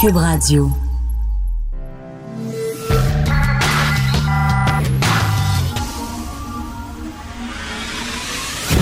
[0.00, 0.70] Cube Radio.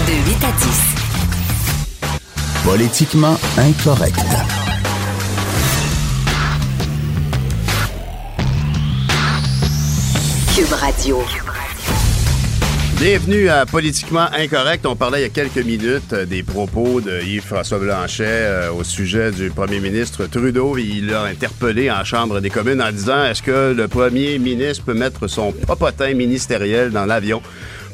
[0.07, 0.81] De 8 à 10.
[2.65, 4.25] Politiquement incorrect.
[10.55, 11.42] Cube Radio.
[13.03, 14.87] Bienvenue à Politiquement Incorrect.
[14.87, 18.85] On parlait il y a quelques minutes euh, des propos de Yves-François Blanchet euh, au
[18.85, 20.79] sujet du premier ministre Trudeau.
[20.79, 24.95] Il l'a interpellé en Chambre des communes en disant est-ce que le premier ministre peut
[24.95, 27.43] mettre son popotin ministériel dans l'avion?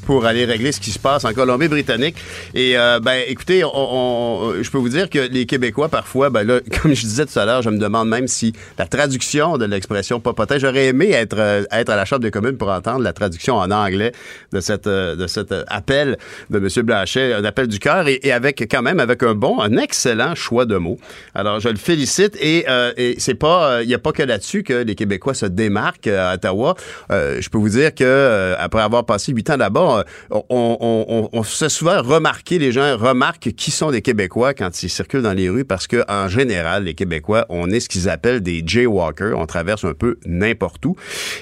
[0.08, 2.16] Pour aller régler ce qui se passe en Colombie-Britannique.
[2.54, 6.44] Et euh, ben, écoutez, on, on- je peux vous dire que les Québécois, parfois, ben
[6.44, 9.66] là, comme je disais tout à l'heure, je me demande même si la traduction de
[9.66, 13.12] l'expression popotin, j'aurais aimé être, euh, être à la Chambre des communes pour entendre la
[13.12, 14.12] traduction en anglais
[14.52, 16.16] de, cette, euh, de cet euh, appel
[16.48, 16.68] de M.
[16.86, 20.64] Blanchet, un appel du cœur, et, avec quand même avec un bon, un excellent choix
[20.64, 20.98] de mots.
[21.34, 24.62] Alors, je le félicite, et, euh, et c'est pas, il n'y a pas que là-dessus
[24.62, 26.76] que les Québécois se démarquent à Ottawa.
[27.10, 32.02] Je peux vous dire que après avoir passé huit ans là-bas, euh, on, se souvent
[32.02, 35.86] remarquer, les gens remarquent qui sont des Québécois quand ils circulent dans les rues parce
[35.86, 39.38] que en général, les Québécois, on est ce qu'ils appellent des jaywalkers.
[39.38, 40.96] On traverse un peu n'importe où.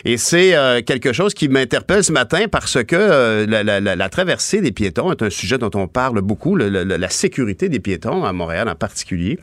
[0.04, 4.72] Et c'est euh, quelque chose qui m'interpelle ce matin parce que euh, la, traversée des
[4.72, 8.74] piétons est un sujet dont on parle beaucoup, la sécurité des piétons à Montréal en
[8.74, 9.38] particulier.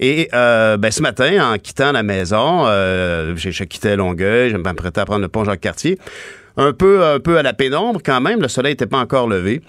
[0.00, 5.22] Et ben, ce matin, en quittant la maison, je quittais Longueuil, je m'apprêtais à prendre
[5.22, 5.98] le pont Jacques-Cartier
[6.56, 8.40] un peu, un peu à la pénombre quand même.
[8.40, 9.62] Le soleil n'était pas encore levé.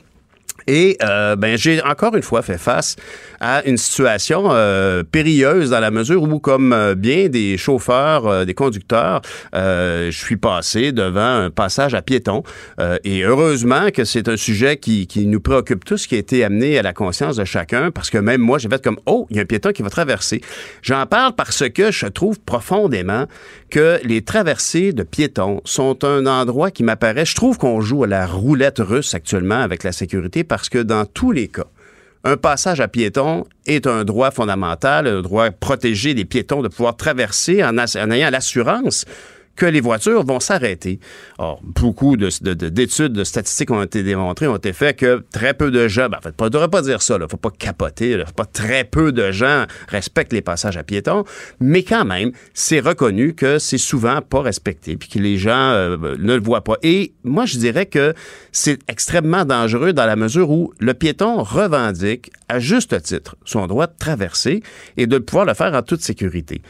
[0.68, 2.98] Et euh, ben j'ai encore une fois fait face
[3.40, 8.54] à une situation euh, périlleuse dans la mesure où, comme euh, bien des chauffeurs, des
[8.54, 9.22] conducteurs,
[9.54, 12.44] je suis passé devant un passage à piétons.
[13.04, 16.78] Et heureusement que c'est un sujet qui, qui nous préoccupe tous, qui a été amené
[16.78, 19.40] à la conscience de chacun, parce que même moi, j'ai fait comme oh, il y
[19.40, 20.42] a un piéton qui va traverser.
[20.82, 23.26] J'en parle parce que je trouve profondément
[23.70, 27.26] que les traversées de piétons sont un endroit qui m'apparaît.
[27.26, 31.32] Je trouve qu'on joue à la roulette russe actuellement avec la sécurité que dans tous
[31.32, 31.68] les cas,
[32.24, 36.98] un passage à piétons est un droit fondamental, un droit protégé des piétons de pouvoir
[36.98, 39.06] traverser en, en ayant l'assurance
[39.58, 41.00] que les voitures vont s'arrêter.
[41.38, 45.24] Or, beaucoup de- de- de- d'études, de, statistiques ont été démontrées, ont été faites que
[45.34, 47.28] très peu de gens, ben, en fait, on ne devrait pas dire ça, il ne
[47.28, 51.26] faut pas capoter, là, faut pas très peu de gens respectent les passages à piétons,
[51.60, 55.98] mais quand même, c'est reconnu que c'est souvent pas respecté, puis que les gens euh,
[56.20, 56.76] ne le voient pas.
[56.84, 58.14] Et moi, je dirais que
[58.52, 63.88] c'est extrêmement dangereux dans la mesure où le piéton revendique, à juste titre, son droit
[63.88, 64.62] de traverser
[64.96, 66.62] et de pouvoir le faire en toute sécurité.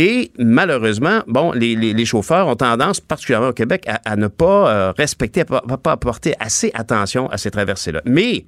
[0.00, 5.40] Et malheureusement, bon, les, chauffeurs ont tendance, particulièrement au Québec, à, ne pas euh, respecter,
[5.40, 8.02] à à pas apporter assez attention à ces traversées-là.
[8.04, 8.44] Mais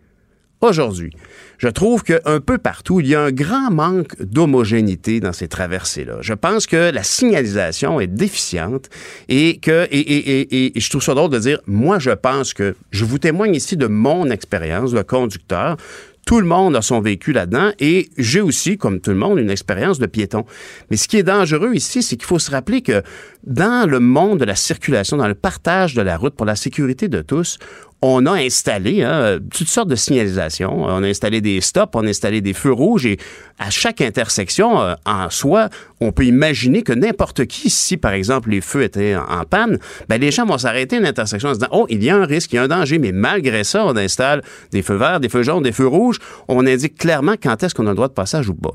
[0.62, 1.10] Aujourd'hui,
[1.56, 6.18] je trouve qu'un peu partout, il y a un grand manque d'homogénéité dans ces traversées-là.
[6.20, 8.90] Je pense que la signalisation est déficiente
[9.30, 13.18] et que et je trouve ça drôle de dire, moi, je pense que je vous
[13.18, 15.78] témoigne ici de mon expérience de conducteur.
[16.26, 19.50] Tout le monde a son vécu là-dedans et j'ai aussi, comme tout le monde, une
[19.50, 20.44] expérience de piéton.
[20.90, 23.02] Mais ce qui est dangereux ici, c'est qu'il faut se rappeler que
[23.44, 27.08] dans le monde de la circulation, dans le partage de la route pour la sécurité
[27.08, 27.58] de tous,
[28.02, 30.84] on a installé hein, toutes sortes de signalisations.
[30.84, 33.18] On a installé des stops, on a installé des feux rouges et
[33.58, 35.68] à chaque intersection, euh, en soi,
[36.00, 39.78] on peut imaginer que n'importe qui, si par exemple les feux étaient en, panne,
[40.08, 42.16] ben, les gens vont s'arrêter à une intersection en se disant, oh, il y a
[42.16, 45.20] un risque, il y a un danger, mais malgré ça, on installe des feux verts,
[45.20, 46.18] des feux jaunes, des feux rouges.
[46.48, 48.72] On indique clairement quand est-ce qu'on a le droit de passage ou pas.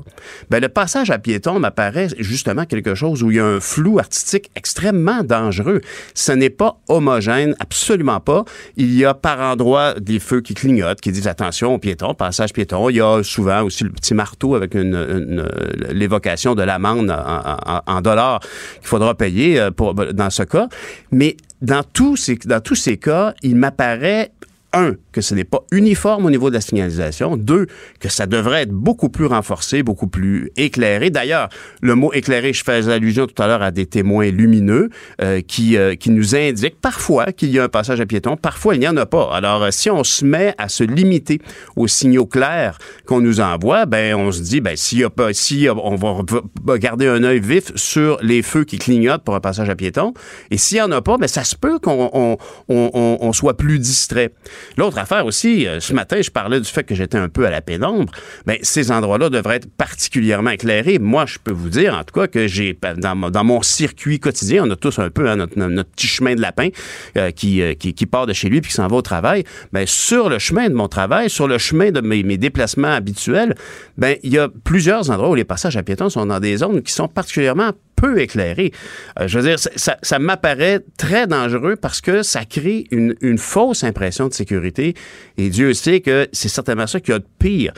[0.50, 3.98] Ben, le passage à piéton m'apparaît justement quelque chose où il y a un flou
[3.98, 5.80] artistique extrêmement dangereux.
[6.14, 8.44] Ce n'est pas homogène, absolument pas.
[8.76, 12.52] Il y a par endroits des feux qui clignotent, qui disent attention aux piétons, passage
[12.52, 12.90] piéton.
[12.90, 18.88] Il y a souvent aussi le petit marteau avec l'évocation de l'amende en, dollars qu'il
[18.88, 19.70] faudra payer euh,
[20.12, 20.68] dans ce cas.
[21.10, 24.32] Mais dans tous ces cas, il m'apparaît
[24.76, 27.36] un, que ce n'est pas uniforme au niveau de la signalisation.
[27.36, 27.66] Deux,
[28.00, 31.10] que ça devrait être beaucoup plus renforcé, beaucoup plus éclairé.
[31.10, 31.48] D'ailleurs,
[31.80, 34.90] le mot éclairé, je fais allusion tout à l'heure à des témoins lumineux
[35.20, 38.74] euh, qui, euh, qui nous indiquent parfois qu'il y a un passage à piéton, parfois
[38.74, 39.30] il n'y en a pas.
[39.32, 41.40] Alors, euh, si on se met à se limiter
[41.76, 45.32] aux signaux clairs qu'on nous envoie, ben on se dit, ben s'il y a pas,
[45.32, 49.70] si on va garder un œil vif sur les feux qui clignotent pour un passage
[49.70, 50.12] à piéton,
[50.50, 52.36] et s'il n'y en a pas, ben ça se peut qu'on on,
[52.68, 54.32] on, on soit plus distrait.
[54.76, 57.50] L'autre affaire aussi, euh, ce matin, je parlais du fait que j'étais un peu à
[57.50, 58.12] la pénombre.
[58.46, 60.98] Mais ces endroits-là devraient être particulièrement éclairés.
[60.98, 64.70] Moi, je peux vous dire, en tout cas, que j'ai dans, mon circuit quotidien, on
[64.70, 65.54] a tous un peu hein, notre,
[65.94, 66.68] petit chemin de lapin
[67.16, 69.44] euh, qui, euh, qui, part de chez lui puis qui s'en va au travail.
[69.72, 73.54] Ben, sur le chemin de mon travail, sur le chemin de mes, mes déplacements habituels,
[73.96, 76.82] ben, il y a plusieurs endroits où les passages à piétons sont dans des zones
[76.82, 78.72] qui sont particulièrement peu éclairé.
[79.18, 84.28] Euh, je veux dire, ça, m'apparaît très dangereux parce que ça crée une, fausse impression
[84.28, 84.94] de sécurité.
[85.36, 87.72] Et Dieu sait que c'est certainement ça qui a de pire.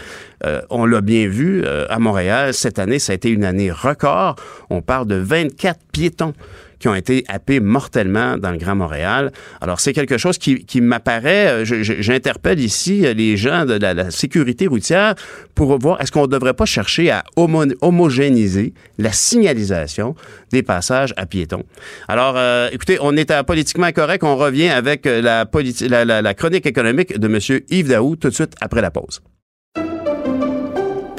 [0.44, 3.70] Euh, on l'a bien vu euh, à Montréal, cette année, ça a été une année
[3.70, 4.36] record.
[4.70, 6.34] On parle de 24 piétons
[6.78, 9.32] qui ont été happés mortellement dans le Grand Montréal.
[9.60, 14.66] Alors, c'est quelque chose qui, m'apparaît, euh, j'interpelle ici euh, les gens de la, sécurité
[14.66, 15.14] routière
[15.54, 20.14] pour voir est-ce qu'on ne devrait pas chercher à homogénéiser la signalisation
[20.52, 21.64] des passages à piétons?
[22.06, 24.22] Alors, euh, écoutez, on est à Politiquement Correct.
[24.24, 25.46] On revient avec la,
[25.88, 27.60] la, la chronique économique de M.
[27.70, 29.20] Yves Daou tout de suite après la pause.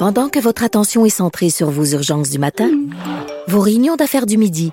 [0.00, 2.70] Pendant que votre attention est centrée sur vos urgences du matin,
[3.48, 4.72] vos réunions d'affaires du midi,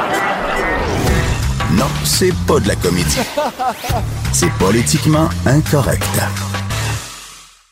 [1.77, 3.19] non, c'est pas de la comédie.
[4.33, 6.03] C'est politiquement incorrect.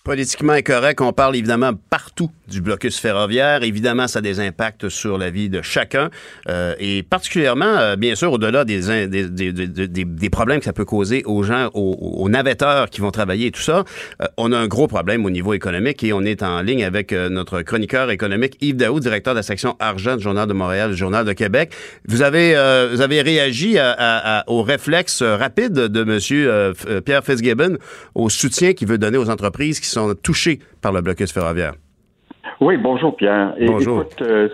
[0.10, 3.62] Politiquement incorrect, on parle évidemment partout du blocus ferroviaire.
[3.62, 6.10] Évidemment, ça a des impacts sur la vie de chacun
[6.50, 10.84] euh, et particulièrement, euh, bien sûr, au-delà des, des, des, des, problèmes que ça peut
[10.84, 13.84] causer aux gens, aux, navetteurs qui vont travailler et tout ça,
[14.24, 17.12] euh, on a un gros problème au niveau économique et on est en ligne avec
[17.12, 20.98] notre chroniqueur économique Yves Daou, directeur de la section argent du Journal de Montréal, du
[20.98, 21.72] Journal de Québec.
[22.08, 22.54] Vous avez,
[22.92, 26.74] vous avez réagi à, au réflexe rapide de Monsieur
[27.06, 27.78] Pierre Fitzgibbon
[28.16, 31.74] au soutien qu'il veut donner aux entreprises qui sont touchés par le blocus ferroviaire.
[32.62, 33.54] Oui, bonjour Pierre.
[33.58, 34.02] Bonjour.
[34.02, 34.50] Écoute, euh,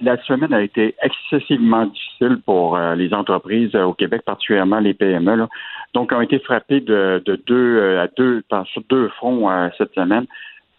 [0.00, 4.94] la, semaine a été excessivement difficile pour euh, les entreprises euh, au Québec, particulièrement les
[4.94, 5.46] PME.
[5.92, 8.42] Donc, ont été frappés de, deux à deux
[8.72, 9.48] sur deux fronts
[9.78, 10.26] cette semaine.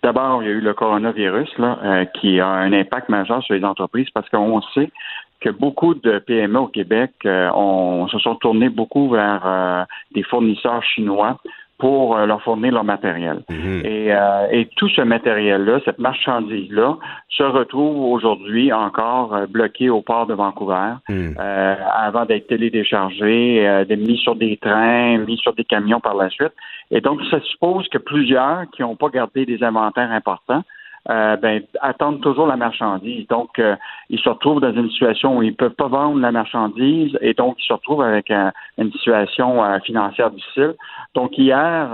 [0.03, 3.63] D'abord, il y a eu le coronavirus là, qui a un impact majeur sur les
[3.63, 4.91] entreprises parce qu'on sait
[5.39, 11.37] que beaucoup de PME au Québec se sont tournés beaucoup vers des fournisseurs chinois
[11.77, 13.43] pour euh, leur fournir leur matériel.
[13.49, 13.81] Mhm.
[13.83, 16.97] et, euh, et, tout ce matériel-là, cette marchandise-là,
[17.29, 21.35] se retrouve aujourd'hui encore euh, bloqué au port de Vancouver mhm.
[21.37, 26.53] avant d'être télédéchargé, d'être mis sur des trains, mis sur des camions par la suite.
[26.91, 30.63] Et donc, ça suppose que plusieurs qui n'ont pas gardé des inventaires importants
[31.07, 33.27] euh, ben, attendent toujours la marchandise.
[33.27, 33.75] Donc, euh,
[34.09, 37.57] ils se retrouvent dans une situation où ils peuvent pas vendre la marchandise et donc
[37.59, 40.73] ils se retrouvent avec une situation euh, financière difficile.
[41.13, 41.89] Donc, hier,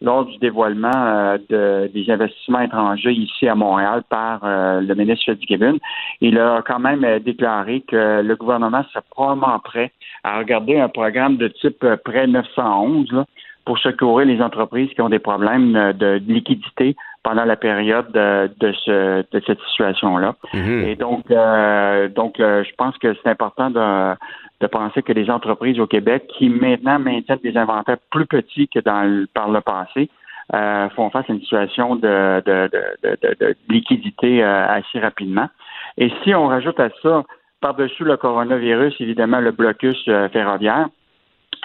[0.00, 5.78] lors du dévoilement de, des investissements étrangers ici à Montréal par le ministre Fitzgibbon,
[6.20, 9.90] il a quand même déclaré que le gouvernement serait probablement prêt
[10.22, 13.24] à regarder un programme de type prêt 911 là,
[13.64, 18.72] pour secourir les entreprises qui ont des problèmes de liquidité pendant la période de, de,
[18.72, 20.34] ce, de cette situation-là.
[20.54, 20.84] Mhm.
[20.86, 24.14] Et donc, euh, donc euh, je pense que c'est important de,
[24.60, 28.80] de penser que les entreprises au Québec qui maintenant maintiennent des inventaires plus petits que
[28.80, 30.10] dans par le passé
[30.54, 32.70] euh, font face à une situation de, de,
[33.02, 35.48] de, de liquidité euh, assez rapidement.
[35.98, 37.22] Et si on rajoute à ça,
[37.60, 40.88] par-dessus le coronavirus, évidemment, le blocus euh, ferroviaire,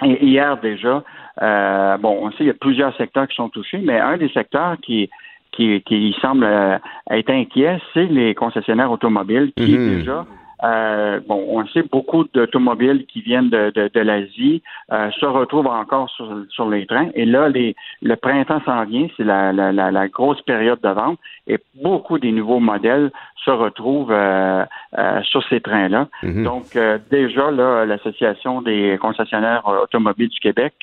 [0.04, 1.02] et hier déjà,
[1.42, 4.28] euh, bon, on sait qu'il y a plusieurs secteurs qui sont touchés, mais un des
[4.28, 5.10] secteurs qui,
[5.52, 6.78] qui, qui semble euh,
[7.10, 9.98] être inquiet, c'est les concessionnaires automobiles qui mhm.
[9.98, 10.26] déjà
[10.64, 14.62] euh, bon, on sait beaucoup d'automobiles qui viennent de, de, de l'Asie
[14.92, 17.10] euh, se retrouvent encore sur, sur, les trains.
[17.14, 21.18] Et là, les, le printemps s'en vient, c'est la, la, la, grosse période de vente.
[21.46, 23.10] Et beaucoup des nouveaux modèles
[23.44, 24.64] se retrouvent euh,
[24.98, 26.08] euh, sur ces trains-là.
[26.22, 26.44] Mhm.
[26.44, 30.74] Donc, euh, déjà, là, l'Association des concessionnaires euh, automobiles du Québec,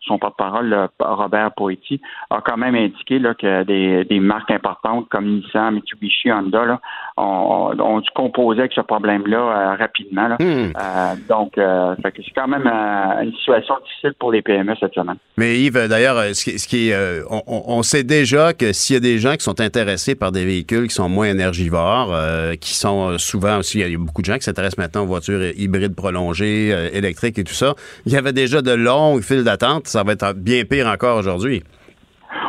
[0.00, 5.26] son porte-parole, Robert Poetti, a quand même indiqué là, que des, des marques importantes comme
[5.26, 6.80] Nissan, Mitsubishi, Honda là,
[7.16, 8.80] ont, ont dû composer avec ce
[9.18, 10.28] problème-là euh, rapidement.
[10.28, 10.36] Là.
[10.40, 10.72] Hmm.
[10.76, 15.16] Euh, donc, euh, c'est quand même une situation difficile pour les PME cette semaine.
[15.36, 18.96] Mais Yves, d'ailleurs, ce qui, ce qui est, on, on- sait déjà que s'il y
[18.96, 22.14] a des gens qui sont intéressés par des véhicules qui sont moins énergivores,
[22.60, 25.42] qui sont souvent aussi, il y a beaucoup de gens qui s'intéressent maintenant aux voitures
[25.56, 27.74] hybrides prolongées, électriques et tout ça.
[28.04, 29.86] Il y avait déjà de longues files d'attente.
[29.86, 31.62] Ça va être bien pire encore aujourd'hui.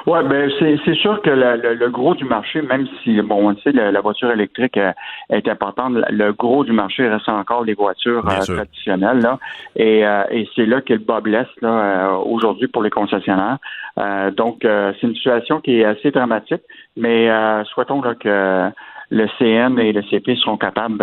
[0.07, 3.55] Oui, ben c'est sûr que le, le- le gros du marché, même si bon, on
[3.57, 4.91] sait la, la voiture électrique euh,
[5.29, 9.37] est importante, le gros du marché reste encore les voitures euh, traditionnelles là,
[9.75, 13.57] et, euh, et c'est là que le bas blesse là euh, aujourd'hui pour les concessionnaires.
[13.97, 16.61] Euh, donc euh, c'est une situation qui est assez dramatique,
[16.97, 18.69] mais euh, souhaitons là que
[19.11, 21.01] le CN et le CP seront capables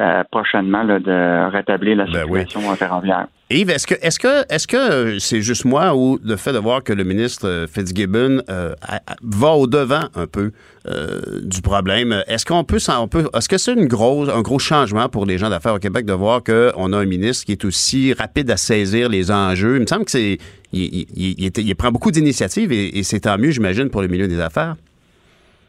[0.00, 2.40] euh, prochainement là, de rétablir la Ben oui.
[2.40, 3.26] situation ferroviaire.
[3.50, 6.58] Yves, est-ce que est-ce que est-ce que euh, c'est juste moi ou le fait de
[6.58, 8.74] voir que le ministre euh, Fitzgibbon euh,
[9.22, 10.52] va au devant un peu
[10.88, 14.58] euh, du problème Est-ce qu'on peut on peut est-ce que c'est une grosse un gros
[14.58, 17.64] changement pour les gens d'affaires au Québec de voir qu'on a un ministre qui est
[17.66, 19.76] aussi rapide à saisir les enjeux?
[19.76, 20.38] Il me semble que c'est
[20.72, 24.40] il, il- prend beaucoup d'initiatives et, et c'est tant mieux, j'imagine, pour le milieu des
[24.40, 24.76] affaires.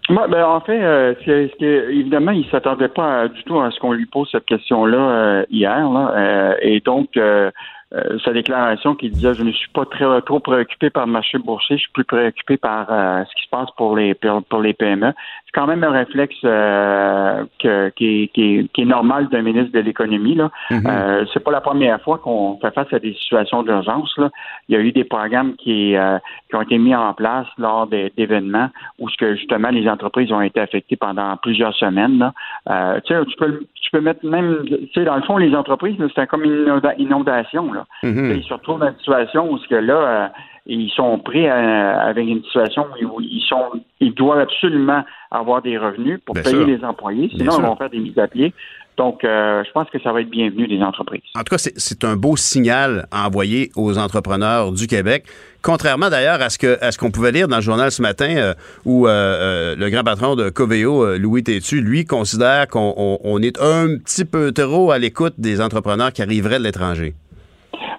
[0.10, 1.14] Ben, en fait, euh,
[1.62, 5.90] évidemment, il s'attendait pas du tout à ce qu'on lui pose cette question-là euh, hier.
[5.90, 7.50] Là, euh, et donc, euh,
[7.94, 11.38] euh, sa déclaration qui disait je ne suis pas très trop préoccupé par le marché
[11.38, 14.16] boursier, je suis plus préoccupé par euh, ce qui se passe pour les
[14.50, 15.14] pour les PME.
[15.54, 19.80] Quand même un réflexe euh, que- qui, est- qui, qui est normal d'un ministre de
[19.80, 20.36] l'économie.
[20.36, 24.12] Là, Euh, c'est pas la première fois qu'on fait face à des situations d'urgence.
[24.18, 24.30] Là,
[24.68, 26.18] il y a eu des programmes qui euh,
[26.50, 28.70] qui ont été mis en place lors d'événements
[29.00, 32.18] où ce que justement les entreprises ont été affectées pendant plusieurs semaines.
[32.20, 32.34] Là.
[32.70, 35.56] Euh, tu sais, tu peux tu peux mettre même tu sais dans le fond les
[35.56, 37.86] entreprises c'est comme une inonda- inondation là.
[38.04, 38.34] Mhm.
[38.38, 40.32] Ils se retrouvent dans une situation où ce que là
[40.66, 45.78] ils sont pris euh, avec une situation où ils sont ils doivent absolument avoir des
[45.78, 46.68] revenus pour Bien payer sûr.
[46.68, 48.54] les employés, sinon ils vont faire des mises à pied.
[48.96, 51.24] Donc, euh, je pense que ça va être bienvenu des entreprises.
[51.36, 55.26] En tout cas, c'est- c'est un beau signal à envoyer aux entrepreneurs du Québec.
[55.64, 58.36] Contrairement d'ailleurs à ce que à ce qu'on pouvait lire dans le journal ce matin,
[58.38, 58.54] euh,
[58.86, 63.18] où euh, euh, le grand patron de Coveo, euh, Louis Tétu, lui considère qu'on on-
[63.24, 67.16] on est un petit peu trop à l'écoute des entrepreneurs qui arriveraient de l'étranger.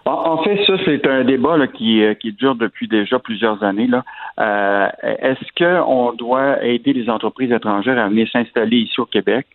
[0.04, 3.62] En, en fait, ça, c'est un débat là, qui, euh, qui dure depuis déjà plusieurs
[3.62, 3.86] années.
[3.86, 4.04] Là.
[4.40, 9.46] Euh, Est-ce qu'on doit aider les entreprises étrangères à venir s'installer ici au Québec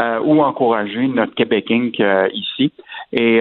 [0.00, 2.00] euh, ou encourager notre Québec Inc.
[2.00, 2.72] euh, ici?
[3.12, 3.40] Et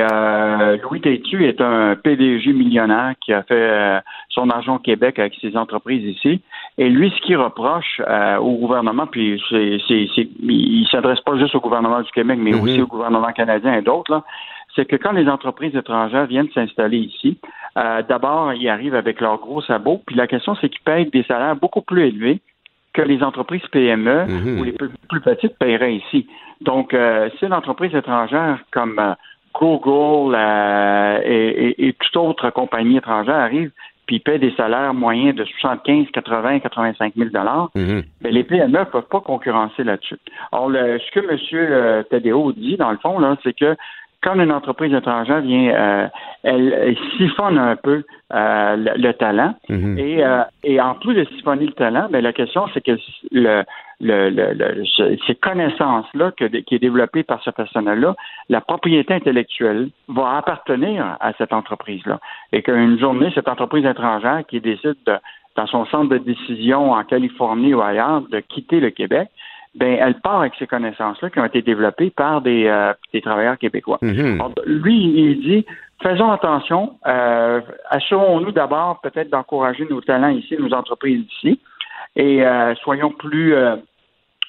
[0.83, 5.55] Louis Tétu est un PDG millionnaire qui a fait son argent au Québec avec ses
[5.55, 6.41] entreprises ici.
[6.79, 8.01] Et lui, ce qu'il reproche
[8.41, 12.51] au gouvernement, puis c'est, c'est, c'est- il s'adresse pas juste au gouvernement du Québec, mais
[12.51, 12.61] Mhm.
[12.63, 14.23] aussi au gouvernement canadien et d'autres, là,
[14.79, 17.37] c'est que quand les entreprises étrangères viennent s'installer ici,
[17.77, 21.23] euh, d'abord, ils arrivent avec leurs gros sabots, puis la question, c'est qu'ils payent des
[21.23, 22.39] salaires beaucoup plus élevés
[22.93, 24.59] que les entreprises PME Mhm.
[24.59, 26.27] ou les plus, plus petites paieraient ici.
[26.61, 29.13] Donc, euh, si une entreprise étrangère comme euh,
[29.53, 33.71] Google euh, et, et, et toute autre compagnie étrangère arrive
[34.07, 38.01] puis paie des salaires moyens de 75, 80, 85 000 dollars, Mhm.
[38.21, 40.17] mais les PME ne peuvent pas concurrencer là-dessus.
[40.51, 42.03] Or, le, ce que M.
[42.09, 43.75] Tadeo dit, dans le fond, là, c'est que
[44.21, 46.07] quand une entreprise étrangère vient, euh,
[46.43, 49.55] elle, elle siphonne un peu euh, le, le talent.
[49.69, 49.97] Mhm.
[49.97, 52.97] Et, euh, et en plus de siphonner le talent, ben, la question, c'est que
[53.31, 53.63] le,
[54.01, 56.43] le, le, le- ce- ces connaissances-là qui
[56.75, 58.15] est développée par ce personnel-là,
[58.49, 62.19] la propriété intellectuelle va appartenir à cette entreprise-là.
[62.51, 65.15] Et qu'une journée, cette entreprise étrangère qui décide de,
[65.55, 69.29] dans son centre de décision en Californie ou ailleurs de quitter le Québec,
[69.75, 73.57] ben elle part avec ces connaissances-là qui ont été développées par des, euh, des travailleurs
[73.57, 73.99] québécois.
[74.01, 74.35] Mhm.
[74.35, 75.65] Alors, Lui, il dit
[76.01, 81.59] faisons attention, euh, assurons-nous d'abord peut-être d'encourager nos talents ici, nos entreprises ici,
[82.15, 83.53] et euh, soyons plus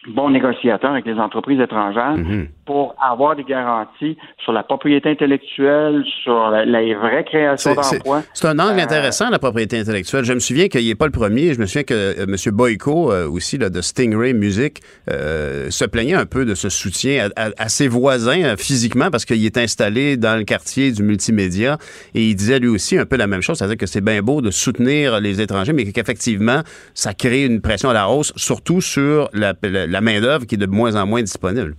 [0.08, 2.48] bons négociateurs avec les entreprises étrangères Mhm.
[2.64, 8.22] pour avoir des garanties sur la propriété intellectuelle, sur la, la vraie création d'emplois.
[8.32, 10.24] C'est un angle Euh, intéressant, la propriété intellectuelle.
[10.24, 11.52] Je me souviens qu'il n'est pas le premier.
[11.52, 12.34] Je me souviens que euh, M.
[12.54, 14.80] Boyko, euh, aussi, là, de Stingray Music,
[15.10, 19.26] euh, se plaignait un peu de ce soutien à, à- à ses voisins physiquement parce
[19.26, 21.76] qu'il est installé dans le quartier du multimédia.
[22.14, 24.40] Et il disait lui aussi un peu la même chose, c'est-à-dire que c'est bien beau
[24.40, 26.62] de soutenir les étrangers, mais qu'effectivement,
[26.94, 30.58] ça crée une pression à la hausse, surtout sur la, la- la main-d'œuvre qui est
[30.58, 31.74] de moins en moins disponible.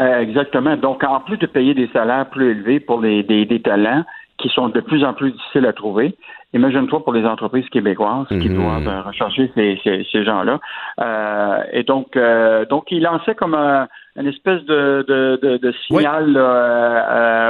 [0.00, 0.76] Euh, exactement.
[0.76, 4.04] Donc, en plus de payer des salaires plus élevés pour les, des, des talents
[4.38, 6.14] qui sont de plus en plus difficiles à trouver,
[6.54, 8.54] imagine-toi pour les entreprises québécoises qui Mhm.
[8.54, 10.60] doivent euh, rechercher ces, ces, ces gens-là.
[11.00, 15.72] Euh, et donc, euh, donc, il lançait comme un- une espèce de, de, de, de
[15.86, 16.36] signal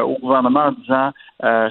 [0.04, 1.11] au gouvernement en disant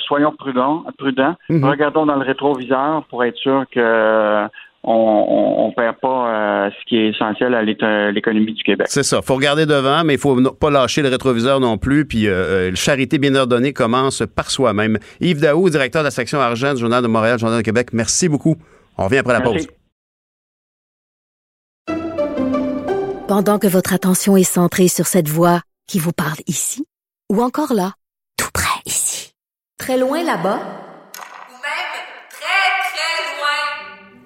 [0.07, 1.65] soyons prudents, prudents, Mhm.
[1.65, 4.45] regardons dans le rétroviseur pour être sûr que
[4.89, 7.61] on ne perd pas ce qui est essentiel à
[8.11, 8.87] l'économie du Québec.
[8.89, 9.21] C'est ça.
[9.21, 12.05] faut regarder devant, mais il faut no- pas lâcher le rétroviseur non plus.
[12.05, 14.97] Puis, euh, euh, charité bien ordonnée commence par soi-même.
[15.19, 18.29] Yves Daou, directeur de la section argent du Journal de Montréal, Journal de Québec, merci
[18.29, 18.55] beaucoup.
[18.97, 19.67] On revient après la Merci.
[19.67, 19.75] pause.
[23.27, 26.85] Pendant que votre attention est centrée sur cette voix qui vous parle ici,
[27.31, 27.91] ou encore là,
[28.37, 29.33] tout près ici,
[29.77, 31.93] très loin là-bas, Ou même
[32.29, 34.25] très, très loin.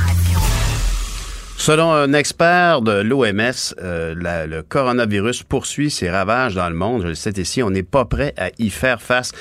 [1.63, 4.15] Selon un expert de l'OMS, euh,
[4.47, 7.03] le coronavirus poursuit ses ravages dans le monde.
[7.03, 9.31] Je le sais ici, on n'est pas prêt à y faire face.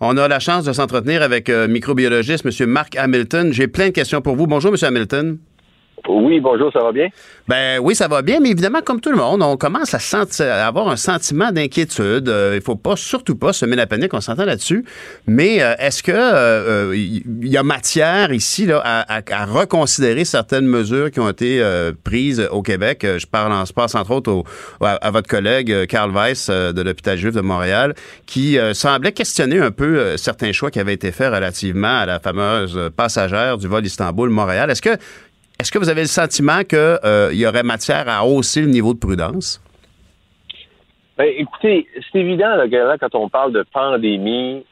[0.00, 2.66] On a la chance de s'entretenir avec euh, microbiologiste M.
[2.70, 3.52] Mark Hamilton.
[3.52, 4.46] J'ai plein de questions pour vous.
[4.46, 4.78] Bonjour, M.
[4.80, 5.36] Hamilton.
[6.08, 7.08] Oui, bonjour, ça va bien?
[7.48, 10.46] Ben oui, ça va bien, mais évidemment, comme tout le monde, on commence à, sentir,
[10.46, 12.28] à avoir un sentiment d'inquiétude.
[12.28, 14.84] Euh, il faut pas, surtout pas semer la panique, on s'entend là-dessus.
[15.26, 19.46] Mais euh, est-ce que euh, euh, il y a matière ici là, à, à- à
[19.46, 23.02] reconsidérer certaines mesures qui ont été euh, prises au Québec?
[23.04, 24.44] Euh, Je parle en se passe entre autres au-
[24.84, 27.94] à, à votre collègue euh, Carl Weiss euh, de l'hôpital juif de Montréal,
[28.26, 32.06] qui euh, semblait questionner un peu euh, certains choix qui avaient été faits relativement à
[32.06, 34.70] la fameuse euh, passagère du vol Istanbul-Montréal.
[34.70, 34.96] Est-ce que
[35.58, 38.98] est-ce que vous avez le sentiment qu'il y aurait matière à hausser le niveau de
[38.98, 39.62] prudence?
[41.16, 42.58] Ben, écoutez, c'est évident
[43.00, 44.66] quand on parle de pandémie,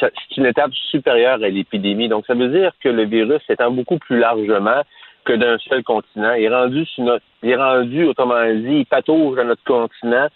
[0.00, 2.08] c'est une étape supérieure à l'épidémie.
[2.08, 4.82] Donc, ça veut dire que le virus s'étend beaucoup plus largement
[5.26, 6.32] que d'un seul continent.
[6.32, 10.28] Il est rendu sur notre, il est rendu, autrement dit, il patauge dans notre continent.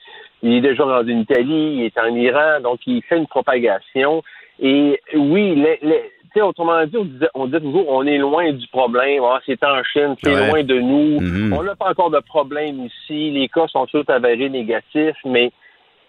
[0.43, 4.23] Il est déjà rendu en Italie, il est en Iran, donc il fait une propagation.
[4.61, 9.23] Et oui, les, autrement dit, on disait, on disait toujours, on est loin du problème.
[9.25, 10.47] Ah, c'est en Chine, c'est Ouais.
[10.49, 11.21] loin de nous.
[11.21, 11.53] Mhm.
[11.53, 13.31] On n'a pas encore de problème ici.
[13.33, 15.51] Les cas sont tous avérés négatifs, mais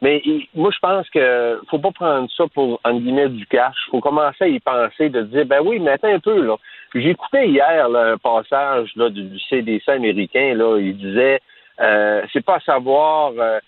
[0.03, 0.19] mais
[0.55, 3.75] moi, je pense que faut pas prendre ça pour, en guillemets, du cash.
[3.91, 6.55] faut commencer à y penser, de dire, ben oui, mais attends un peu, là.
[6.95, 10.79] J'écoutais hier là, un passage là, du, du CDC américain, là.
[10.79, 11.39] Il disait,
[11.79, 13.59] euh, c'est pas savoir euh,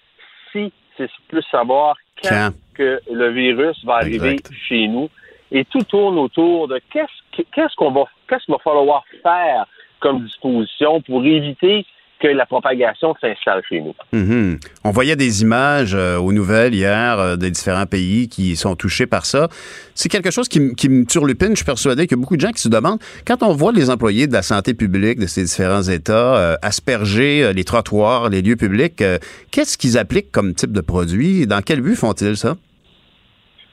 [0.51, 2.49] si, c'est plus savoir quand, Quand.
[2.75, 4.37] que le virus va arriver
[4.67, 5.09] chez nous.
[5.53, 9.65] Et tout tourne autour de qu'est-ce que- qu'est-ce qu'on va, qu'est-ce qu'il va falloir faire
[10.01, 11.85] comme disposition pour éviter
[12.19, 13.93] que la propagation s'installe chez nous.
[14.13, 14.57] Mhm.
[14.85, 19.05] On voyait des images euh, aux nouvelles hier euh, des différents pays qui sont touchés
[19.07, 19.49] par ça.
[19.93, 21.49] C'est quelque chose qui, qui me turlupine.
[21.49, 23.73] Je suis persuadé qu'il y a beaucoup de gens qui se demandent, quand on voit
[23.73, 28.41] les employés de la santé publique de ces différents États euh, asperger les trottoirs, les
[28.41, 29.03] lieux publics,
[29.51, 31.45] qu'est-ce qu'ils appliquent comme type de produit?
[31.45, 32.55] Dans quel but font-ils ça?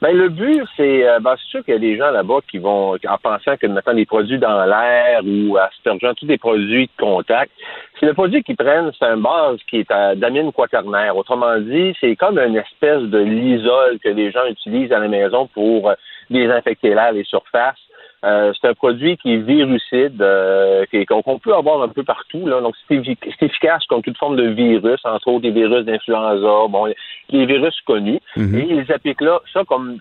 [0.01, 2.57] Ben, le but, c'est, euh, ben, c'est sûr qu'il y a des gens là-bas qui
[2.57, 7.03] vont, en pensant que mettant des produits dans l'air ou aspergeant tous des produits de
[7.05, 7.53] contact,
[7.99, 11.15] c'est le produit qu'ils prennent, c'est un base qui est à d'amine quaternaire.
[11.19, 15.49] Autrement dit, c'est comme une espèce de lisole que les gens utilisent à la maison
[15.49, 15.95] pour euh,
[16.31, 17.77] désinfecter l'air, les surfaces.
[18.25, 22.47] Euh, c'est un produit qui est virucide, euh, qu'on peut avoir un peu partout.
[22.47, 22.61] Là.
[22.61, 22.97] Donc, c'est
[23.41, 26.93] efficace contre toute forme de virus, entre autres des virus d'influenza, bon,
[27.31, 28.21] les virus connus.
[28.37, 28.59] Mhm.
[28.59, 29.99] Et ils appliquent là ça comme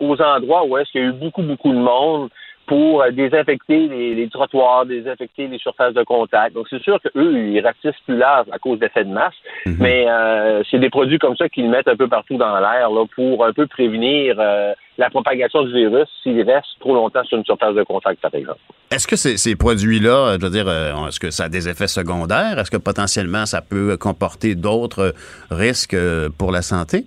[0.00, 2.28] aux endroits où est-ce qu'il y a eu beaucoup, beaucoup de monde
[2.66, 6.54] pour euh, désinfecter les, les trottoirs, désinfecter les surfaces de contact.
[6.54, 9.34] Donc, c'est sûr qu'eux, ils ratissent plus large à cause d'effets de masse,
[9.66, 13.44] mais euh, c'est des produits comme ça qu'ils mettent un peu partout dans l'air pour
[13.44, 17.74] un peu prévenir euh, la propagation du virus s'il reste trop longtemps sur une surface
[17.74, 18.60] de contact, par exemple.
[18.90, 22.58] Est-ce que ces, ces produits-là, je veux dire, est-ce que ça a des effets secondaires?
[22.58, 25.14] Est-ce que potentiellement ça peut comporter d'autres
[25.50, 25.96] risques
[26.38, 27.06] pour la santé?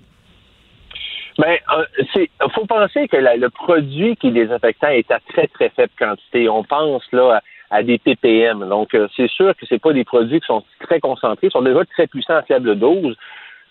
[1.38, 5.48] Ben, euh, c'est, faut penser que la- le produit qui est désinfectant est à très
[5.48, 6.48] très faible quantité.
[6.48, 8.68] On pense là à, des ppm.
[8.70, 11.84] Donc, euh, c'est sûr que c'est pas des produits qui sont très concentrés, sont déjà
[11.86, 13.18] très puissants à faible dose.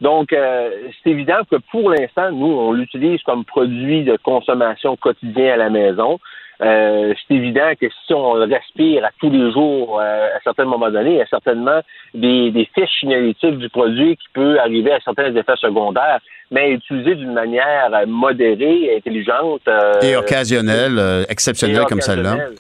[0.01, 0.71] Donc, euh,
[1.03, 5.71] c'est évident que pour l'instant, nous, on l'utilise comme produit de consommation quotidien à la
[5.71, 6.19] maison.
[6.63, 10.65] Euh, c'est évident que si on le respire à tous les jours, euh, à certains
[10.65, 11.81] moments donnés, il y a certainement
[12.15, 16.21] des, des fiches signalétiques du produit qui peut arriver à certains effets secondaires,
[16.53, 19.63] mais utilisé d'une manière euh, modérée, intelligente.
[19.67, 22.35] euh, Et occasionnel, euh, exceptionnel et comme celle-là?
[22.35, 22.59] occasionnelle.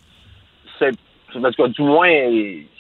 [0.79, 0.91] C'est
[1.33, 2.09] c'est parce que du moins,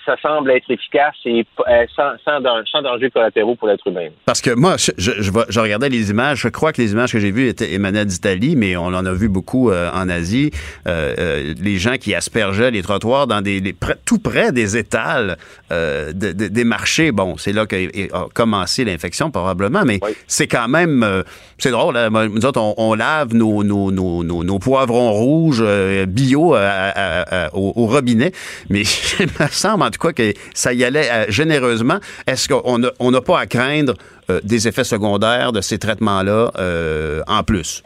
[0.05, 4.09] ça semble être efficace et euh, sans, sans, dan- sans danger collatéraux pour l'être humain.
[4.27, 6.40] Parce que moi, je, je, je vois- je regardais les images.
[6.40, 9.12] Je crois que les images que j'ai vues étaient émanaient d'Italie, mais on en a
[9.12, 10.51] vu beaucoup euh, en Asie.
[10.87, 14.77] Euh, euh, les gens qui aspergeaient les trottoirs dans des, les- près- tout près des
[14.77, 15.37] étals
[15.71, 17.11] de- de- des marchés.
[17.12, 20.11] Bon, c'est là qu'a a commencé l'infection probablement, mais Oui.
[20.27, 21.25] c'est quand même
[21.59, 21.97] c'est drôle.
[21.97, 22.11] Hein?
[22.29, 25.64] Nous autres, on, on lave nos, nos, nos, nos, nos poivrons rouges
[26.07, 28.33] bio à- à- à- au, au robinet,
[28.71, 28.83] mais
[29.21, 31.98] il me semble en cas que ça y allait euh, généreusement.
[32.26, 33.94] Est-ce qu'on n'a pas à craindre
[34.30, 37.83] euh, des effets secondaires de ces traitements-là euh, en plus?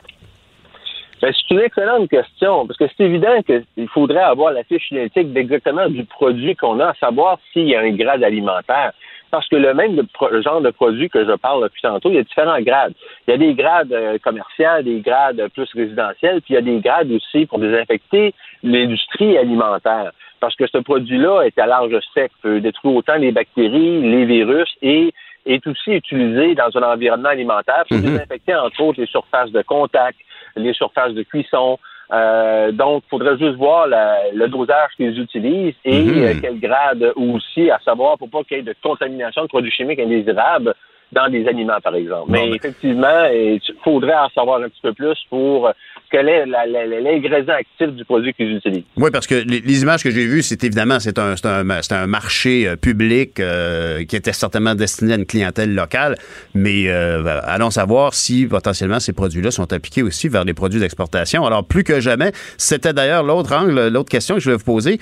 [1.21, 5.29] Ben, c'est une excellente question, parce que c'est évident qu'il faudrait avoir la fiche génétique
[5.35, 8.93] exactement du produit qu'on a, à savoir s'il y a un grade alimentaire.
[9.31, 10.01] Parce que le même
[10.43, 12.95] genre de produit que je parle depuis tantôt, il y a différents grades.
[13.27, 16.81] Il y a des grades commerciaux, des grades plus résidentiels, puis il y a des
[16.81, 20.13] grades aussi pour désinfecter l'industrie alimentaire.
[20.41, 24.69] Parce que ce produit-là est à large sec, peut détruire autant les bactéries, les virus
[24.83, 25.13] et
[25.47, 30.19] est aussi utilisé dans un environnement alimentaire pour désinfecter entre autres les surfaces de contact,
[30.57, 31.79] les surfaces de cuisson.
[32.13, 36.23] Euh, donc, il faudrait juste voir la- le dosage qu'ils utilisent et Mhm.
[36.25, 39.71] euh, quel grade aussi, à savoir pour pas qu'il y ait de contamination de produits
[39.71, 40.75] chimiques indésirables
[41.13, 42.27] dans des aliments, par exemple.
[42.31, 45.71] Bon, Mais ben- effectivement, il faudrait en savoir un petit peu plus pour
[46.11, 48.85] quel est l'ingrédient actif du produit qu'ils utilisent.
[48.97, 52.67] Oui, parce que les, images que j'ai vues, c'est évidemment c'est un, un, un marché
[52.67, 56.17] euh, public euh, qui était certainement destiné à une clientèle locale,
[56.55, 61.45] mais euh, allons savoir si potentiellement ces produits-là sont appliqués aussi vers les produits d'exportation.
[61.45, 64.99] Alors plus que jamais, c'était d'ailleurs l'autre angle, l'autre question que je vais vous poser.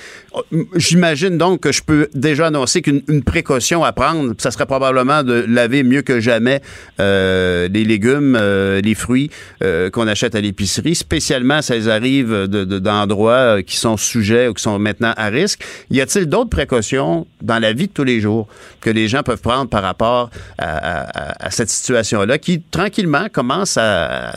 [0.75, 5.23] J'imagine donc que je peux déjà annoncer qu'une une précaution à prendre, ça serait probablement
[5.23, 6.61] de laver mieux que jamais
[6.99, 13.59] les légumes, les fruits qu'on achète à l'épicerie, spécialement si elles arrivent de- de- d'endroits
[13.59, 15.63] euh, qui sont sujets ou qui sont maintenant à risque.
[15.91, 18.49] Y a-t-il d'autres précautions dans la vie de tous les jours
[18.81, 24.33] que les gens peuvent prendre par rapport à, cette situation-là qui, tranquillement, commence à,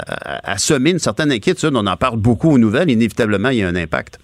[0.58, 1.72] semer une certaine inquiétude?
[1.74, 2.89] On en parle beaucoup aux nouvelles.
[2.89, 4.19] Inévitablement, il y a un impact.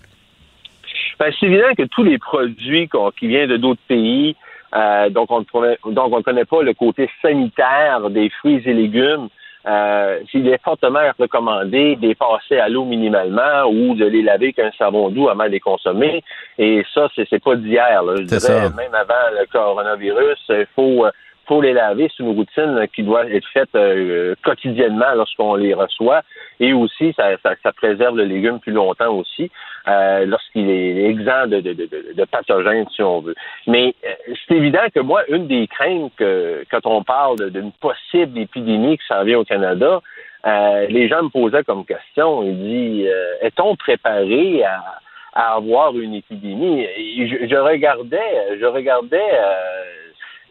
[1.20, 4.36] Ben, c'est évident que tous les produits qui viennent de d'autres pays,
[4.76, 9.30] euh, donc on ne connaît pas le côté sanitaire des fruits et légumes.
[9.68, 14.54] Euh, il est fortement recommandé de les passer à l'eau minimalement ou de les laver
[14.56, 16.24] avec un savon doux avant de les consommer.
[16.60, 18.04] Et ça, c'est c'est pas d'hier.
[18.04, 18.14] là.
[18.18, 18.70] Je dirais, ça.
[18.70, 21.12] même avant le coronavirus, il faut, euh,
[21.48, 22.10] faut les laver.
[22.16, 26.22] C'est une routine qui doit être faite euh, quotidiennement lorsqu'on les reçoit.
[26.60, 29.50] Et aussi, ça, ça, ça préserve le légume plus longtemps aussi,
[29.88, 33.36] euh, lorsqu'il est exempt de, de, de, de- pathogènes, si on veut.
[33.68, 38.40] Mais euh, c'est évident que moi, une des craintes que quand on parle d'une possible
[38.40, 40.02] épidémie qui s'en vient au Canada,
[40.46, 45.00] euh, les gens me posaient comme question, ils disent euh, est-on préparé à,
[45.34, 46.86] à avoir une épidémie?
[47.28, 49.84] Je, je regardais, je regardais euh,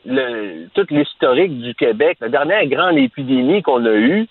[0.07, 2.19] le, tout l'historique du Québec.
[2.21, 4.27] La dernière grande épidémie qu'on a eue,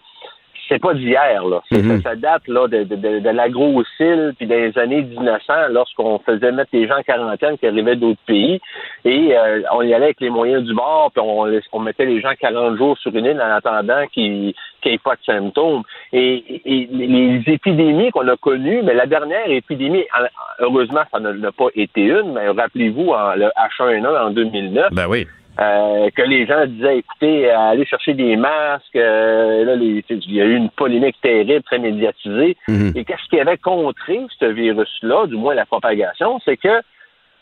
[0.69, 1.62] c'est pas d'hier, là.
[1.71, 2.02] Mhm.
[2.02, 6.52] ça, ça date là, de, de, de, de l'agro-ocile, puis des années 1900, lorsqu'on faisait
[6.52, 8.60] mettre les gens en quarantaine qui arrivaient d'autres pays,
[9.06, 12.32] et euh, on y allait avec les moyens du bord, puis on, mettait les gens
[12.39, 15.84] 40 jours sur une île en attendant qu'ils qu'il n'y ait pas de symptômes.
[16.12, 20.26] Et, et les épidémies qu'on a connues, mais la dernière épidémie, en-
[20.60, 25.26] heureusement, ça ne n'a pas été une, mais rappelez-vous, le H1N1 en 2009, Ben oui.
[25.60, 28.96] Euh, que les gens disaient, écoutez, allez chercher des masques.
[28.96, 32.58] euh, là, les- il y a eu une polémique terrible, très médiatisée.
[32.68, 32.94] Mhm.
[32.96, 36.80] Et qu'est-ce qui avait contré ce virus-là, du moins la propagation, c'est que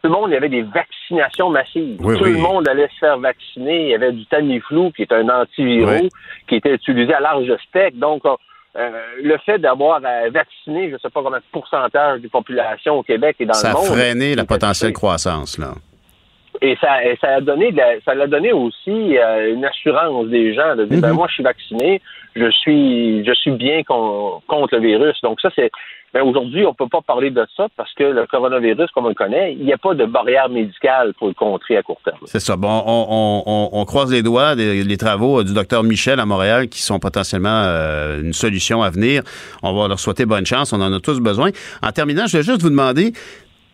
[0.04, 1.98] tout le monde, il y avait des vaccinations massives.
[2.02, 2.32] Oui, tout oui.
[2.34, 3.84] le monde allait se faire vacciner.
[3.84, 6.10] Il y avait du Tamiflu, qui est un antivirus, Oui.
[6.50, 8.00] qui était utilisé à large spectre.
[8.00, 8.90] Donc, euh,
[9.22, 13.36] le fait d'avoir vacciné, je ne sais pas combien de pourcentage de population au Québec
[13.40, 13.86] et dans Ça le a monde.
[13.98, 15.74] freiné la potentielle croissance, là.
[16.64, 20.28] Et ça, et ça a donné, de la- ça l'a donné aussi euh, une assurance
[20.28, 21.02] des gens de dire, Mhm.
[21.02, 22.02] ben moi je suis vacciné,
[22.36, 25.20] je suis, je suis bien con- contre le virus.
[25.24, 25.72] Donc ça c'est,
[26.14, 29.16] ben aujourd'hui on peut pas parler de ça parce que le coronavirus comme on le
[29.16, 32.18] connaît, il n'y a pas de barrière médicale pour le contrer à court terme.
[32.26, 32.56] C'est ça.
[32.58, 36.26] Bon, on, on- on- croise les doigts des les travaux euh, du docteur Michel à
[36.28, 39.24] Montréal qui sont potentiellement euh, une solution à venir.
[39.64, 40.74] On va leur souhaiter bonne chance.
[40.74, 41.50] On en a tous besoin.
[41.82, 43.14] En terminant, je vais juste vous demander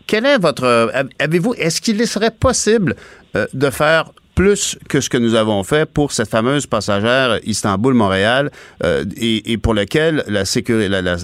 [0.08, 2.96] quel est votre euh, avez-vous est-ce qu'il serait possible
[3.36, 8.52] euh, de faire plus que ce que nous avons fait pour cette fameuse passagère Istanbul-Montréal
[8.84, 11.15] euh, et, et pour lequel la, sécurité, la, la-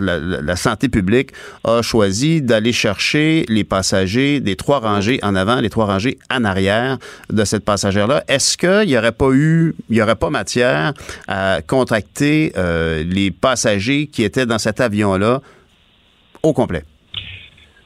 [0.42, 1.30] la- santé publique
[1.64, 6.44] a choisi d'aller chercher les passagers des trois rangées en avant, les trois rangées en
[6.44, 6.98] arrière
[7.30, 8.24] de cette passagère-là?
[8.28, 10.94] Est-ce qu'il n'y aurait pas eu, il n'y aurait pas matière
[11.28, 15.40] à contacter euh, les passagers qui étaient dans cet avion-là
[16.42, 16.84] au complet?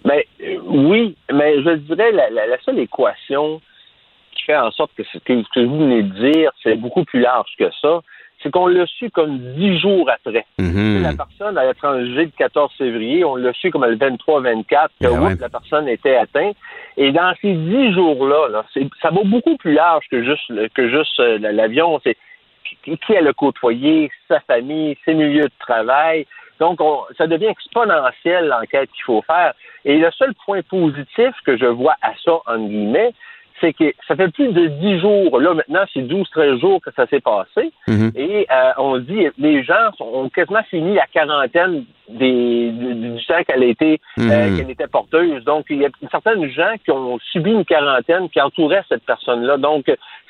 [0.05, 0.36] Ben, euh,
[0.67, 3.61] oui, mais je dirais la, la, la seule équation
[4.33, 7.19] qui fait en sorte que ce que, que vous venez de dire, c'est beaucoup plus
[7.21, 7.99] large que ça
[8.43, 10.45] c'est qu'on l'a su comme dix jours après.
[10.59, 11.01] Mhm.
[11.01, 14.63] La personne a étranger le 14 février, on l'a su comme le 23-24,
[15.01, 15.31] que Ben ouais.
[15.31, 16.55] oui, la personne était atteinte.
[16.97, 18.63] Et dans ces dix jours-là, là,
[19.01, 21.99] ça va beaucoup plus large que juste que juste euh, l'avion.
[22.03, 22.15] C'est
[22.83, 26.27] qui, qui elle a côtoyé, sa famille, ses milieux de travail.
[26.59, 29.53] Donc, on- ça devient exponentiel l'enquête qu'il faut faire.
[29.87, 33.13] Et le seul point positif que je vois à ça, en guillemets,
[33.61, 35.39] c'est que ça fait plus de dix jours.
[35.39, 37.71] Là, maintenant, c'est 12-13 jours que ça s'est passé.
[37.87, 38.11] Mhm.
[38.15, 43.25] Et euh, on dit, les gens sont, ont quasiment fini la quarantaine des, du, du
[43.25, 44.57] temps qu'elle été, euh, Mhm.
[44.57, 45.43] qu'elle était porteuse.
[45.45, 49.57] Donc, il y a certaines gens qui ont subi une quarantaine qui entouraient cette personne-là.
[49.57, 49.85] Donc,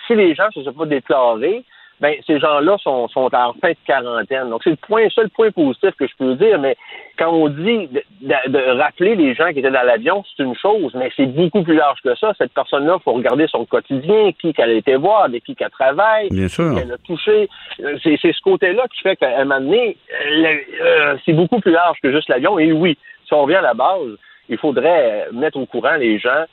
[0.06, 1.64] si les gens ne se sont pas déclarés,
[2.00, 4.50] ben, ces gens-là sont, sont en fin de quarantaine.
[4.50, 6.60] Donc, c'est le point, seul point positif que je peux dire.
[6.60, 6.76] Mais
[7.18, 10.56] quand on dit de, de- de rappeler les gens qui étaient dans l'avion, c'est une
[10.56, 12.34] chose, mais c'est beaucoup plus large que ça.
[12.38, 15.72] Cette personne-là, il faut regarder son quotidien, qui qu'elle a été voir, avec qui qu'elle
[15.72, 16.76] travaille, Bien sûr.
[16.76, 17.50] qu'elle a touché.
[17.84, 19.98] Euh, C'est c'est ce côté-là qui fait qu'à un moment donné,
[20.30, 22.60] euh, euh, c'est beaucoup plus large que juste l'avion.
[22.60, 24.18] Et oui, si on revient à la base,
[24.50, 26.46] il faudrait mettre au courant les gens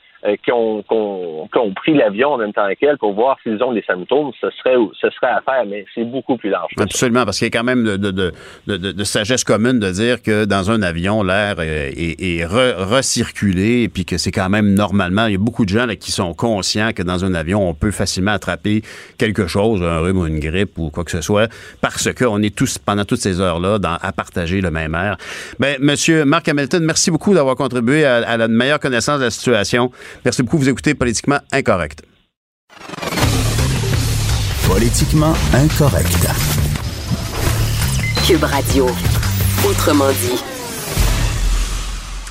[0.43, 3.83] qui, ont, qui ont- pris l'avion en même temps qu'elle pour voir s'ils ont des
[3.83, 4.31] symptômes.
[4.39, 6.71] Ce serait, ce serait à faire, mais c'est beaucoup plus large.
[6.79, 8.31] Absolument, parce qu'il y a quand même de, de,
[8.67, 12.75] de, de- sagesse commune de dire que dans un avion, l'air est, est- est re-
[12.77, 15.95] recirculé et puis que c'est quand même normalement, il y a beaucoup de gens là,
[15.95, 18.81] qui sont conscients que dans un avion, on peut facilement attraper
[19.17, 21.49] quelque chose, un rhume ou une grippe ou quoi que ce soit,
[21.81, 25.17] parce qu'on est tous, pendant toutes ces heures-là, à partager le même air.
[25.59, 29.29] Ben, Monsieur Marc Hamilton, merci beaucoup d'avoir contribué à, à la meilleure connaissance de la
[29.31, 29.91] situation.
[30.23, 30.57] Merci beaucoup.
[30.57, 32.01] Vous écoutez Politiquement Incorrect.
[34.67, 36.27] Politiquement incorrect.
[38.27, 38.87] Cube Radio.
[39.67, 40.41] Autrement dit.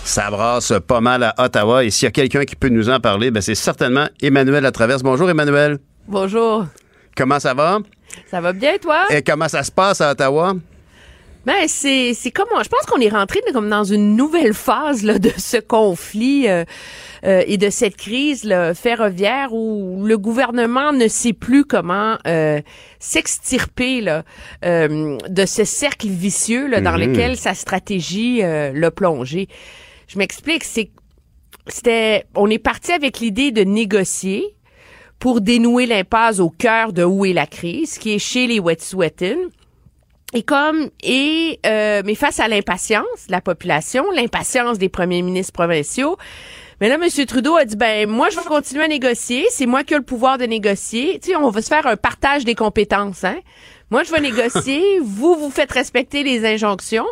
[0.05, 1.85] Ça brasse pas mal à Ottawa.
[1.85, 5.03] Et s'il y a quelqu'un qui peut nous en parler, ben c'est certainement Emmanuel Latraverse.
[5.03, 5.79] Bonjour, Emmanuel.
[6.09, 6.66] Bonjour.
[7.16, 7.79] Comment ça va?
[8.31, 9.05] Ça va bien, toi?
[9.11, 10.55] Et comment ça se passe à Ottawa?
[11.46, 15.18] Ben, c'est, c'est comme, je pense qu'on est rentré comme dans une nouvelle phase là,
[15.18, 16.64] de ce conflit euh,
[17.24, 22.61] euh, et de cette crise là, ferroviaire où le gouvernement ne sait plus comment euh,
[22.98, 24.22] s'extirper là,
[24.64, 27.11] euh, de ce cercle vicieux là, dans Mhm.
[27.11, 29.48] lequel sa stratégie euh, l'a plongé.
[30.09, 30.90] Je m'explique, c'est
[31.66, 34.44] c'était, on est parti avec l'idée de négocier
[35.18, 39.37] pour dénouer l'impasse au cœur de où est la crise, qui est chez les Wet'suwet'en.
[40.37, 45.53] Et comme et euh, mais face à l'impatience de la population, l'impatience des premiers ministres
[45.53, 46.16] provinciaux,
[46.81, 47.27] mais là, M.
[47.27, 50.03] Trudeau a dit ben moi je vais continuer à négocier, c'est moi qui ai le
[50.03, 51.20] pouvoir de négocier.
[51.20, 53.38] Tu sais, on va se faire un partage des compétences, hein.
[53.90, 57.07] Moi je vais négocier, vous vous faites respecter les injonctions.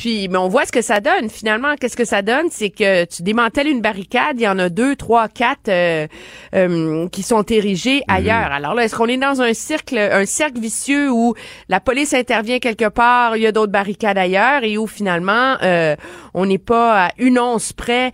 [0.00, 1.28] Puis, mais on voit ce que ça donne.
[1.28, 4.70] Finalement, qu'est-ce que ça donne, c'est que tu démantèles une barricade, il y en a
[4.70, 6.06] deux, trois, quatre euh,
[6.54, 8.50] euh, qui sont érigés ailleurs.
[8.50, 11.34] Alors là, est-ce qu'on est dans un cercle, un cercle vicieux où
[11.68, 15.96] la police intervient quelque part, il y a d'autres barricades ailleurs, et où finalement euh,
[16.32, 18.12] on n'est pas à une once près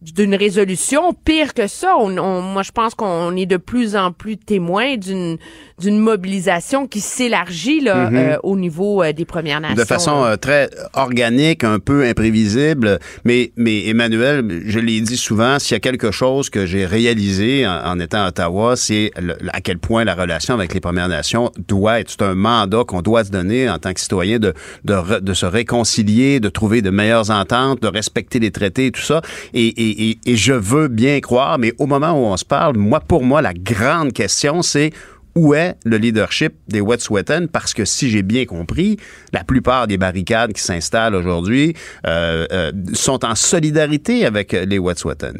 [0.00, 1.12] d'une résolution?
[1.14, 4.96] Pire que ça, on, on- moi je pense qu'on est de plus en plus témoin
[4.96, 5.38] d'une
[5.80, 9.76] d'une mobilisation qui s'élargit là euh, au niveau euh, des Premières Nations.
[9.76, 12.98] De façon euh, très organique, un peu imprévisible.
[13.24, 17.66] Mais, mais Emmanuel, je l'ai dit souvent, s'il y a quelque chose que j'ai réalisé
[17.66, 19.10] en, en étant à Ottawa, c'est
[19.52, 23.02] à quel point la relation avec les Premières Nations doit être c'est un mandat qu'on
[23.02, 24.52] doit se donner en tant que citoyen de,
[24.84, 28.90] de, re- de se réconcilier, de trouver de meilleures ententes, de respecter les traités et
[28.90, 29.22] tout ça.
[29.54, 32.76] Et, et, et, et je veux bien croire, mais au moment où on se parle,
[32.76, 34.90] moi, pour moi, la grande question, c'est
[35.34, 37.46] où est le leadership des Wet'suwet'en?
[37.46, 38.98] Parce que si j'ai bien compris,
[39.32, 41.74] la plupart des barricades qui s'installent aujourd'hui
[42.06, 45.34] euh, euh, sont en solidarité avec les Wet'suwet'en.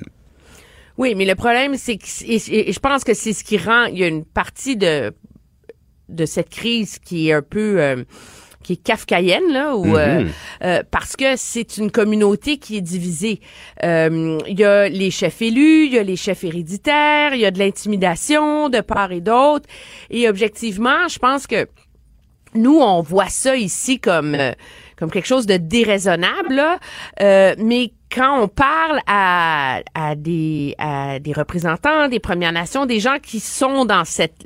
[0.99, 4.05] Oui, mais le problème, c'est que, je pense que c'est ce qui rend, il y
[4.05, 5.13] a une partie de,
[6.09, 8.05] de cette crise qui est un peu, euh,
[8.63, 10.25] qui est kafkaïenne, là, où, euh,
[10.65, 13.41] euh, parce que c'est une communauté qui est divisée.
[13.83, 17.47] Euh, Il y a les chefs élus, il y a les chefs héréditaires, il y
[17.47, 19.69] a de l'intimidation de part et d'autre.
[20.11, 21.67] Et objectivement, je pense que
[22.55, 24.53] nous, on voit ça ici comme euh,
[24.97, 26.79] comme quelque chose de déraisonnable, là.
[27.21, 33.01] Euh, mais quand on parle à, à des à des représentants des Premières Nations, des
[33.01, 34.45] gens qui sont dans cette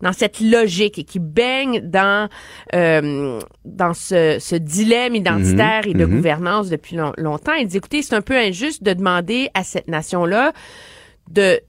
[0.00, 2.28] dans cette logique et qui baignent dans
[2.74, 8.02] euh, dans ce, ce dilemme identitaire et de gouvernance depuis long- longtemps, ils disent écoutez,
[8.02, 10.52] c'est un peu injuste de demander à cette nation-là
[11.30, 11.60] de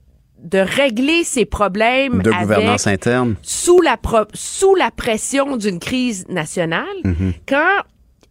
[0.42, 3.34] de régler ses problèmes De avec gouvernance interne.
[3.40, 7.32] sous la pro- sous la pression d'une crise nationale Mhm.
[7.48, 7.80] quand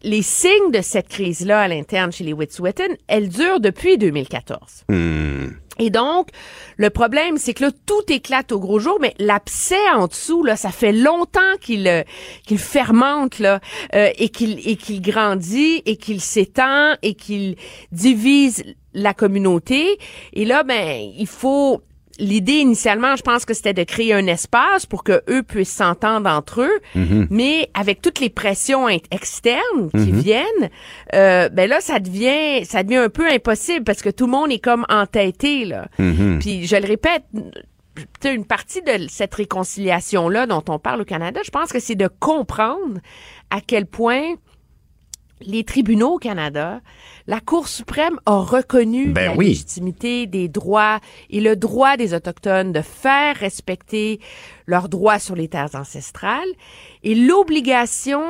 [0.03, 4.85] les signes de cette crise-là à l'interne chez les Wet'suwet'en, elle dure depuis 2014.
[4.89, 5.47] Hmm.
[5.79, 6.29] Et donc,
[6.77, 10.55] le problème, c'est que là, tout éclate au gros jour, mais l'abcès en dessous, là,
[10.55, 12.03] ça fait longtemps qu'il euh,
[12.45, 13.59] qu'il fermente, là,
[13.95, 17.55] euh, et qu'il et qu'il grandit, et qu'il s'étend, et qu'il
[17.91, 18.63] divise
[18.93, 19.97] la communauté.
[20.33, 21.81] Et là, ben, il faut
[22.19, 26.29] L'idée initialement, je pense que c'était de créer un espace pour que eux puissent s'entendre
[26.29, 27.27] entre eux, Mhm.
[27.31, 30.69] mais avec toutes les pressions externes qui viennent,
[31.15, 34.51] euh, ben là ça devient ça devient un peu impossible parce que tout le monde
[34.51, 35.87] est comme entêté là.
[35.97, 36.39] Mhm.
[36.39, 37.23] Puis je le répète,
[38.25, 41.95] une partie de cette réconciliation là dont on parle au Canada, je pense que c'est
[41.95, 42.99] de comprendre
[43.51, 44.35] à quel point
[45.45, 46.81] les tribunaux au Canada,
[47.27, 49.47] la Cour suprême a reconnu Ben la oui.
[49.49, 54.19] légitimité des droits et le droit des Autochtones de faire respecter
[54.65, 56.49] leurs droits sur les terres ancestrales
[57.03, 58.21] et l'obligation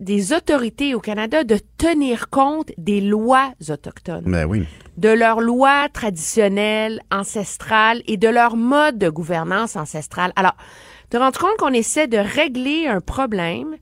[0.00, 4.64] des autorités au Canada de tenir compte des lois autochtones Ben oui.
[4.98, 10.32] de leurs lois traditionnelles, ancestrales et de leur mode de gouvernance ancestrale.
[10.36, 10.54] Alors,
[11.08, 13.76] te rends compte qu'on essaie de régler un problème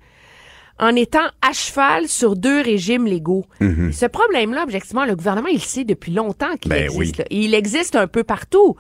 [0.79, 3.45] en étant à cheval sur deux régimes légaux.
[3.61, 6.79] Et Ce problème-là, objectivement, le gouvernement, il sait depuis longtemps qu'il Mhm.
[6.79, 6.99] Ben existe.
[6.99, 7.13] oui.
[7.19, 7.25] là.
[7.31, 8.77] Il existe un peu partout.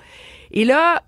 [0.50, 1.02] Et là,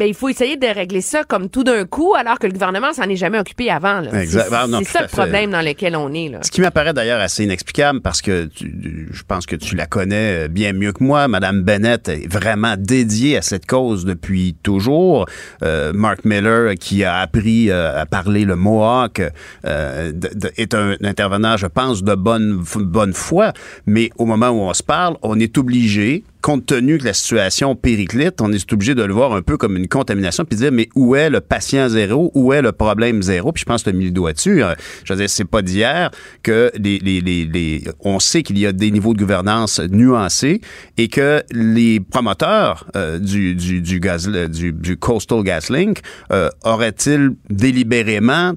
[0.00, 2.92] ben, il faut essayer de régler ça comme tout d'un coup, alors que le gouvernement
[2.94, 4.00] s'en est jamais occupé avant.
[4.00, 4.22] là.
[4.22, 4.46] Exact.
[4.48, 6.30] C'est Ah, ça le problème dans lequel on est.
[6.30, 6.38] Là.
[6.42, 10.48] Ce qui m'apparaît d'ailleurs assez inexplicable parce que tu- je pense que tu la connais
[10.48, 11.28] bien mieux que moi.
[11.28, 15.26] Madame Bennett est vraiment dédiée à cette cause depuis toujours.
[15.62, 19.20] Euh, Mark Miller, qui a appris euh, à parler le Mohawk,
[19.66, 23.52] euh, de- de- est un intervenant, je pense, de bonne, bonne foi.
[23.86, 27.74] Mais au moment où on se parle, on est obligé compte tenu que la situation
[27.76, 30.72] périclite, on est obligé de le voir un peu comme une contamination, puis de dire,
[30.72, 32.30] mais où est le patient zéro?
[32.34, 33.52] Où est le problème zéro?
[33.52, 34.62] Puis je pense que tu as mis le doigt dessus.
[34.62, 34.74] Euh,
[35.04, 36.10] Je veux dire, c'est pas d'hier
[36.42, 40.60] que les, les, les, on sait qu'il y a des niveaux de gouvernance nuancés
[40.96, 46.00] et que les promoteurs euh, du, du, du, gaz, du, du Coastal GasLink
[46.32, 48.54] euh, auraient-ils délibérément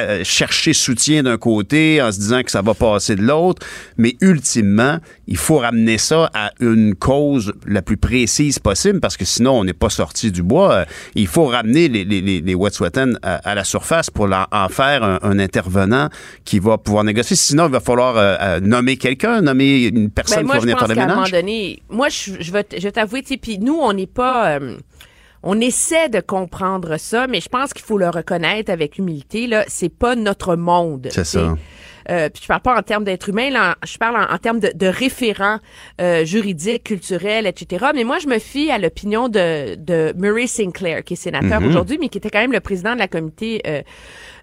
[0.00, 4.16] euh, chercher soutien d'un côté en se disant que ça va passer de l'autre, mais
[4.20, 9.52] ultimement, il faut ramener ça à une cause la plus précise possible parce que sinon,
[9.60, 10.84] on n'est pas sorti du bois.
[11.14, 12.56] Il faut ramener les, les, les, les
[13.22, 16.08] à, à la surface pour en faire un, un intervenant
[16.44, 17.36] qui va pouvoir négocier.
[17.36, 20.62] Sinon, il va falloir euh, euh, nommer quelqu'un, nommer une personne Ben, moi, qui va
[20.62, 21.30] venir faire le ménage.
[21.32, 24.76] donné, moi, je, je vais, t'avouer, puis nous, on n'est pas, euh,
[25.42, 29.46] on essaie de comprendre ça, mais je pense qu'il faut le reconnaître avec humilité.
[29.46, 31.08] Là, c'est pas notre monde.
[31.10, 31.56] C'est ça.
[32.10, 34.58] Euh, puis je parle pas en termes d'être humain, là, je parle en, en termes
[34.60, 35.58] de, de référents
[36.00, 37.86] euh, juridiques, culturels, etc.
[37.94, 41.68] Mais moi, je me fie à l'opinion de, de Murray Sinclair, qui est sénateur Mhm.
[41.68, 43.82] aujourd'hui, mais qui était quand même le président de la comité, euh,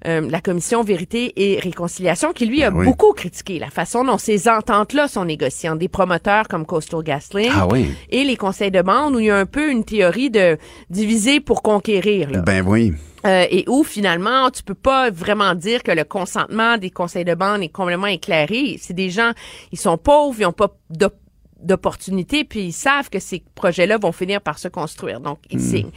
[0.08, 2.86] euh, la commission Vérité et Réconciliation, qui lui a oui.
[2.86, 7.52] beaucoup critiqué la façon dont ces ententes-là sont négociées entre des promoteurs comme Coastal GasLink
[7.56, 7.90] Ah oui.
[8.10, 10.58] et les conseils de bande, où il y a un peu une théorie de
[10.90, 12.30] diviser pour conquérir.
[12.32, 12.40] Là.
[12.42, 12.94] Ben oui.
[13.28, 17.36] Euh, et où finalement tu peux pas vraiment dire que le consentement des conseils de
[17.36, 18.80] bande est complètement éclairé.
[18.82, 19.32] C'est des gens,
[19.72, 21.20] ils sont pauvres, ils ont pas d'op-
[21.60, 25.20] d'opportunités, puis ils savent que ces projets-là vont finir par se construire.
[25.20, 25.92] Donc, ils signent.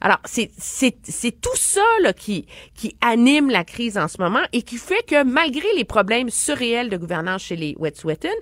[0.00, 4.42] Alors, c'est c'est c'est tout ça là, qui qui anime la crise en ce moment
[4.52, 8.36] et qui fait que malgré les problèmes surréels de gouvernance chez les Wet'suwet'en,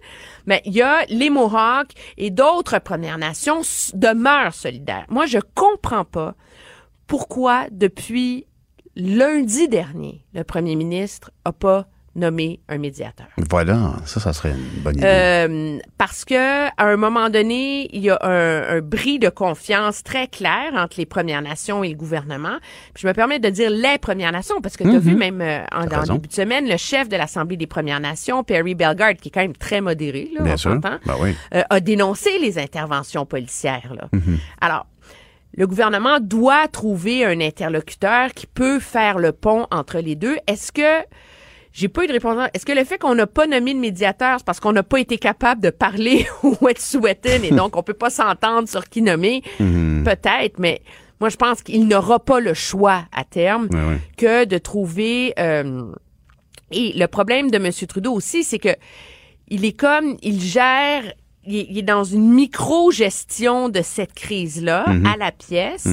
[0.47, 3.61] mais il y a les Mohawks et d'autres Premières Nations
[3.93, 5.05] demeurent solidaires.
[5.11, 6.35] Moi, je comprends pas
[7.13, 8.47] pourquoi depuis
[8.97, 13.27] lundi dernier, le premier ministre a pas nommé un médiateur.
[13.51, 13.95] Voilà.
[14.07, 15.07] Ça, ça serait une bonne idée.
[15.07, 20.03] Euh, parce que à un moment donné, il y a un, un bris de confiance
[20.03, 22.57] très clair entre les Premières Nations et le gouvernement.
[22.95, 25.41] Puis je me permets de dire les Premières Nations parce que tu as vu même
[25.43, 26.15] euh, en, Mhm.
[26.15, 29.41] Début de semaine le chef de l'Assemblée des Premières Nations, Perry Bellegarde, qui est quand
[29.43, 30.79] même très modéré, là, Bien on sûr.
[30.81, 31.35] Ben oui.
[31.55, 33.93] euh, a dénoncé les interventions policières.
[33.95, 34.09] Là.
[34.13, 34.39] Mhm.
[34.63, 34.87] Alors,
[35.55, 40.37] le gouvernement doit trouver un interlocuteur qui peut faire le pont entre les deux.
[40.47, 41.07] Est-ce que
[41.75, 42.37] j'ai pas eu de réponse.
[42.53, 45.01] Est-ce que le fait qu'on n'a pas nommé de médiateur, c'est parce qu'on n'a pas
[45.01, 49.43] été capable de parler au Wet'suwet'en et donc on peut pas s'entendre sur qui nommer?
[49.59, 50.83] Peut-être, mais
[51.19, 53.99] moi je pense qu'il n'aura pas le choix à terme Ouais, ouais.
[54.19, 55.33] que de trouver.
[55.39, 55.93] euh,
[56.73, 57.71] et le problème de M.
[57.89, 58.75] Trudeau aussi, c'est que
[59.49, 61.03] il est comme, il gère,
[61.47, 65.07] il est, il est dans une micro-gestion de cette crise-là Mhm.
[65.07, 65.87] à la pièce.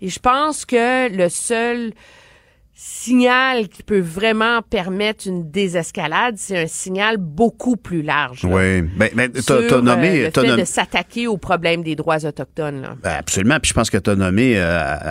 [0.00, 1.92] Et je pense que le seul,
[2.74, 8.42] signal qui peut vraiment permettre une désescalade, c'est un signal beaucoup plus large.
[8.42, 8.82] là, Oui.
[8.96, 10.22] Ben, ben, t'as, t'as nommé.
[10.22, 12.82] euh, le t'as fait nommé- de s'attaquer au problème des droits autochtones.
[12.82, 12.96] Là.
[13.02, 13.58] Ben, absolument.
[13.60, 14.62] Puis je pense que tu as nommé euh,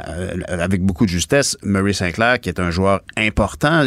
[0.10, 3.86] euh, avec beaucoup de justesse Murray Sinclair, qui est un joueur important.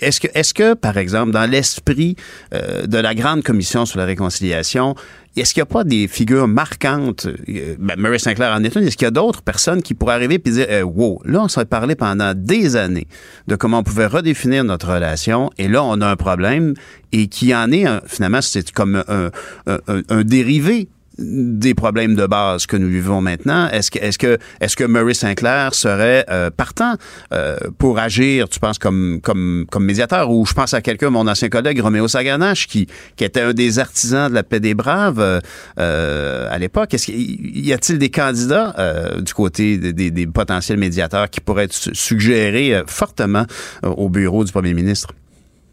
[0.00, 2.16] Est-ce que, est-ce que, par exemple, dans l'esprit
[2.52, 4.94] euh, de la grande commission sur la réconciliation,
[5.36, 7.26] est-ce qu'il n'y a pas des figures marquantes?
[7.48, 8.82] euh, Ben, Murray Sinclair en est une.
[8.82, 11.48] Est-ce qu'il y a d'autres personnes qui pourraient arriver et dire, euh, wow, là, on
[11.48, 13.06] s'est parlé pendant des années
[13.46, 16.74] de comment on pouvait redéfinir notre relation et là, on a un problème
[17.12, 19.30] et qui en est, un- finalement, c'est comme un,
[19.66, 20.88] un- un- un dérivé
[21.20, 23.68] des problèmes de base que nous vivons maintenant.
[23.68, 26.94] Est-ce que, est-ce que, est-ce que Murray Sinclair serait euh, partant
[27.32, 30.30] euh, pour agir, tu penses, comme, comme, comme médiateur?
[30.30, 33.78] Ou je pense à quelqu'un, mon ancien collègue Roméo Saganache, qui, qui était un des
[33.78, 35.40] artisans de la paix des braves
[35.78, 36.94] euh, à l'époque.
[37.08, 38.74] Y a-t-il des candidats
[39.20, 43.44] du côté des, des- potentiels médiateurs qui pourraient être su- suggérés fortement
[43.82, 45.08] au bureau du premier ministre?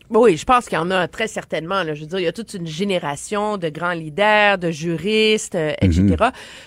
[0.09, 1.83] Oui, je pense qu'il y en a très certainement.
[1.83, 1.93] Là.
[1.93, 5.73] Je veux dire, il y a toute une génération de grands leaders, de juristes, euh,
[5.81, 6.01] etc.
[6.01, 6.17] Mhm.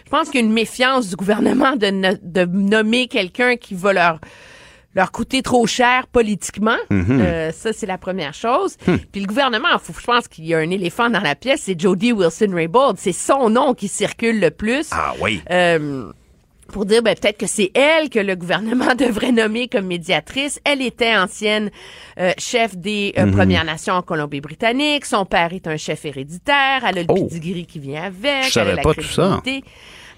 [0.04, 3.74] Je pense qu'il y a une méfiance du gouvernement de, no- de nommer quelqu'un qui
[3.74, 4.18] va leur
[4.96, 6.74] leur coûter trop cher politiquement.
[6.90, 7.20] Mhm.
[7.20, 8.76] Euh, ça, c'est la première chose.
[8.88, 8.96] Hmm.
[9.12, 11.78] Puis le gouvernement, faut- je pense qu'il y a un éléphant dans la pièce, c'est
[11.80, 12.96] Jody Wilson-Raybould.
[12.98, 14.88] C'est son nom qui circule le plus.
[14.90, 15.42] Ah oui.
[15.48, 16.10] Euh,
[16.70, 20.60] pour dire ben, peut-être que c'est elle que le gouvernement devrait nommer comme médiatrice.
[20.64, 21.70] Elle était ancienne
[22.18, 23.32] euh, chef des euh, Mhm.
[23.32, 25.04] Premières Nations en Colombie-Britannique.
[25.06, 26.82] Son père est un chef héréditaire.
[26.88, 27.26] Elle a le Oh.
[27.28, 28.44] pedigree qui vient avec.
[28.44, 29.40] Je savais elle a la pas tout ça.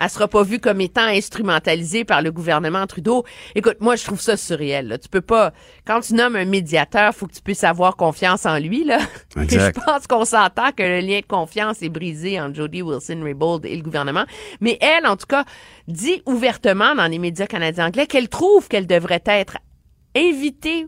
[0.03, 3.25] Elle sera pas vue comme étant instrumentalisée par le gouvernement Trudeau.
[3.55, 4.89] Écoute, moi, je trouve ça surréel.
[4.89, 4.99] Là.
[4.99, 5.53] Tu peux pas,
[5.87, 8.83] quand tu nommes un médiateur, faut que tu puisses avoir confiance en lui.
[8.83, 8.99] Là.
[9.41, 9.79] Exact.
[9.79, 13.77] Je pense qu'on s'entend que le lien de confiance est brisé entre Jody Wilson-Raybould et
[13.77, 14.25] le gouvernement.
[14.61, 15.45] Mais elle, en tout cas,
[15.87, 19.59] dit ouvertement dans les médias canadiens anglais qu'elle trouve qu'elle devrait être
[20.17, 20.87] invitée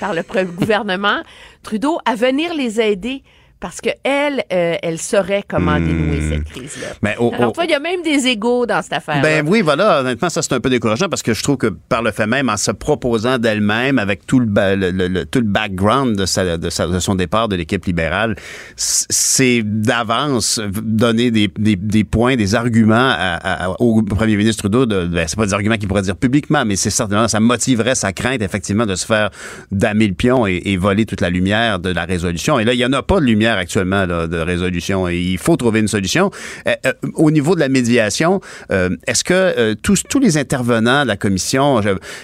[0.00, 1.22] par le gouvernement
[1.62, 3.22] Trudeau à venir les aider
[3.58, 6.88] parce que elle, euh, elle saurait comment dénouer cette crise-là.
[7.02, 9.22] Mais au- Alors, toi, il y a même des égaux dans cette affaire.
[9.22, 10.00] Ben oui, voilà.
[10.00, 12.48] Honnêtement, ça c'est un peu décourageant parce que je trouve que par le fait même,
[12.50, 16.26] en se proposant d'elle-même, avec tout le, ba- le- le- le- tout le background de,
[16.26, 18.36] sa, de, sa- de son départ de l'équipe libérale,
[18.76, 24.86] c'est d'avance donner des, des, des points, des arguments à- à- au premier ministre Trudeau.
[24.86, 27.94] De, ben, c'est pas des arguments qu'il pourrait dire publiquement, mais c'est certainement ça motiverait
[27.94, 29.30] sa crainte effectivement de se faire
[29.70, 32.58] damer le pion et, et voler toute la lumière de la résolution.
[32.58, 35.56] Et là, il y en a pas de lumière actuellement de résolution et il faut
[35.56, 36.30] trouver une solution.
[36.66, 38.40] Euh, euh, au niveau de la médiation,
[38.70, 41.80] euh, est-ce que tous, tous les intervenants de la commission,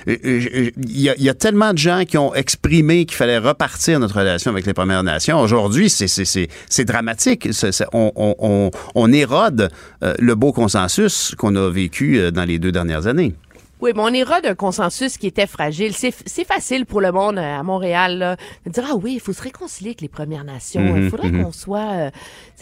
[0.06, 4.66] il y, a, tellement de gens qui ont exprimé qu'il fallait repartir notre relation avec
[4.66, 5.40] les Premières Nations.
[5.40, 7.48] Aujourd'hui, c'est, dramatique.
[7.52, 9.70] C'est- c'est- on, on, on, érode
[10.00, 13.34] le beau consensus qu'on a vécu dans les deux dernières années.
[13.82, 15.92] Oui, mais on ira d'un consensus qui était fragile.
[15.92, 16.12] C'est,
[16.44, 19.42] facile pour le monde euh, à Montréal là, de dire ah oui, il faut se
[19.42, 20.80] réconcilier avec les Premières Nations.
[20.94, 21.44] Il Mhm, faudrait mhm.
[21.44, 22.10] qu'on soit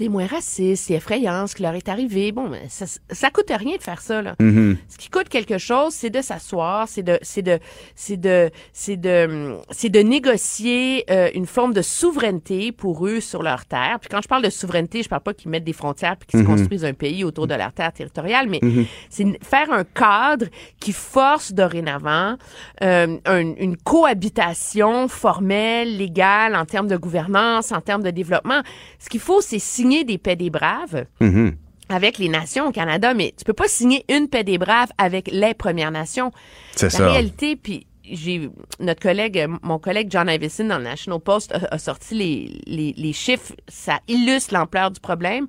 [0.00, 2.32] euh, moins raciste, c'est effrayant ce qui leur est arrivé.
[2.32, 4.34] Bon, mais ça, ça coûte rien de faire ça là.
[4.40, 4.78] Mhm.
[4.88, 7.58] Ce qui coûte quelque chose, c'est de s'asseoir, c'est de, c'est de,
[7.94, 13.42] c'est de, c'est de, c'est de négocier euh, une forme de souveraineté pour eux sur
[13.42, 13.98] leur terre.
[14.00, 16.40] Puis quand je parle de souveraineté, je parle pas qu'ils mettent des frontières puis qu'ils
[16.40, 18.60] se construisent un pays autour de leur terre territoriale, mais
[19.10, 20.46] c'est faire un cadre
[20.80, 22.36] qui force dorénavant
[22.82, 28.62] euh, un- une cohabitation formelle, légale, en termes de gouvernance, en termes de développement.
[28.98, 31.56] Ce qu'il faut, c'est signer des paix des braves Mhm.
[31.88, 35.28] avec les nations au Canada, mais tu peux pas signer une paix des braves avec
[35.32, 36.30] les Premières Nations.
[36.76, 37.10] C'est La ça.
[37.10, 38.48] réalité, puis j'ai
[38.78, 42.94] notre collègue, mon collègue John Iveson dans le National Post a, a sorti les, les,
[42.96, 45.46] les chiffres, ça illustre l'ampleur du problème.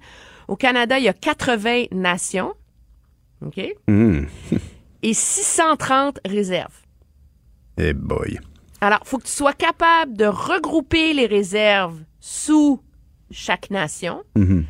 [0.47, 2.53] Au Canada, il y a 80 nations,
[3.45, 4.27] OK, Mhm.
[5.03, 6.81] et 630 réserves.
[7.77, 8.39] Eh boy.
[8.81, 12.81] Alors, faut que tu sois capable de regrouper les réserves sous
[13.31, 14.23] chaque nation.
[14.35, 14.65] Mhm.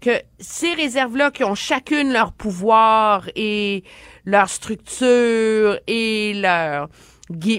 [0.00, 3.84] que ces réserves-là qui ont chacune leur pouvoir et
[4.24, 6.88] leur structure et leur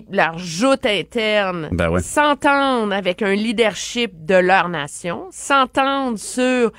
[0.09, 2.01] leur joute interne Ben ouais.
[2.01, 6.71] s'entendent avec un leadership de leur nation, s'entendent sur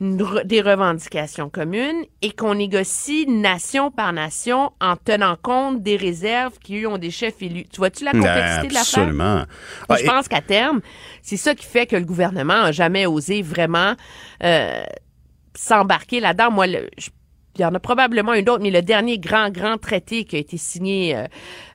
[0.00, 6.58] re- des revendications communes et qu'on négocie nation par nation en tenant compte des réserves
[6.60, 7.64] qui, eux, ont des chefs élus.
[7.72, 9.02] Tu vois-tu la complexité de l'affaire?
[9.02, 9.44] Absolument.
[9.88, 10.80] Ah, je et- pense qu'à terme,
[11.22, 13.94] c'est ça qui fait que le gouvernement a jamais osé vraiment
[14.44, 14.82] euh,
[15.54, 16.50] s'embarquer là-dedans.
[16.50, 17.10] Moi, le- je-
[17.58, 20.38] il y en a probablement une autre, mais le dernier grand, grand traité qui a
[20.38, 21.24] été signé euh,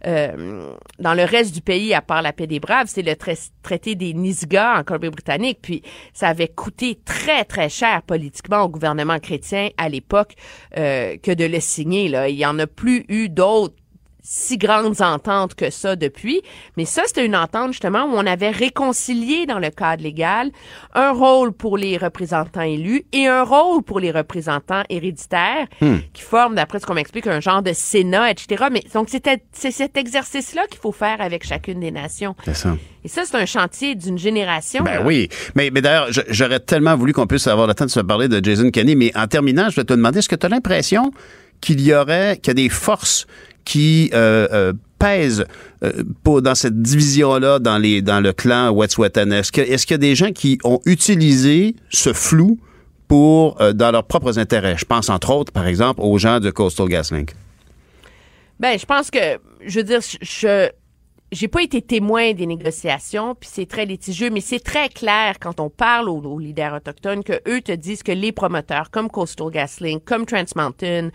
[0.08, 3.38] euh, dans le reste du pays, à part la paix des Braves, c'est le trai-
[3.62, 5.60] traité des Nisga'a en Colombie-Britannique.
[5.62, 5.82] Puis
[6.14, 10.36] ça avait coûté très, très cher politiquement au gouvernement chrétien à l'époque
[10.78, 12.08] euh, que de le signer.
[12.08, 12.30] Là.
[12.30, 13.76] Il y en a plus eu d'autres
[14.24, 16.41] si grandes ententes que ça depuis.
[16.78, 20.49] Mais ça, c'était une entente justement où on avait réconcilié dans le cadre légal
[20.93, 25.97] un rôle pour les représentants élus et un rôle pour les représentants héréditaires Hmm.
[26.13, 28.65] qui forment, d'après ce qu'on m'explique, un genre de Sénat, etc.
[28.71, 32.36] Mais donc, c'était, c'est cet exercice-là qu'il faut faire avec chacune des nations.
[32.45, 32.76] C'est ça.
[33.03, 34.84] Et ça, c'est un chantier d'une génération.
[34.84, 35.01] Ben là.
[35.05, 35.30] oui.
[35.55, 38.43] Mais, mais d'ailleurs, j'aurais tellement voulu qu'on puisse avoir le temps de se parler de
[38.43, 38.95] Jason Kenney.
[38.95, 41.11] Mais en terminant, je vais te demander, est-ce que tu as l'impression
[41.59, 43.26] qu'il y aurait, qu'il y a des forces
[43.66, 45.45] qui euh, euh, pèsent
[45.84, 49.32] euh, pour, dans cette division-là, dans, dans le clan Wet'suwet'en?
[49.32, 52.59] Est-ce est-ce qu'il y a des gens qui ont utilisé ce flou
[53.07, 54.76] pour, dans leurs propres intérêts?
[54.78, 57.34] Je pense, entre autres, par exemple, aux gens de Coastal GasLink.
[58.59, 60.70] Ben, je pense que, je veux dire, je- je
[61.32, 65.59] j'ai pas été témoin des négociations, puis c'est très litigieux, mais c'est très clair quand
[65.59, 69.49] on parle aux, aux leaders autochtones que eux te disent que les promoteurs, comme Coastal
[69.49, 71.09] GasLink, comme Trans Mountain,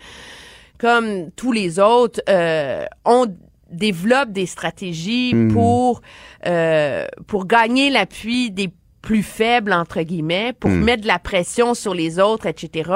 [0.79, 3.27] comme tous les autres, euh, on
[3.71, 6.01] développe des stratégies pour
[6.47, 8.69] euh, pour gagner l'appui des
[9.01, 12.91] plus faibles entre guillemets pour mettre de la pression sur les autres etc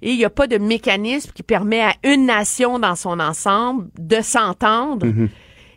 [0.00, 3.88] et il n'y a pas de mécanisme qui permet à une nation dans son ensemble
[3.98, 5.06] de s'entendre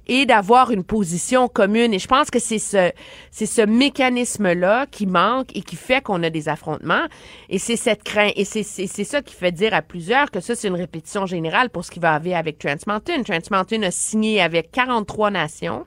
[0.07, 1.93] et d'avoir une position commune.
[1.93, 2.91] Et je pense que c'est ce,
[3.31, 7.05] c'est ce mécanisme-là qui manque et qui fait qu'on a des affrontements.
[7.49, 10.39] Et c'est cette crainte, et c'est, c'est, c'est ça qui fait dire à plusieurs que
[10.39, 13.23] ça, c'est une répétition générale pour ce qui va arriver avec Trans Mountain.
[13.23, 15.85] Trans Mountain a signé avec 43 nations.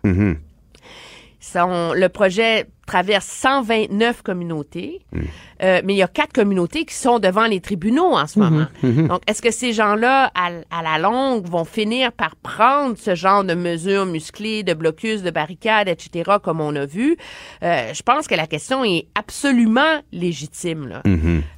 [1.40, 5.00] Son, le projet traverse 129 communautés,
[5.60, 8.66] Euh, mais il y a quatre communautés qui sont devant les tribunaux en ce moment.
[8.82, 13.42] Donc, est-ce que ces gens-là, à, à la longue, vont finir par prendre ce genre
[13.42, 17.16] de mesures musclées, de blocus, de barricades, etc., comme on a vu?
[17.64, 20.86] Euh, je pense que la question est absolument légitime.
[20.86, 21.02] Là.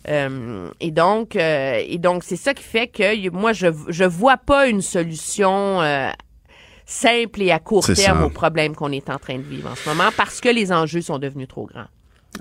[0.08, 4.38] Euh, et donc, euh, et donc, c'est ça qui fait que moi, je je vois
[4.38, 5.80] pas une solution.
[6.90, 9.88] Simple et à court terme aux problèmes qu'on est en train de vivre en ce
[9.88, 11.86] moment parce que les enjeux sont devenus trop grands.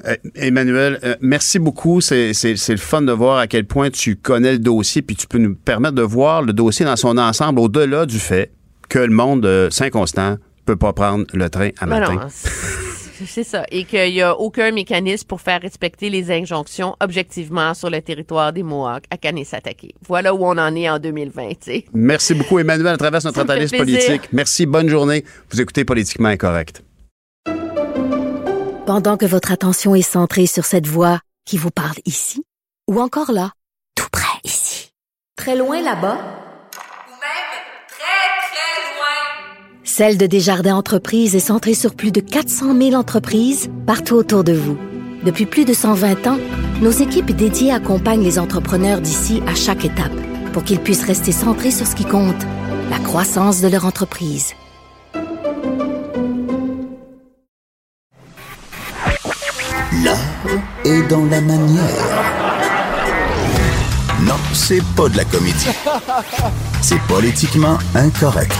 [0.05, 2.01] Euh, Emmanuel, euh, merci beaucoup.
[2.01, 5.39] C'est, le fun de voir à quel point tu connais le dossier, puis tu peux
[5.39, 8.51] nous permettre de voir le dossier dans son ensemble, au-delà du fait
[8.87, 12.27] que le monde euh, Saint-Constant peut pas prendre le train à matin.
[13.25, 13.65] c'est ça.
[13.71, 18.53] Et qu'il n'y a aucun mécanisme pour faire respecter les injonctions objectivement sur le territoire
[18.53, 19.93] des Mohawks à Kanesatake.
[20.07, 21.85] Voilà où on en est en 2020, tu sais.
[21.93, 24.29] Merci beaucoup, Emmanuel, à travers notre analyse politique.
[24.31, 25.23] Merci, bonne journée.
[25.51, 26.83] Vous écoutez Politiquement Incorrect.
[28.85, 32.43] Pendant que votre attention est centrée sur cette voix qui vous parle ici,
[32.87, 33.51] ou encore là,
[33.95, 34.91] tout près ici,
[35.35, 37.49] très loin là-bas, Ou même
[37.87, 39.78] très, très loin.
[39.91, 44.53] Celle de Desjardins Entreprises est centrée sur plus de 400 000 entreprises partout autour de
[44.53, 44.77] vous.
[45.25, 46.37] Depuis plus de 120 ans,
[46.79, 50.13] nos équipes dédiées accompagnent les entrepreneurs d'ici à chaque étape
[50.53, 52.35] pour qu'ils puissent rester centrés sur ce qui compte,
[52.91, 54.53] la croissance de leur entreprise.
[60.03, 60.19] L'art
[60.85, 62.05] est dans la manière.
[64.21, 65.69] Non, c'est pas de la comédie.
[66.79, 68.53] C'est politiquement incorrect.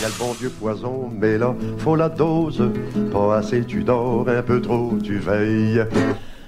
[0.00, 2.62] Y a le bon Dieu poison, mais là, faut la dose.
[3.10, 5.84] Pas assez, tu dors, un peu trop, tu veilles.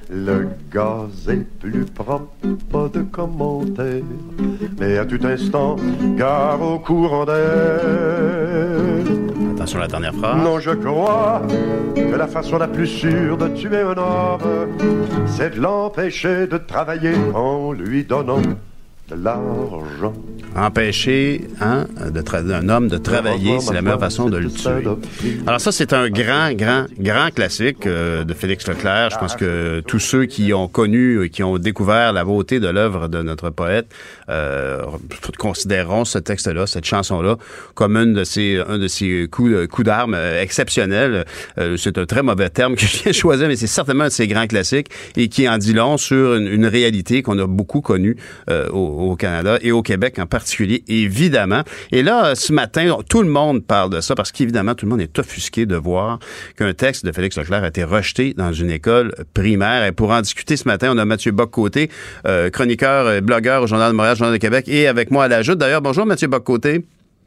[0.09, 2.33] Le gaz est plus propre,
[2.71, 4.03] pas de commentaires.
[4.79, 5.77] Mais à tout instant,
[6.17, 7.81] gare au courant d'air.
[9.55, 10.43] Attention à la dernière phrase.
[10.43, 11.43] Non, je crois
[11.95, 14.69] que la façon la plus sûre de tuer un homme,
[15.27, 18.43] c'est de l'empêcher de travailler en lui donnant
[19.11, 20.13] de l'argent.
[20.57, 24.85] Empêcher hein, de un homme de travailler, c'est la meilleure façon de le tuer.
[25.47, 29.11] Alors ça, c'est un grand, grand, grand classique euh, de Félix Leclerc.
[29.11, 32.67] Je pense que tous ceux qui ont connu, et qui ont découvert la beauté de
[32.67, 33.87] l'œuvre de notre poète,
[34.29, 34.83] euh,
[35.39, 37.37] considéreront ce texte-là, cette chanson-là,
[37.75, 41.25] comme une de ces, un de ces coups, coups d'armes euh, exceptionnels.
[41.59, 44.09] Euh, c'est un très mauvais terme que je viens de choisir, mais c'est certainement un
[44.09, 47.47] de ces grands classiques et qui en dit long sur une, une réalité qu'on a
[47.47, 48.17] beaucoup connue
[48.49, 51.63] au, au Canada et au Québec en particulier, évidemment.
[51.93, 55.01] Et là, ce matin, tout le monde parle de ça parce qu'évidemment, tout le monde
[55.01, 56.19] est offusqué de voir
[56.57, 59.85] qu'un texte de Félix Leclerc a été rejeté dans une école primaire.
[59.87, 61.91] Et pour en discuter ce matin, on a Mathieu Bock-Côté,
[62.27, 65.29] euh, chroniqueur et blogueur au Journal de Montréal, Journal de Québec, et avec moi à
[65.29, 65.59] la joute.
[65.59, 66.85] D'ailleurs, bonjour Mathieu Bock-Côté.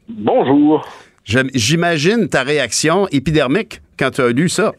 [0.08, 0.86] Bonjour.
[1.24, 4.72] J'im- J'imagine ta réaction épidermique quand tu as lu ça.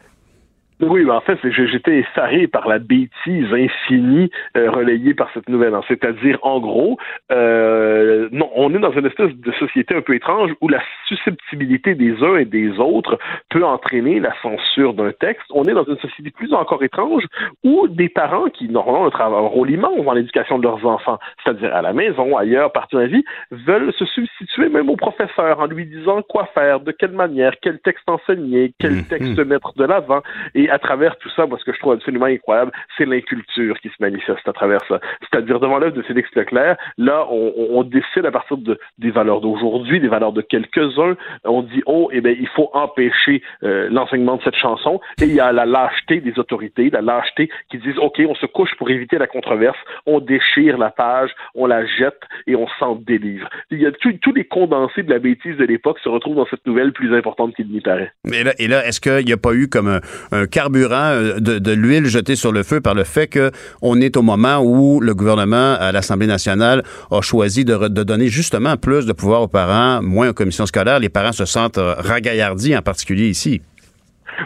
[0.80, 5.72] Oui, en fait, j'étais effaré par la bêtise infinie euh, relayée par cette nouvelle.
[5.88, 6.98] C'est-à-dire, en gros,
[7.32, 11.94] euh, non, on est dans une espèce de société un peu étrange où la susceptibilité
[11.94, 13.18] des uns et des autres
[13.48, 15.46] peut entraîner la censure d'un texte.
[15.50, 17.24] On est dans une société plus encore étrange
[17.64, 21.74] où des parents qui, normalement, un, un rôle immense dans l'éducation de leurs enfants, c'est-à-dire
[21.74, 25.66] à la maison, ailleurs, partout dans la vie, veulent se substituer même au professeur en
[25.66, 29.44] lui disant quoi faire, de quelle manière, quel texte enseigner, quel mmh, texte mmh.
[29.44, 30.20] mettre de l'avant.
[30.54, 33.88] Et à travers tout ça, moi, ce que je trouve absolument incroyable, c'est l'inculture qui
[33.88, 35.00] se manifeste à travers ça.
[35.20, 39.40] C'est-à-dire, devant l'œuvre de Félix Leclerc, là, on, on décide à partir de, des valeurs
[39.40, 44.36] d'aujourd'hui, des valeurs de quelques-uns, on dit, oh, eh bien, il faut empêcher euh, l'enseignement
[44.36, 47.98] de cette chanson, et il y a la lâcheté des autorités, la lâcheté qui disent,
[47.98, 52.22] OK, on se couche pour éviter la controverse, on déchire la page, on la jette,
[52.46, 53.48] et on s'en délivre.
[53.70, 56.66] Il y a tous les condensés de la bêtise de l'époque se retrouvent dans cette
[56.66, 58.12] nouvelle plus importante qu'il n'y paraît.
[58.32, 60.00] Et là, et là est-ce qu'il n'y a pas eu comme un,
[60.32, 64.22] un carburant, euh, de, l'huile jetée sur le feu par le fait qu'on est au
[64.22, 69.42] moment où le gouvernement à l'Assemblée nationale a choisi de, donner justement plus de pouvoir
[69.42, 70.98] aux parents, moins aux commissions scolaires.
[70.98, 73.60] Les parents se sentent ragaillardis, en particulier ici.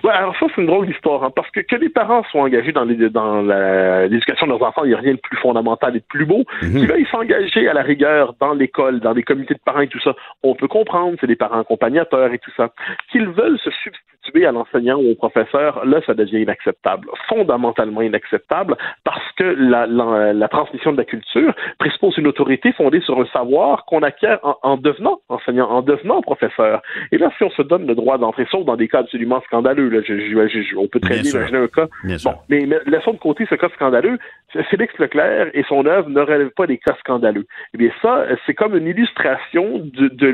[0.05, 2.73] Ouais, alors ça, c'est une drôle d'histoire, hein, parce que que les parents soient engagés
[2.73, 6.27] dans l'éducation de leurs enfants, il n'y a rien de plus fondamental et de plus
[6.27, 6.45] beau.
[6.63, 6.87] Mm -hmm.
[6.87, 10.13] Qu'ils s'engager à la rigueur dans l'école, dans les comités de parents et tout ça,
[10.43, 12.65] on peut comprendre, c'est des parents accompagnateurs et tout ça.
[13.11, 18.73] Qu'ils veulent se substituer à l'enseignant ou au professeur, là, ça devient inacceptable, fondamentalement inacceptable,
[19.09, 23.29] parce que la, la, la transmission de la culture présuppose une autorité fondée sur un
[23.39, 26.75] savoir qu'on acquiert en, en devenant enseignant, en devenant professeur.
[27.13, 29.80] Et là, si on se donne le droit d'entrer, sauf dans des cas absolument scandaleux,
[30.77, 31.89] on peut très bien, imaginer un cas.
[32.25, 34.19] bon, mais, laissons de côté ce cas scandaleux.
[34.71, 37.47] Félix Leclerc et son œuvre ne relèvent pas des cas scandaleux.
[37.75, 40.27] Eh bien, ça, c'est comme une illustration de, de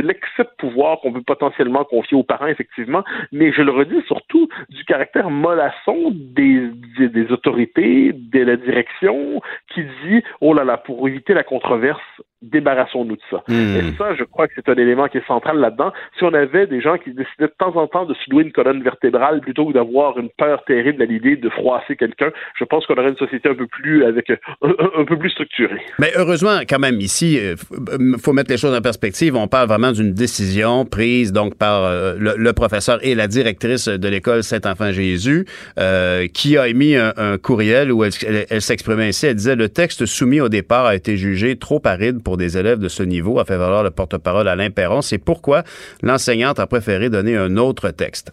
[0.00, 4.48] l'excès de pouvoir qu'on peut potentiellement confier aux parents, effectivement, mais je le redis surtout
[4.70, 9.40] du caractère mollasson des, des, autorités, de la direction,
[9.74, 12.00] qui dit, oh là là, pour éviter la controverse,
[12.42, 13.42] débarrassons-nous de ça.
[13.48, 13.76] Hmm.
[13.76, 15.92] Et ça, je crois que c'est un élément qui est central là-dedans.
[16.18, 18.52] Si on avait des gens qui décidaient de temps en temps de se louer une
[18.52, 22.86] colonne vertébrale plutôt que d'avoir une peur terrible à l'idée de froisser quelqu'un, je pense
[22.86, 25.80] qu'on aurait une société un peu plus avec un, peu plus structurée.
[25.98, 29.36] Mais heureusement, quand même, ici, il euh, faut mettre les choses en perspective.
[29.36, 34.08] On parle vraiment d'une décision prise donc par euh, le, professeur et la directrice de
[34.08, 35.44] l'école Saint-Enfant-Jésus,
[35.78, 38.12] euh, qui a émis un, courriel où elle,
[38.50, 39.26] elle s'exprimait ainsi.
[39.26, 42.56] Elle disait le texte soumis au départ a été jugé trop aride pour pour des
[42.56, 45.02] élèves de ce niveau, a fait valoir le porte-parole Alain Perron.
[45.02, 45.64] C'est pourquoi
[46.00, 48.32] l'enseignante a préféré donner un autre texte.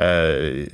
[0.00, 0.64] Euh,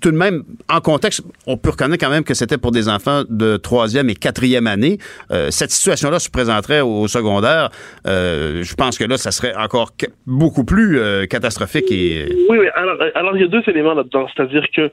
[0.00, 3.22] tout de même, en contexte, on peut reconnaître quand même que c'était pour des enfants
[3.28, 4.98] de troisième et quatrième année.
[5.32, 7.70] Euh, cette situation-là se présenterait au, secondaire.
[8.06, 9.90] Euh, je pense que là, ça serait encore
[10.28, 11.90] beaucoup plus catastrophique.
[11.90, 12.28] Et...
[12.48, 12.66] Oui, oui.
[13.16, 14.28] Alors, il y a deux éléments là-dedans.
[14.32, 14.92] C'est-à-dire que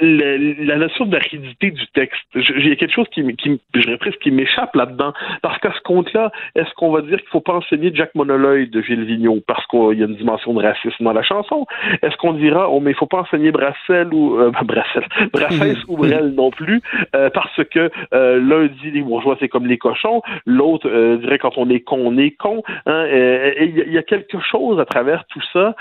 [0.00, 4.74] la, notion d'aridité du texte, il y a quelque chose qui, qui je qui m'échappe
[4.74, 5.12] là-dedans.
[5.42, 8.80] Parce qu'à ce compte-là, est-ce qu'on va dire qu'il faut pas enseigner Jack Monoloy de
[8.82, 11.66] Gilles Vigneault parce qu'il y a une dimension de racisme dans la chanson?
[12.02, 15.96] Est-ce qu'on dira, oh, mais il faut pas enseigner Brassel ou, euh, Brassel, Brassens ou
[15.96, 16.80] Brel non plus,
[17.14, 21.38] euh, parce que euh, l'un dit les bourgeois c'est comme les cochons, l'autre euh, dirait
[21.38, 22.62] quand on est con, on est con.
[22.86, 25.74] Hein, et il y, a quelque chose à travers tout ça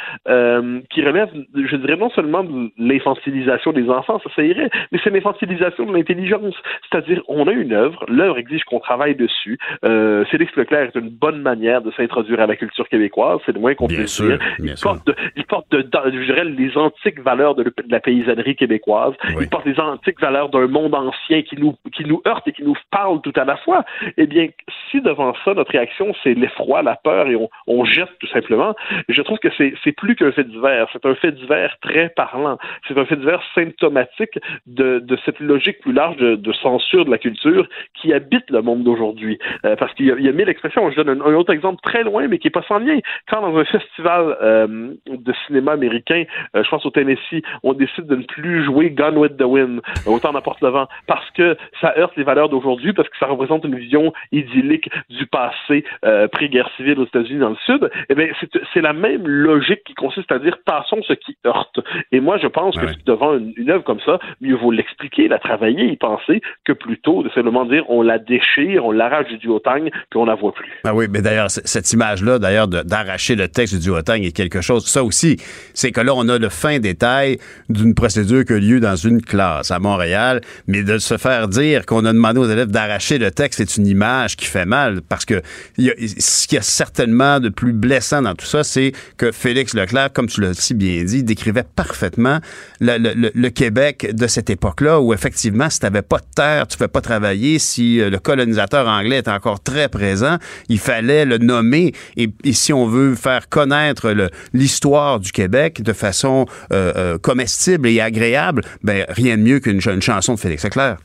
[0.90, 5.10] qui relève, je dirais, non seulement de l'infantilisation des enfants, ça, ça irait, mais c'est
[5.10, 6.56] l'infantilisation de l'intelligence.
[6.90, 11.10] C'est-à-dire, on a une œuvre, l'œuvre exige qu'on travaille dessus, euh, Félix Leclerc est une
[11.10, 14.40] bonne manière de s'introduire à la culture québécoise, c'est le moins qu'on puisse dire.
[14.60, 19.14] Il porte, de, il porte de, je dirais, les antiques valeurs de, la paysannerie québécoise.
[19.40, 22.64] Il porte les antiques valeurs d'un monde ancien qui nous, qui nous heurte et qui
[22.64, 23.84] nous parle tout à la fois.
[24.18, 24.48] Eh bien,
[24.92, 28.76] si devant ça, notre réaction, c'est l'effroi, la peur et on, on, jette tout simplement,
[29.08, 30.88] je trouve que c'est plus qu'un fait divers.
[30.92, 32.58] C'est un fait divers très parlant.
[32.88, 37.12] C'est un fait divers symptomatique de, de cette logique plus large de, de censure de
[37.12, 39.40] la culture qui habite le monde d'aujourd'hui.
[39.66, 40.90] Euh, parce qu'il y, y, a mille expressions.
[40.92, 42.98] Je donne un, autre exemple très loin, mais qui n'est pas sans lien.
[43.30, 46.24] Quand dans un festival euh, de cinéma américain,
[46.56, 49.82] euh, je pense au Tennessee, on décide de ne plus jouer Gone with the Wind,
[50.06, 53.64] autant n'importe le vent, parce que ça heurte les valeurs d'aujourd'hui, parce que ça représente
[53.66, 55.84] une vision idyllique du passé
[56.32, 58.28] pré-guerre civile aux États-Unis dans le Sud, eh bien,
[58.74, 61.80] c'est la même logique qui consiste à dire passons ce qui heurte.
[62.12, 65.40] Et moi, je pense que devant une, une, œuvre comme ça, mieux vaut l'expliquer, la
[65.40, 69.86] travailler, y penser, que plutôt de simplement dire on la déchire, on l'arrache du duotang,
[70.10, 70.72] puis on la voit plus.
[70.84, 74.86] Ah oui, mais d'ailleurs, cette image-là, d'ailleurs, d'arracher le texte du duotang est quelque chose.
[74.88, 75.38] Ça aussi,
[75.74, 77.38] c'est que là, on a le fin détail
[77.70, 81.86] d'une procédure qui a lieu dans une classe à Montréal, mais de se faire dire
[81.86, 85.26] qu'on a demandé aux élèves d'arracher le texte, c'est une image qui fait mal, parce
[85.26, 85.42] que
[85.78, 89.32] y a- ce qu'il y a certainement de plus blessant dans tout ça, c'est que
[89.32, 92.40] Félix Leclerc, comme tu l'as si bien dit, décrivait parfaitement
[92.80, 96.28] le, le- le- le Québec de cette époque-là, où effectivement, si tu n'avais pas de
[96.36, 100.38] terre, tu ne pouvais pas travailler, si euh, le colonisateur anglais était encore très présent,
[100.70, 101.92] il fallait le nommer.
[102.18, 104.14] Et, si on veut faire connaître
[104.54, 109.82] l'histoire du Québec de façon euh, euh, comestible et agréable, ben rien de mieux qu'une
[109.82, 110.98] ch- une chanson de Félix Leclerc.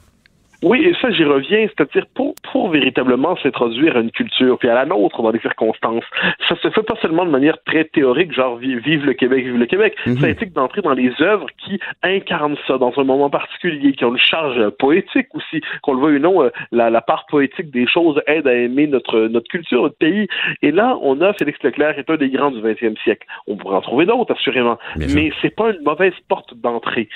[0.62, 4.74] Oui, et ça, j'y reviens, c'est-à-dire pour, pour véritablement s'introduire à une culture, puis à
[4.74, 6.04] la nôtre dans des circonstances,
[6.48, 9.56] ça se fait pas seulement de manière très théorique, genre vi- vive le Québec, vive
[9.58, 9.96] le Québec.
[10.18, 14.12] Ça implique d'entrer dans les œuvres qui incarnent ça dans un moment particulier, qui ont
[14.12, 17.70] une charge euh, poétique aussi, qu'on le veuille ou non, euh, la, la part poétique
[17.70, 20.28] des choses aide à aimer notre, notre culture, notre pays.
[20.62, 23.26] Et là, on a Félix Leclerc, qui est un des grands du 20e siècle.
[23.46, 27.08] On pourrait en trouver d'autres, assurément, Bien mais c'est pas une mauvaise porte d'entrée.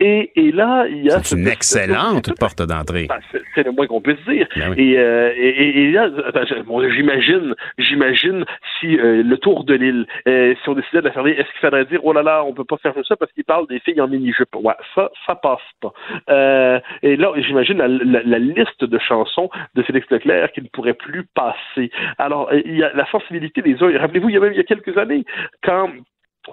[0.00, 3.06] Et, et là, il y a C'est une excellente porte d'entrée.
[3.08, 4.46] Ben, c'est- le moins qu'on puisse dire.
[4.56, 4.90] Ben oui.
[4.92, 6.10] et, euh, et, et- là,
[6.66, 8.44] bon, j'imagine, j'imagine
[8.80, 11.60] si euh, le tour de l'île, euh, si on décidait de la fermer, est-ce qu'il
[11.60, 14.00] faudrait dire oh là là, on peut pas faire ça parce qu'il parle des filles
[14.00, 14.54] en mini-jupe?
[14.56, 15.92] Ouais, ça, ça passe pas.
[16.28, 20.68] Euh, et là, j'imagine la, la- la liste de chansons de Félix Leclerc qui ne
[20.68, 21.90] pourrait plus passer.
[22.18, 23.96] Alors, il y a la sensibilité des uns.
[23.98, 25.24] Rappelez-vous, il y a même il y a quelques années,
[25.62, 25.88] quand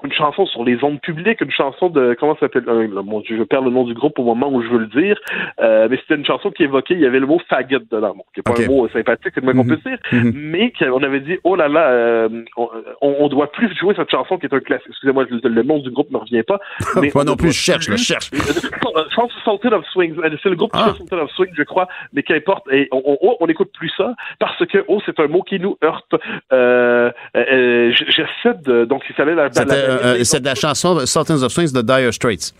[0.03, 3.37] une chanson sur les ondes publiques, une chanson de comment ça s'appelle euh, Mon Dieu,
[3.37, 5.17] je perds le nom du groupe au moment où je veux le dire,
[5.59, 8.23] euh, mais c'était une chanson qui évoquait, il y avait le mot faggot dedans, bon,
[8.33, 9.77] qui est pas un mot sympathique, c'est le moins qu'on Mhm.
[9.77, 10.31] peut dire, Mhm.
[10.35, 12.69] mais qu'on avait dit oh là là, euh, on,
[13.01, 14.87] on, doit plus jouer cette chanson qui est un classique.
[14.89, 16.59] Excusez-moi, le, le nom du groupe ne revient pas.
[17.01, 18.29] Mais Moi on non plus, je cherche, je cherche.
[18.33, 20.93] je pense Salted of Swing, euh, c'est le groupe Ah.
[20.97, 24.13] Salted of Swing, je crois, mais qu'importe, et on, on, oh, on n'écoute plus ça
[24.39, 26.13] parce que oh, c'est un mot qui nous heurte.
[26.53, 29.49] Euh, euh, J'essaie de donc il fallait la-
[29.81, 32.53] euh, euh, c'est de la chanson Sultans of Swings de Dire Straits.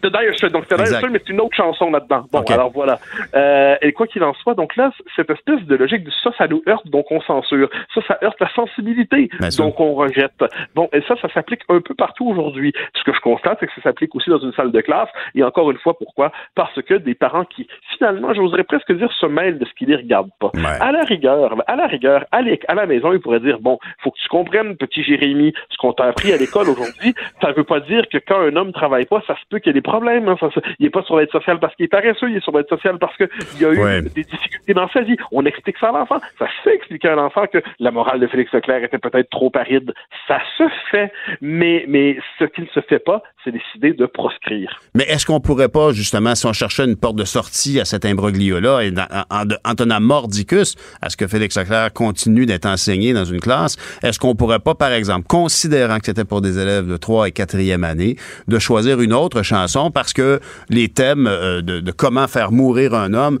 [0.00, 0.86] The Dire Straits, donc c'est Dire.
[0.86, 2.24] Straits, mais c'est une autre chanson là-dedans.
[2.32, 2.98] Bon, alors voilà.
[3.34, 6.46] Euh, et quoi qu'il en soit, donc là, cette espèce de logique de ça, ça
[6.48, 7.68] nous heurte, donc on censure.
[7.94, 9.64] Ça, ça heurte la sensibilité, Bien sûr.
[9.64, 10.44] donc on rejette.
[10.74, 12.72] Bon, et ça, ça s'applique un peu partout aujourd'hui.
[12.94, 15.08] Ce que je constate, c'est que ça s'applique aussi dans une salle de classe.
[15.34, 16.32] Et encore une fois, pourquoi?
[16.54, 17.66] Parce que des parents qui,
[17.96, 20.50] finalement, j'oserais presque dire, se mêlent de ce qui les regarde pas.
[20.54, 20.78] Ouais.
[20.80, 24.10] À la rigueur, à la rigueur, à, à la maison, ils pourraient dire, bon, faut
[24.10, 27.80] que tu comprennes, petit Jérémy, ce qu'on t'a appris à l'école aujourd'hui, ça veut pas
[27.80, 30.28] dire que quand un homme travaille pas, ça se peut qu'il y ait des problèmes.
[30.28, 30.36] hein.
[30.40, 32.68] Ça il est pas sur l'aide sociale parce qu'il est paresseux, il est sur l'aide
[32.68, 33.28] sociale parce qu'il
[33.60, 34.02] y a eu Ouais.
[34.02, 35.16] des difficultés dans sa vie.
[35.32, 36.18] On explique ça à l'enfant.
[36.38, 39.50] Ça se fait expliquer à l'enfant que la morale de Félix Leclerc était peut-être trop
[39.54, 39.92] aride.
[40.28, 41.12] Ça se fait.
[41.40, 44.80] Mais, mais ce qui ne se fait pas, c'est décider de proscrire.
[44.94, 48.04] Mais est-ce qu'on pourrait pas, justement, si on cherchait une porte de sortie à cet
[48.04, 52.66] imbroglio-là, et dans- en, en- en tenant mordicus à ce que Félix Leclerc continue d'être
[52.66, 56.58] enseigné dans une classe, est-ce qu'on pourrait pas, par exemple, considérant que c'était pour des
[56.58, 58.16] élèves de 3 et 4e année,
[58.48, 63.14] de choisir une autre chanson parce que les thèmes euh, de, comment faire mourir un
[63.14, 63.38] homme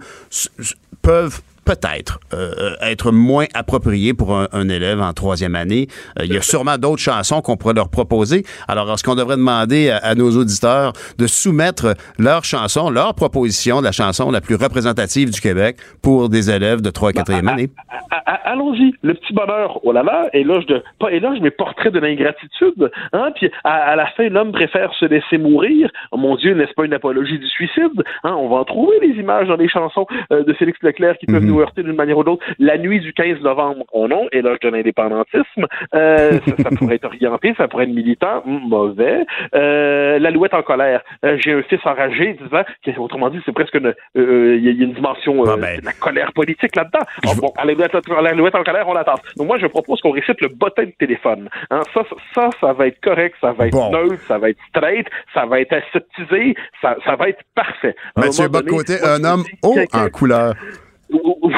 [1.02, 5.86] peuvent peut-être euh, être moins appropriés pour un, un élève en troisième année.
[6.18, 8.44] Euh, il y a sûrement d'autres chansons qu'on pourrait leur proposer.
[8.68, 13.80] Alors, est-ce qu'on devrait demander à, à nos auditeurs de soumettre leur chanson, leur proposition
[13.80, 17.48] de la chanson la plus représentative du Québec pour des élèves de 3 et 4e
[17.48, 17.70] année?
[18.10, 21.90] À- à- Allons-y, le petit bonheur, oh là là, éloge de, pas éloge, mais portrait
[21.90, 26.36] de l'ingratitude, hein, puis à, à la fin, l'homme préfère se laisser mourir, oh mon
[26.36, 29.56] Dieu, n'est-ce pas une apologie du suicide, hein, on va en trouver des images dans
[29.56, 31.51] les chansons euh, de Félix Leclerc qui peuvent Mhm.
[31.52, 34.68] Nous heurter d'une manière ou d'autre, la nuit du 15 novembre, oh non, éloge de
[34.68, 39.24] l'indépendantisme, euh, ça, ça pourrait être orienté, ça pourrait être militant, mauvais,
[39.54, 42.62] euh, l'alouette en colère, Euh, j'ai un fils enragé, disant,
[43.02, 45.50] autrement dit, c'est presque une, euh, il y, a- il y a une dimension, euh,
[45.54, 45.80] Ah ben.
[45.80, 47.04] de la colère politique là-dedans.
[47.26, 49.14] Ah, bon, à l'alouette en colère, on l'attend.
[49.36, 51.48] Donc moi, je propose qu'on récite le bottin de téléphone.
[51.70, 52.02] Hein, ça,
[52.34, 53.90] ça, ça, va être correct, ça va être Bon.
[53.92, 57.94] neutre, ça va être straight, ça va être aseptisé, ça, ça va être parfait.
[58.16, 60.54] Mathieu Bocoté, un homme haut en couleur.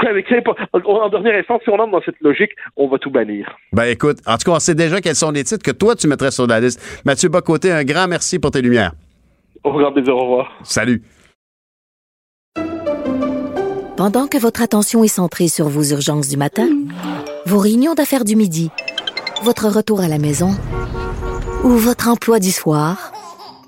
[0.09, 0.27] Avec
[0.73, 3.47] En dernière instance, si on entre dans cette logique, on va tout bannir.
[3.73, 6.09] Ben écoute, en tout cas, on sait déjà quels sont les titres que toi, tu
[6.09, 7.03] mettrais sur la liste.
[7.05, 8.93] Mathieu Bocoté, un grand merci pour tes lumières.
[9.63, 10.53] Au grand plaisir, au revoir.
[10.63, 11.03] Salut.
[13.97, 16.69] Pendant que votre attention est centrée sur vos urgences du matin,
[17.47, 18.71] vos réunions d'affaires du midi,
[19.45, 20.51] votre retour à la maison
[21.63, 23.13] ou votre emploi du soir,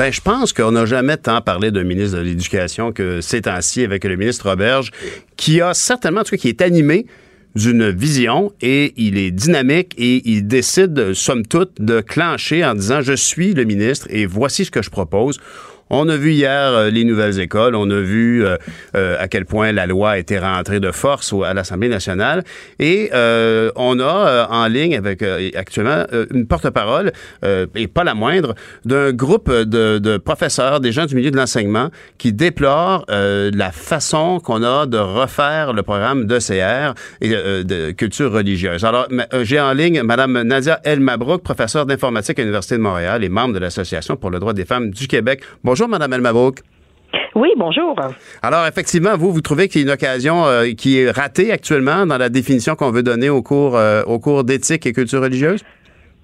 [0.00, 3.84] Ben, je pense qu'on n'a jamais tant parlé d'un ministre de l'Éducation que ces temps-ci
[3.84, 4.92] avec le ministre Roberge,
[5.36, 7.04] qui a certainement, en qui est animé
[7.54, 13.02] d'une vision et il est dynamique et il décide, somme toute, de clencher en disant
[13.02, 15.38] je suis le ministre et voici ce que je propose.
[15.92, 18.56] On a vu hier euh, les nouvelles écoles, on a vu euh,
[18.94, 22.44] euh, à quel point la loi a été rentrée de force à l'Assemblée nationale
[22.78, 25.22] et on a en ligne avec
[25.54, 27.12] actuellement une porte-parole,
[27.74, 32.32] et pas la moindre, d'un groupe de, professeurs, des gens du milieu de l'enseignement qui
[32.32, 38.84] déplorent la façon qu'on a de refaire le programme d'ECR et de culture religieuse.
[38.84, 39.08] Alors,
[39.42, 43.54] j'ai en ligne Madame Nadia El Mabrouk, professeure d'informatique à l'Université de Montréal et membre
[43.54, 45.42] de l'Association pour le droit des femmes du Québec.
[45.88, 46.60] Madame El Mabrouk.
[47.34, 47.94] Oui, bonjour.
[48.42, 52.06] Alors, effectivement, vous, vous trouvez qu'il y a une occasion euh, qui est ratée actuellement
[52.06, 55.64] dans la définition qu'on veut donner au cours, euh, au cours d'éthique et culture religieuse?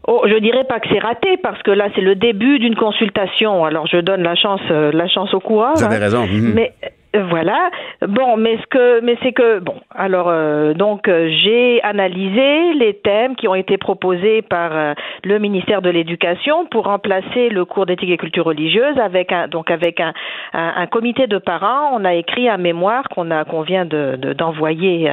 [0.09, 3.65] Oh, je dirais pas que c'est raté parce que là c'est le début d'une consultation.
[3.65, 5.75] Alors je donne la chance, euh, la chance au coureur.
[5.75, 6.01] Vous avez hein.
[6.01, 6.27] raison.
[6.27, 6.53] Mhm.
[6.55, 6.75] Mais
[7.19, 7.71] voilà.
[8.07, 9.77] Bon, mais ce que, mais c'est que bon.
[9.95, 14.95] Alors euh, donc euh, j'ai analysé les thèmes qui ont été proposés par euh,
[15.25, 19.71] le ministère de l'Éducation pour remplacer le cours d'éthique et culture religieuse avec un donc
[19.71, 20.13] avec un,
[20.53, 21.91] un, comité de parents.
[21.95, 25.11] On a écrit un mémoire qu'on a qu'on vient de de- d'envoyer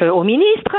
[0.00, 0.76] au ministre.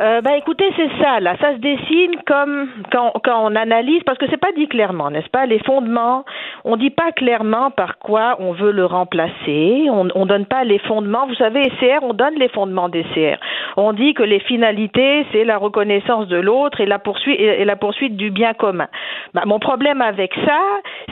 [0.00, 4.16] Euh, bah écoutez, c'est ça, là, ça se dessine comme quand, quand on analyse, parce
[4.16, 5.44] que c'est pas dit clairement, n'est-ce pas?
[5.44, 6.24] Les fondements,
[6.64, 10.78] on dit pas clairement par quoi on veut le remplacer, on, on donne pas les
[10.78, 11.26] fondements.
[11.26, 13.36] Vous savez, SCR, on donne les fondements des CR.
[13.76, 17.76] On dit que les finalités, c'est la reconnaissance de l'autre et la poursuite et la
[17.76, 18.88] poursuite du bien commun.
[19.34, 20.58] Bah, mon problème avec ça,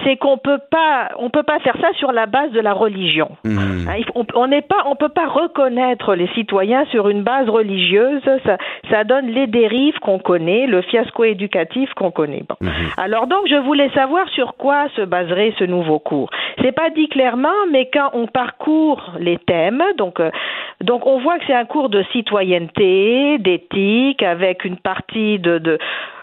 [0.05, 3.31] c'est qu'on peut pas, on peut pas faire ça sur la base de la religion.
[3.45, 7.22] Hein, il faut- on on n'est pas, on peut pas reconnaître les citoyens sur une
[7.22, 8.22] base religieuse.
[8.47, 8.57] Ça,
[8.90, 12.42] ça donne les dérives qu'on connaît, le fiasco éducatif qu'on connaît.
[12.48, 12.56] Bon.
[12.96, 16.30] Alors donc, je voulais savoir sur quoi se baserait ce nouveau cours.
[16.62, 20.30] C'est pas dit clairement, mais quand on parcourt les thèmes, donc euh,
[20.80, 25.78] donc on voit que c'est un cours de citoyenneté, d'éthique, avec une partie de, de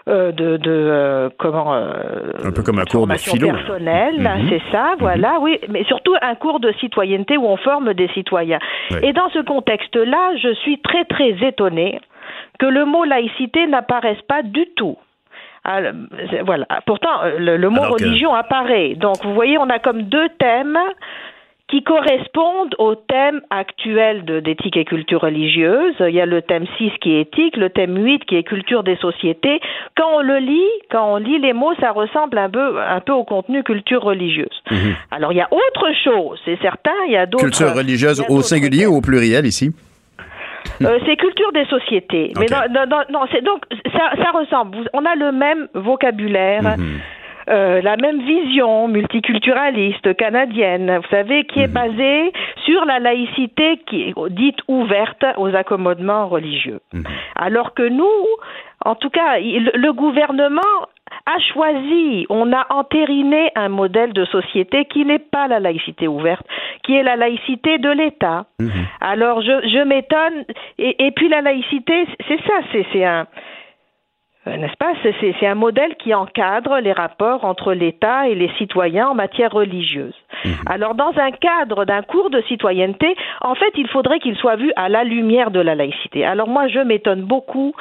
[0.08, 3.50] euh, de, de euh, comment euh, Un peu comme un cours de philo.
[3.50, 4.48] personnelle, là, Mhm.
[4.48, 8.58] c'est ça, voilà, oui, mais surtout un cours de citoyenneté où on forme des citoyens.
[8.90, 8.96] Oui.
[9.02, 12.00] Et dans ce contexte-là, je suis très très étonnée
[12.58, 14.96] que le mot laïcité n'apparaisse pas du tout.
[15.64, 15.92] Alors,
[16.30, 16.66] c'est- voilà.
[16.86, 18.94] Pourtant, euh, le, le mot Alors que- religion apparaît.
[18.94, 20.78] Donc, vous voyez, on a comme deux thèmes
[21.70, 25.94] qui correspondent au thème actuel d'éthique et culture religieuse.
[26.00, 28.82] Il y a le thème 6 qui est éthique, le thème 8 qui est culture
[28.82, 29.60] des sociétés.
[29.94, 33.12] Quand on le lit, quand on lit les mots, ça ressemble un peu, un peu
[33.12, 34.62] au contenu culture religieuse.
[35.10, 37.44] Alors, il y a autre chose, c'est certain, il y a d'autres...
[37.44, 39.70] Culture religieuse au singulier ou au pluriel ici?
[40.82, 42.32] Euh, c'est culture des sociétés.
[42.38, 44.78] Mais dans- non, c'est donc ça, ça ressemble.
[44.92, 46.62] On a le même vocabulaire.
[46.78, 46.98] Mhm.
[47.50, 51.64] euh, la même vision multiculturaliste canadienne, vous savez, qui Mhm.
[51.64, 52.32] est basée
[52.66, 56.80] sur la laïcité qui est dite ouverte aux accommodements religieux.
[56.92, 57.04] Mhm.
[57.36, 58.06] Alors que nous,
[58.84, 60.60] en tout cas, le gouvernement
[61.26, 66.46] a choisi, on a entériné un modèle de société qui n'est pas la laïcité ouverte,
[66.82, 68.46] qui est la laïcité de l'État.
[69.00, 70.44] Alors je, je m'étonne,
[70.78, 73.26] et, et puis la laïcité, c'est ça, c'est un,
[74.46, 74.92] euh, n'est-ce pas?
[75.02, 80.14] C'est- un modèle qui encadre les rapports entre l'État et les citoyens en matière religieuse.
[80.66, 84.72] Alors, dans un cadre d'un cours de citoyenneté, en fait, il faudrait qu'il soit vu
[84.76, 86.24] à la lumière de la laïcité.
[86.24, 87.72] Alors, moi, je m'étonne beaucoup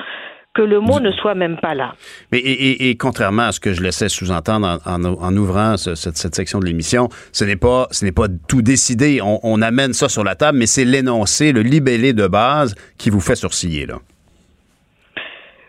[0.58, 1.93] que le mot ne soit même pas là.
[2.32, 5.78] Mais et, et- et contrairement à ce que je laissais sous-entendre en, en- en ouvrant
[5.78, 9.22] ce- cette, cette section de l'émission, ce n'est pas ce n'est pas tout décidé.
[9.22, 13.10] On, on amène ça sur la table, mais c'est l'énoncé, le libellé de base qui
[13.12, 13.99] vous fait sourciller là.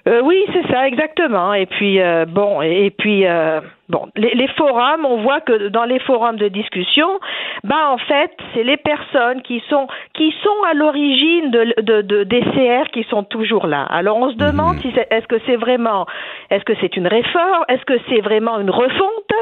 [0.08, 1.52] Euh, oui, c'est ça, exactement.
[1.52, 5.68] Et puis euh, bon, et, et puis euh, bon, les, les forums, on voit que
[5.68, 7.08] dans les forums de discussion,
[7.64, 12.24] ben en fait, c'est les personnes qui sont qui sont à l'origine de, de, de-
[12.24, 13.82] des CR qui sont toujours là.
[13.90, 16.06] Alors on se demande si c'est, est-ce que c'est vraiment,
[16.50, 19.32] est-ce que c'est une réforme, est-ce que c'est vraiment une refonte,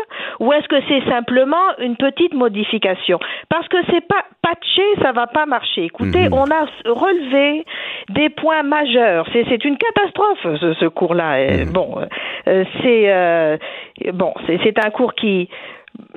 [0.40, 3.18] ou est-ce que c'est simplement une petite modification?
[3.48, 5.84] Parce que c'est pas patché, ça va pas marcher.
[5.84, 7.64] Écoutez, on a relevé
[8.10, 9.26] des points majeurs.
[9.32, 11.40] C'est, c'est une catastrophe ce, ce cours-là.
[11.40, 11.98] Et Bon,
[12.48, 13.56] euh, c'est euh,
[14.12, 15.48] bon, c'est, un cours qui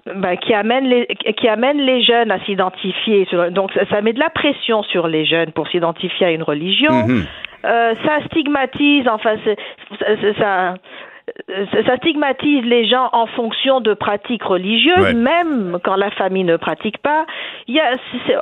[0.06, 1.06] ben, qui amène les
[1.38, 3.28] qui amène les jeunes à s'identifier.
[3.52, 7.08] Donc ça, ça met de la pression sur les jeunes pour s'identifier à une religion.
[7.08, 7.26] Mhm.
[7.66, 9.08] Euh, ça stigmatise.
[9.08, 9.36] Enfin,
[10.38, 10.76] ça-
[11.86, 15.14] ça- stigmatise les gens en fonction de pratiques religieuses, Ouais.
[15.14, 17.26] même quand la famille ne pratique pas.
[17.68, 17.92] Il y a,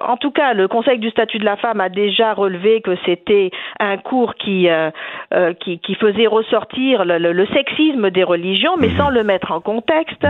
[0.02, 3.52] en tout cas, le Conseil du statut de la femme a déjà relevé que c'était
[3.80, 4.92] un cours qui, euh,
[5.34, 9.52] euh, qui, qui faisait ressortir le, le- le sexisme des religions, mais sans le mettre
[9.52, 10.26] en contexte.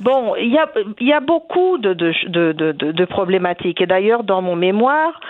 [0.00, 0.66] Bon, il y a,
[1.00, 2.12] il y a beaucoup de, de,
[2.52, 3.80] de- de problématiques.
[3.80, 5.20] Et d'ailleurs, dans mon mémoire,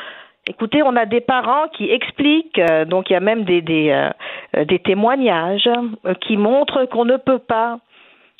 [0.48, 3.90] Écoutez, on a des parents qui expliquent, euh, donc il y a même des, des,
[3.90, 4.08] euh,
[4.56, 5.68] euh, des témoignages
[6.06, 7.78] euh, qui montrent qu'on ne peut pas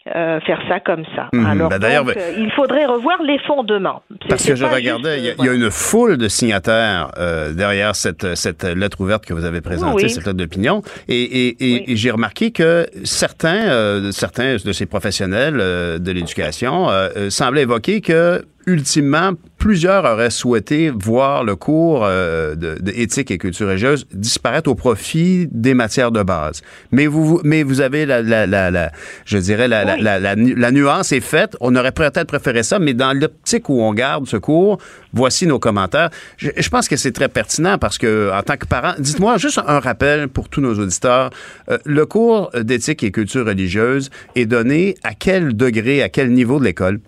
[0.07, 1.29] faire ça comme ça.
[1.35, 1.47] Mhm.
[1.47, 4.03] Alors, Ben, donc, ben- euh, il faudrait revoir les fondements.
[4.31, 7.11] Parce que je regardais, il y, a- y une foule de signataires
[7.55, 10.11] derrière cette, cette lettre ouverte que vous avez présentée, Oui.
[10.11, 10.81] cette lettre d'opinion.
[11.07, 16.89] Et, et- et- et j'ai remarqué que certains, certains de ces professionnels de l'éducation
[17.29, 23.39] semblaient évoquer que, ultimement, plusieurs auraient souhaité voir le cours euh, de, de éthique et
[23.39, 26.63] culture religieuse disparaître au profit des matières de base.
[26.93, 28.93] Mais vous, mais vous avez la, la, la, la-
[29.25, 30.55] je dirais, la, la- Oui.
[30.73, 31.57] nuance est faite.
[31.61, 34.79] On aurait peut-être préféré ça, mais dans l'optique où on garde ce cours,
[35.13, 36.11] voici nos commentaires.
[36.37, 39.59] Je, je pense que c'est très pertinent parce que, en tant que parent, dites-moi juste
[39.67, 41.31] un rappel pour tous nos auditeurs.
[41.71, 46.59] Euh, le cours d'éthique et culture religieuse est donné à quel degré, à quel niveau
[46.59, 47.01] de l'école?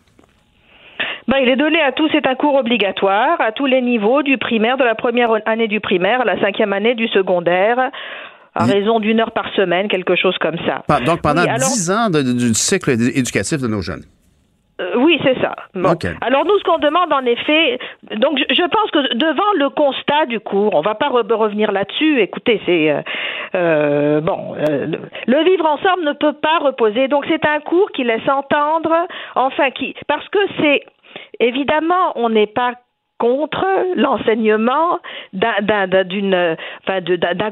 [1.29, 4.39] Ben, il est donné à tous, c'est un cours obligatoire, à tous les niveaux, du
[4.39, 7.91] primaire, de la première année du primaire à la cinquième année du secondaire,
[8.55, 10.83] à raison d'une heure par semaine, quelque chose comme ça.
[11.07, 14.03] Donc, pendant Oui, dix ans de- de- du cycle édu- éducatif de nos jeunes.
[14.81, 15.55] Euh, oui, c'est ça.
[15.75, 15.91] Bon.
[16.23, 17.79] Alors nous, ce qu'on demande en effet,
[18.17, 21.71] donc je, je pense que devant le constat du cours, on va pas re- revenir
[21.73, 22.21] là-dessus.
[22.21, 23.01] Écoutez, c'est euh,
[23.55, 27.07] euh, bon, le vivre ensemble ne peut pas reposer.
[27.09, 28.93] Donc c'est un cours qui laisse entendre,
[29.35, 30.83] enfin qui, parce que c'est
[31.41, 32.75] évidemment, on n'est pas
[33.19, 34.99] contre l'enseignement
[35.33, 35.55] d'un
[36.83, 37.01] enfin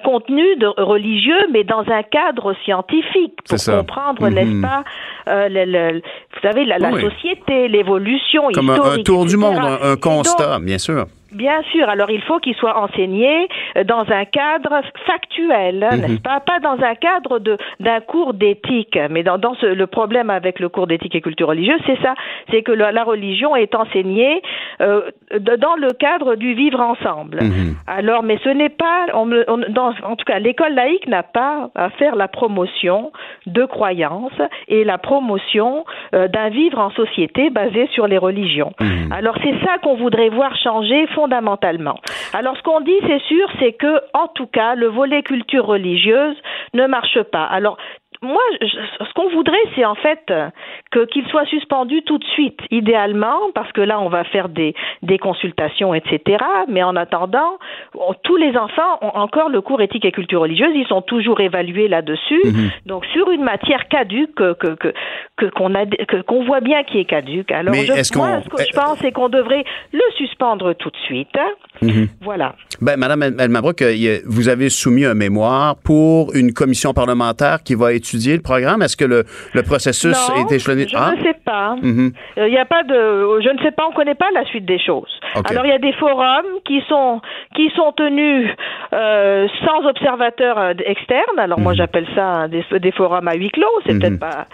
[0.03, 4.83] contenu de religieux mais dans un cadre scientifique pour comprendre n'est-ce pas
[5.29, 9.59] euh, le- le- vous savez la, société l'évolution Comme un, un historique tour du monde,
[9.59, 11.05] un, un Et donc, constat, bien sûr.
[11.33, 11.89] Bien sûr.
[11.89, 16.01] Alors, il faut qu'il soit enseigné euh, dans un cadre factuel, hein, Mhm.
[16.03, 16.41] n'est-ce pas?
[16.41, 18.99] Pas dans un cadre de d'un cours d'éthique.
[19.11, 22.15] Mais dans, dans ce, le problème avec le cours d'éthique et culture religieuse, c'est ça.
[22.51, 24.43] C'est que la, la religion est enseignée
[24.81, 25.03] euh,
[25.33, 27.39] de- dans le cadre du vivre ensemble.
[27.43, 27.75] Mhm.
[27.87, 31.71] Alors, mais ce n'est pas, on, on- dans- en tout cas, l'école laïque n'a pas
[31.75, 33.13] à faire la promotion
[33.47, 38.73] de croyances et la promotion euh, d'un vivre en société basé sur les religions.
[39.11, 41.99] Alors, c'est ça qu'on voudrait voir changer fondamentalement.
[42.33, 46.37] Alors, ce qu'on dit, c'est sûr, c'est que, en tout cas, le volet culture religieuse
[46.73, 47.45] ne marche pas.
[47.45, 47.77] Alors,
[48.23, 48.67] moi, je-
[49.07, 50.49] ce qu'on voudrait, c'est en fait euh,
[50.91, 54.75] que qu'il soit suspendu tout de suite, idéalement, parce que là, on va faire des,
[55.03, 56.45] des consultations, etc.
[56.69, 57.59] Mais en attendant,
[57.95, 61.41] on- tous les enfants ont encore le cours éthique et culture religieuse, ils sont toujours
[61.41, 62.43] évalués là-dessus.
[62.87, 64.93] Donc, sur une matière caduque que que que
[65.37, 67.51] que- qu'on a que- qu'on voit bien qui est caduque.
[67.53, 70.97] Alors, Mais je, moi, ce que je pense, c'est qu'on devrait le suspendre tout de
[70.99, 71.39] suite.
[71.83, 72.09] Mhm.
[72.23, 72.55] Voilà.
[72.81, 77.75] Ben, Madame El- Elmabrook, euh, vous avez soumis un mémoire pour une commission parlementaire qui
[77.75, 78.83] va étudier le programme.
[78.83, 79.25] Est-ce que le,
[79.55, 80.87] le processus non, est échelonné?
[80.89, 81.13] Je Ah?
[81.17, 81.77] ne sais pas.
[81.83, 82.13] Mhm.
[82.39, 84.45] Euh, Il n'y a pas de, je ne sais pas, on ne connaît pas la
[84.47, 85.11] suite des choses.
[85.45, 87.21] Alors il y a des forums qui sont
[87.57, 88.49] qui sont tenus
[88.93, 91.39] euh, sans observateurs euh, externes.
[91.39, 91.65] Alors Mhm.
[91.65, 93.67] moi j'appelle ça des, des forums à huis clos.
[93.87, 94.47] C'est peut-être pas.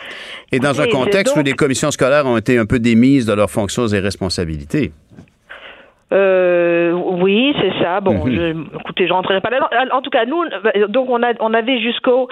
[0.53, 3.51] Et dans un contexte où les commissions scolaires ont été un peu démises de leurs
[3.51, 4.93] fonctions et responsabilités.
[6.13, 8.01] Euh, oui, c'est ça.
[8.01, 8.33] Bon, Mhm.
[8.35, 9.69] je, écoutez, je rentrerai pas là.
[9.93, 10.45] En tout cas, nous,
[10.89, 12.29] donc on a, on avait jusqu'au,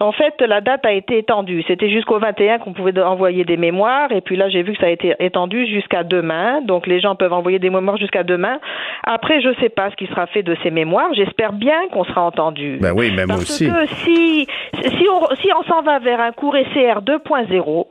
[0.00, 1.62] en fait, la date a été étendue.
[1.68, 4.86] C'était jusqu'au 21 qu'on pouvait envoyer des mémoires, et puis là, j'ai vu que ça
[4.86, 6.62] a été étendu jusqu'à demain.
[6.62, 8.58] Donc les gens peuvent envoyer des mémoires jusqu'à demain.
[9.04, 11.14] Après, je sais pas ce qui sera fait de ces mémoires.
[11.14, 12.78] J'espère bien qu'on sera entendu.
[12.80, 13.68] Ben oui, moi Parce aussi.
[13.68, 14.46] que si,
[14.82, 17.86] si on, si on s'en va vers un cours ECR 2.0,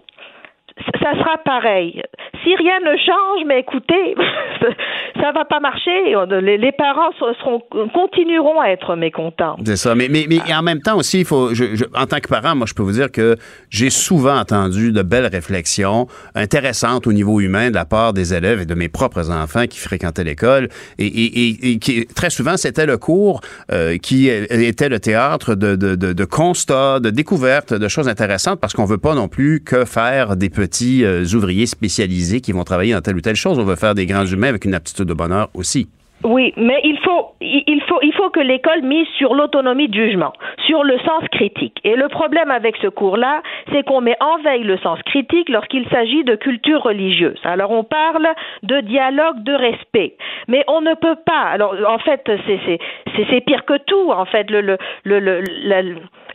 [1.02, 2.02] ça sera pareil.
[2.44, 4.16] Si rien ne change, mais écoutez,
[5.22, 6.16] ça va pas marcher.
[6.42, 7.62] Les, parents seront,
[7.94, 9.58] continueront à être mécontents.
[9.66, 9.94] C'est ça.
[9.96, 12.56] Mais, mais, mais en même temps aussi, il faut, je, je- en tant que parent,
[12.56, 13.36] moi, je peux vous dire que
[13.70, 18.62] j'ai souvent entendu de belles réflexions intéressantes au niveau humain de la part des élèves
[18.62, 20.70] et de mes propres enfants qui fréquentaient l'école.
[20.98, 25.56] Et, et- et- et qui, très souvent, c'était le cours euh, qui était le théâtre
[25.56, 29.28] de, de, de, de constats, de découvertes, de choses intéressantes parce qu'on veut pas non
[29.28, 30.71] plus que faire des petits
[31.04, 33.60] euh, ouvriers spécialisés qui vont travailler dans telle ou telle chose.
[33.60, 35.88] On veut faire des grands humains avec une aptitude de bonheur aussi.
[36.24, 40.34] Oui, mais il faut, il faut, il faut que l'école mise sur l'autonomie de jugement,
[40.68, 41.80] sur le sens critique.
[41.84, 43.42] Et le problème avec ce cours-là,
[43.72, 47.40] c'est qu'on met en veille le sens critique lorsqu'il s'agit de culture religieuse.
[47.44, 48.28] Alors on parle
[48.62, 50.16] de dialogue, de respect,
[50.48, 51.50] mais on ne peut pas.
[51.52, 54.12] Alors en fait, c'est pire que tout.
[54.12, 55.82] En fait, le, le, le, la,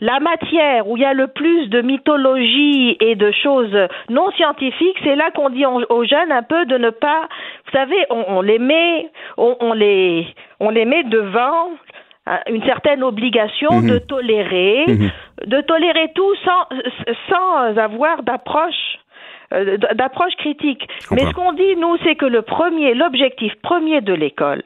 [0.01, 3.75] la matière où il y a le plus de mythologie et de choses
[4.09, 7.27] non scientifiques, c'est là qu'on dit aux jeunes un peu de ne pas,
[7.65, 10.27] vous savez, on, on les met, on, on les,
[10.59, 11.69] on les met devant
[12.49, 13.99] une certaine obligation de Mhm.
[14.01, 15.09] tolérer, Mhm.
[15.45, 16.67] de tolérer tout sans,
[17.29, 18.99] sans avoir d'approche
[19.53, 20.87] euh, d'approche critique.
[21.11, 24.63] Mais ce qu'on dit, nous, c'est que le premier, l'objectif premier de l'école,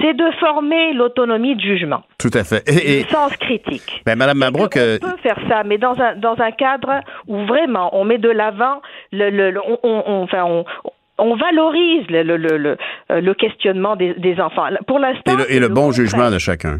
[0.00, 2.62] c'est de former l'autonomie de jugement, Tout à fait.
[2.68, 4.02] Et, et- le sens critique.
[4.06, 7.44] ben, Madame Mabrouk, euh, On peut faire ça, mais dans un, dans un cadre où
[7.44, 8.80] vraiment on met de l'avant,
[9.12, 10.64] le, le, le- on, on- on- enfin, on,
[11.18, 12.76] on valorise le, le, le, le,
[13.10, 14.66] euh, questionnement des, des enfants.
[14.86, 16.78] Pour l'instant, et le, et le bon jugement de chacun.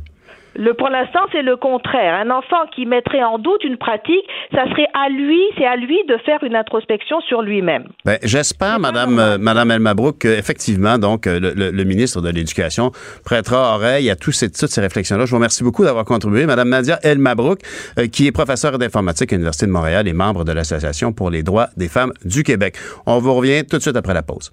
[0.55, 2.15] Le, pour l'instant, c'est le contraire.
[2.15, 5.99] Un enfant qui mettrait en doute une pratique, ça serait à lui, c'est à lui
[6.09, 7.85] de faire une introspection sur lui-même.
[8.05, 12.29] Ben, J'espère, Madame, euh, Madame El Mabrouk, qu'effectivement, donc, euh, le, le- le ministre de
[12.31, 12.93] l'Éducation
[13.25, 15.25] prêtera oreille à tous ces, toutes ces réflexions-là.
[15.25, 16.47] Je vous remercie beaucoup d'avoir contribué.
[16.47, 17.61] Madame Nadia El Mabrouk,
[17.99, 21.43] euh, qui est professeure d'informatique à l'Université de Montréal et membre de l'Association pour les
[21.43, 22.77] droits des femmes du Québec.
[23.07, 24.53] On vous revient tout de suite après la pause.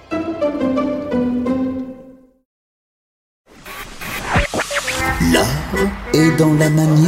[6.13, 7.07] Est dans la manière.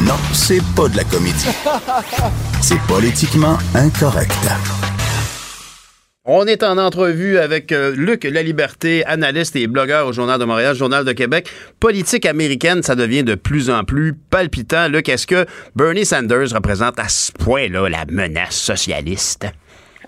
[0.00, 1.48] Non, c'est pas de la comédie.
[2.60, 4.32] C'est politiquement incorrect.
[6.24, 10.76] On est en entrevue avec euh, Luc Laliberté, analyste et blogueur au Journal de Montréal,
[10.76, 11.48] Journal de Québec.
[11.80, 14.86] Politique américaine, ça devient de plus en plus palpitant.
[14.86, 19.46] Luc, est-ce que Bernie Sanders représente à ce point-là la menace socialiste?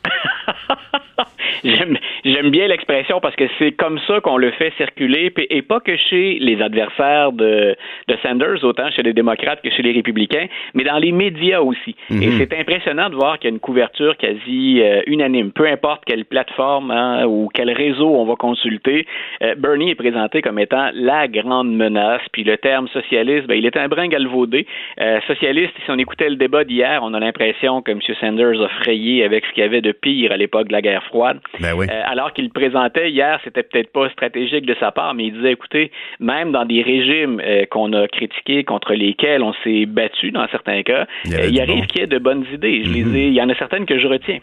[1.65, 5.62] J'aime, j'aime bien l'expression parce que c'est comme ça qu'on le fait circuler, puis- et
[5.62, 7.77] pas que chez les adversaires de,
[8.09, 11.95] de Sanders, autant chez les démocrates que chez les républicains, mais dans les médias aussi.
[12.11, 12.22] Mhm.
[12.22, 15.53] Et c'est impressionnant de voir qu'il y a une couverture quasi euh, unanime.
[15.53, 19.07] Peu importe quelle plateforme hein, ou quel réseau on va consulter,
[19.43, 23.66] euh, Bernie est présenté comme étant la grande menace, puis le terme socialiste, ben, il
[23.66, 24.66] est un brin galvaudé.
[25.01, 28.01] Euh, socialiste, si on écoutait le débat d'hier, on a l'impression que M.
[28.20, 31.05] Sanders a frayé avec ce qu'il y avait de pire à l'époque de la guerre
[31.05, 31.39] froide.
[31.61, 31.87] Ben oui.
[32.15, 35.51] Alors qu'il le présentait hier, c'était peut-être pas stratégique de sa part, mais il disait,
[35.51, 35.91] écoutez,
[36.21, 40.85] même dans des régimes euh, qu'on a critiqués, contre lesquels on s'est battu dans certains
[40.85, 41.87] cas, Il y euh, il arrive bon.
[41.87, 42.85] qu'il y ait de bonnes idées.
[42.85, 43.17] Je les Mhm.
[43.17, 44.39] ai, il y en a certaines que je retiens.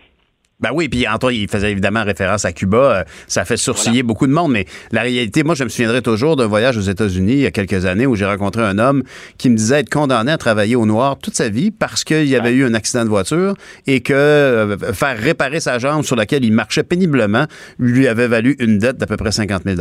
[0.61, 2.77] Ben oui, puis Antoine, il faisait évidemment référence à Cuba.
[2.77, 6.35] Euh, Ça fait sourciller beaucoup de monde, mais la réalité, moi, je me souviendrai toujours
[6.35, 9.03] d'un voyage aux États-Unis il y a quelques années où j'ai rencontré un homme
[9.37, 12.35] qui me disait être condamné à travailler au noir toute sa vie parce qu'il y
[12.35, 13.55] avait eu un accident de voiture
[13.87, 17.45] et que euh, faire réparer sa jambe sur laquelle il marchait péniblement
[17.79, 19.75] lui avait valu une dette d'à peu près 50 000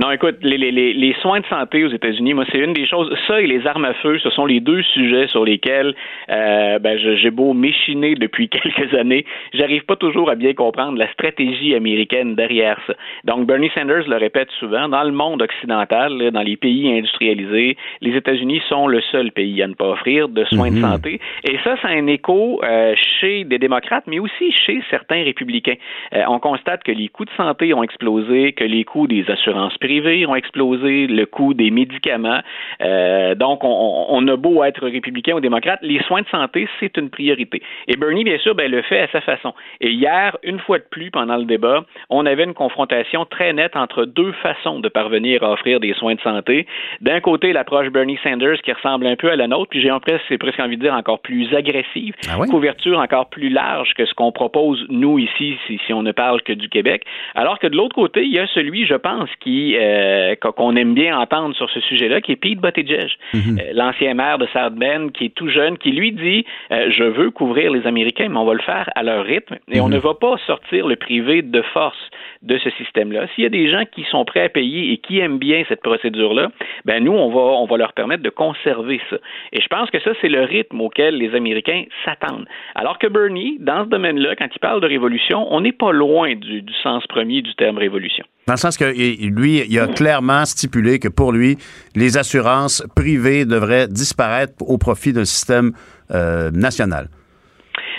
[0.00, 2.86] Non, écoute, les, les, les, les soins de santé aux États-Unis, moi, c'est une des
[2.86, 3.14] choses.
[3.26, 5.94] Ça et les armes à feu, ce sont les deux sujets sur lesquels
[6.30, 11.06] euh, ben, j'ai beau m'échiner depuis quelques années, j'arrive pas toujours à bien comprendre la
[11.12, 12.94] stratégie américaine derrière ça.
[13.24, 17.76] Donc, Bernie Sanders le répète souvent, dans le monde occidental, là, dans les pays industrialisés,
[18.00, 20.80] les États-Unis sont le seul pays à ne pas offrir de soins de Mhm.
[20.80, 21.20] santé.
[21.44, 25.76] Et ça, c'est un écho euh, chez des démocrates, mais aussi chez certains républicains.
[26.14, 29.76] Euh, on constate que les coûts de santé ont explosé, que les coûts des assurances
[29.76, 29.89] privées
[30.28, 32.40] ont explosé, le coût des médicaments.
[32.82, 36.96] Euh, donc, on, on a beau être républicain ou démocrate, les soins de santé, c'est
[36.96, 37.62] une priorité.
[37.88, 39.54] Et Bernie, bien sûr, ben, le fait à sa façon.
[39.80, 43.76] Et hier, une fois de plus, pendant le débat, on avait une confrontation très nette
[43.76, 46.66] entre deux façons de parvenir à offrir des soins de santé.
[47.00, 50.24] D'un côté, l'approche Bernie Sanders qui ressemble un peu à la nôtre, puis j'ai presque,
[50.28, 52.14] c'est presque envie de dire encore plus agressive,
[52.50, 56.42] couverture encore plus large que ce qu'on propose nous ici, si, si on ne parle
[56.42, 57.04] que du Québec.
[57.34, 60.94] Alors que de l'autre côté, il y a celui, je pense, qui euh, qu'on aime
[60.94, 63.38] bien entendre sur ce sujet-là, qui est Pete Buttigieg, euh,
[63.74, 67.30] l'ancien maire de South Bend, qui est tout jeune, qui lui dit euh, je veux
[67.30, 69.94] couvrir les Américains, mais on va le faire à leur rythme et on Mhm.
[69.94, 71.98] ne va pas sortir le privé de force
[72.42, 73.26] de ce système-là.
[73.34, 75.82] S'il y a des gens qui sont prêts à payer et qui aiment bien cette
[75.82, 76.50] procédure-là,
[76.84, 79.16] ben nous on va on va leur permettre de conserver ça.
[79.52, 82.46] Et je pense que ça c'est le rythme auquel les Américains s'attendent.
[82.74, 86.34] Alors que Bernie, dans ce domaine-là, quand il parle de révolution, on n'est pas loin
[86.34, 88.24] du, du sens premier du terme révolution.
[88.46, 89.30] Dans le sens que il-
[89.68, 91.58] il a clairement stipulé que pour lui,
[91.94, 95.72] les assurances privées devraient disparaître au profit d'un système
[96.10, 97.08] euh, national.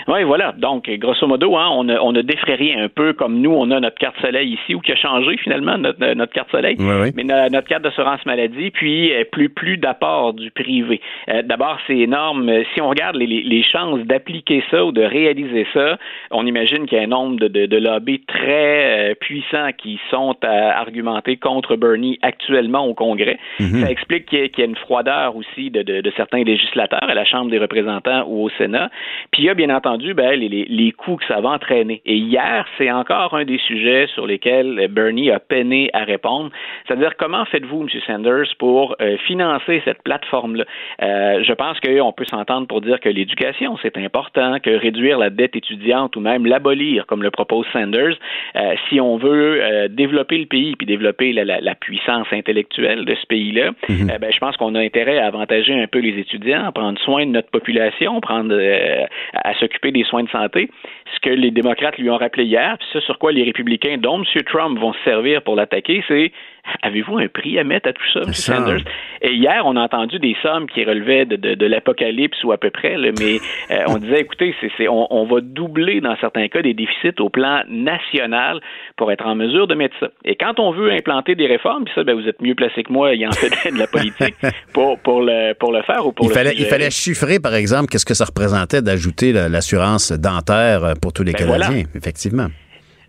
[0.08, 0.52] Oui, voilà.
[0.58, 2.84] Donc, grosso modo, hein, on, ne, on défrait rien.
[2.84, 5.78] Un peu comme nous, on a notre carte soleil ici, ou qui a changé finalement
[5.78, 7.10] notre, notre carte soleil, Oui, oui.
[7.14, 11.00] mais no- notre carte d'assurance maladie, puis euh, plus plus d'apport du privé.
[11.28, 12.48] Euh, D'abord, c'est énorme.
[12.48, 15.98] Euh, Si on regarde les, chances d'appliquer ça ou de réaliser ça,
[16.30, 20.00] on imagine qu'il y a un nombre de, de, de lobbies très euh, puissants qui
[20.10, 23.38] sont à argumenter contre Bernie actuellement au Congrès.
[23.60, 23.82] Mhm.
[23.82, 27.02] Ça explique qu'il y, a- y a une froideur aussi de, de- de certains législateurs
[27.08, 28.90] à la Chambre des représentants ou au Sénat.
[29.30, 32.02] Puis il y a bien entendu ben, les, les, les coûts que ça va entraîner.
[32.06, 36.50] Et hier, c'est encore un des sujets sur lesquels Bernie a peiné à répondre.
[36.86, 37.88] C'est-à-dire comment faites-vous, M.
[38.06, 40.64] Sanders, pour euh, financer cette plateforme-là?
[41.02, 45.30] Euh, je pense qu'on peut s'entendre pour dire que l'éducation, c'est important, que réduire la
[45.30, 48.16] dette étudiante ou même l'abolir, comme le propose Sanders,
[48.56, 53.04] euh, si on veut euh, développer le pays puis développer la, la- la puissance intellectuelle
[53.04, 56.18] de ce pays-là, euh, ben, je pense qu'on a intérêt à avantager un peu les
[56.18, 59.04] étudiants, à prendre soin de notre population, prendre euh,
[59.34, 59.54] à, à
[59.90, 60.70] des soins de santé.
[61.14, 64.22] Ce que les démocrates lui ont rappelé hier, puis ce sur quoi les républicains, dont
[64.22, 64.42] M.
[64.44, 66.32] Trump, vont se servir pour l'attaquer, c'est
[66.82, 68.32] avez-vous un prix à mettre à tout ça, M.
[68.32, 68.84] Sanders?
[69.20, 72.58] Et hier, on a entendu des sommes qui relevaient de, de, de l'apocalypse ou à
[72.58, 73.38] peu près, là, mais
[73.70, 74.54] euh, on disait, écoutez,
[74.88, 78.60] on, on va doubler dans certains cas des déficits au plan national
[78.96, 80.08] pour être en mesure de mettre ça.
[80.24, 82.92] Et quand on veut implanter des réformes, puis ça, ben, vous êtes mieux placé que
[82.92, 84.34] moi, ayant fait de la politique,
[84.72, 86.70] pour, pour, le, pour le faire ou pour Il le fallait, il suggérer.
[86.70, 91.22] fallait chiffrer, par exemple, qu'est-ce que ça représentait d'ajouter la- l'assurance dentaire euh, pour tous
[91.22, 92.46] les Ben Canadiens, effectivement.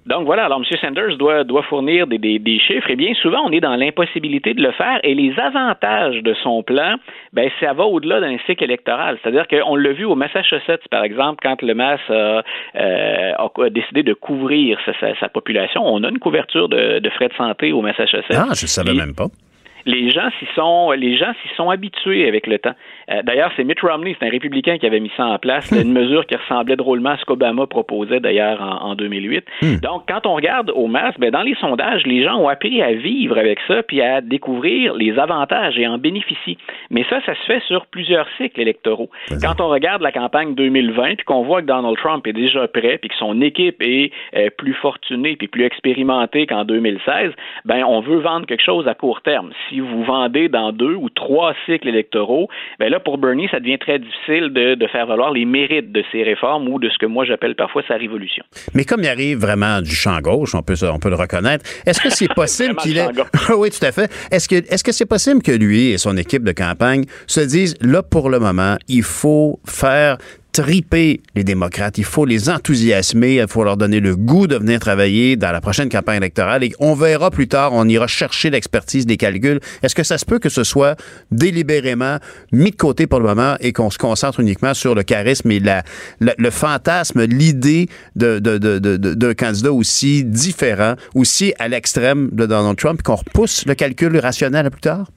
[0.05, 0.77] Donc voilà, alors M.
[0.81, 4.53] Sanders doit, doit fournir des, des, des chiffres et bien souvent on est dans l'impossibilité
[4.53, 6.95] de le faire et les avantages de son plan,
[7.31, 9.17] ben ça va au-delà d'un cycle électoral.
[9.23, 12.43] C'est-à-dire qu'on l'a vu au Massachusetts, par exemple, quand le Mass a,
[12.75, 17.09] euh, a décidé de couvrir sa, sa- sa population, on a une couverture de, de
[17.11, 18.25] frais de santé au Massachusetts.
[18.35, 19.27] Ah, je ne savais Et- même pas.
[19.85, 22.75] les gens s'y sont les gens s'y sont habitués avec le temps.
[23.11, 25.81] Euh, d'ailleurs, c'est Mitt Romney, c'est un républicain qui avait mis ça en place, là,
[25.81, 29.45] une mesure qui ressemblait drôlement à ce qu'Obama proposait d'ailleurs en, en 2008.
[29.81, 32.93] Donc, quand on regarde au masque, ben, dans les sondages, les gens ont appris à
[32.93, 36.57] vivre avec ça puis à découvrir les avantages et en bénéficier.
[36.89, 39.09] Mais ça, ça se fait sur plusieurs cycles électoraux.
[39.41, 42.97] Quand on regarde la campagne 2020 puis qu'on voit que Donald Trump est déjà prêt
[42.97, 47.31] puis que son équipe est euh, plus fortunée puis plus expérimentée qu'en 2016,
[47.65, 49.51] ben on veut vendre quelque chose à court terme.
[49.69, 52.49] Si vous vendez dans deux ou trois cycles électoraux,
[52.79, 56.03] ben là pour Bernie, ça devient très difficile de, de faire valoir les mérites de
[56.11, 58.43] ces réformes ou de ce que moi j'appelle parfois sa révolution.
[58.75, 61.99] Mais comme il arrive vraiment du champ gauche, on peut, on peut le reconnaître, est-ce
[61.99, 63.07] que c'est possible qu'il ait...
[63.57, 64.11] oui, tout à fait.
[64.31, 67.75] Est-ce que est-ce que c'est possible que lui et son équipe de campagne se disent,
[67.81, 70.17] là, pour le moment, il faut faire
[70.53, 74.79] triper les démocrates, il faut les enthousiasmer, il faut leur donner le goût de venir
[74.79, 79.05] travailler dans la prochaine campagne électorale et on verra plus tard, on ira chercher l'expertise
[79.07, 79.59] des calculs.
[79.81, 80.95] Est-ce que ça se peut que ce soit
[81.31, 82.17] délibérément
[82.51, 85.59] mis de côté pour le moment et qu'on se concentre uniquement sur le charisme et
[86.19, 92.29] le fantasme, l'idée de, de, de, de- de- d'un candidat aussi différent, aussi à l'extrême
[92.31, 95.07] de Donald Trump, qu'on repousse le calcul rationnel à plus tard?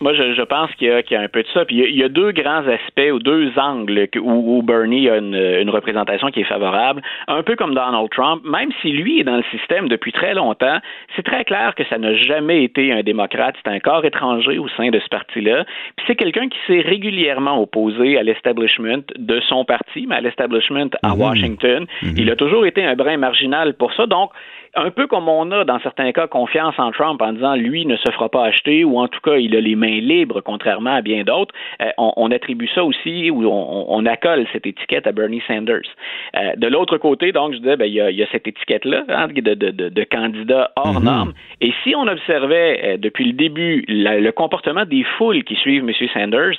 [0.00, 1.64] Moi, je, je pense qu'il y, a, qu'il y a un peu de ça.
[1.64, 5.34] Puis il y a, deux grands aspects ou deux angles où, où Bernie a une,
[5.34, 7.02] une représentation qui est favorable.
[7.28, 10.78] Un peu comme Donald Trump, même si lui est dans le système depuis très longtemps,
[11.16, 13.54] c'est très clair que ça n'a jamais été un démocrate.
[13.64, 15.64] C'est un corps étranger au sein de ce parti-là.
[15.96, 20.90] Puis c'est quelqu'un qui s'est régulièrement opposé à l'establishment de son parti, mais à l'establishment
[21.02, 21.86] à Washington.
[22.16, 24.06] Il a toujours été un brin marginal pour ça.
[24.06, 24.30] Donc,
[24.76, 27.96] un peu comme on a dans certains cas confiance en Trump en disant lui ne
[27.96, 31.02] se fera pas acheter ou en tout cas il a les mains libres contrairement à
[31.10, 35.12] bien d'autres, euh, on, on attribue ça aussi ou on, on accole cette étiquette à
[35.12, 35.88] Bernie Sanders.
[36.36, 38.46] Euh, de l'autre côté, donc je disais, ben, il, y a, il y a cette
[38.52, 41.32] étiquette-là hein, de, de, de, de candidat hors norme.
[41.60, 45.84] Et si on observait euh, depuis le début la- le comportement des foules qui suivent
[45.88, 45.92] M.
[46.14, 46.56] Sanders,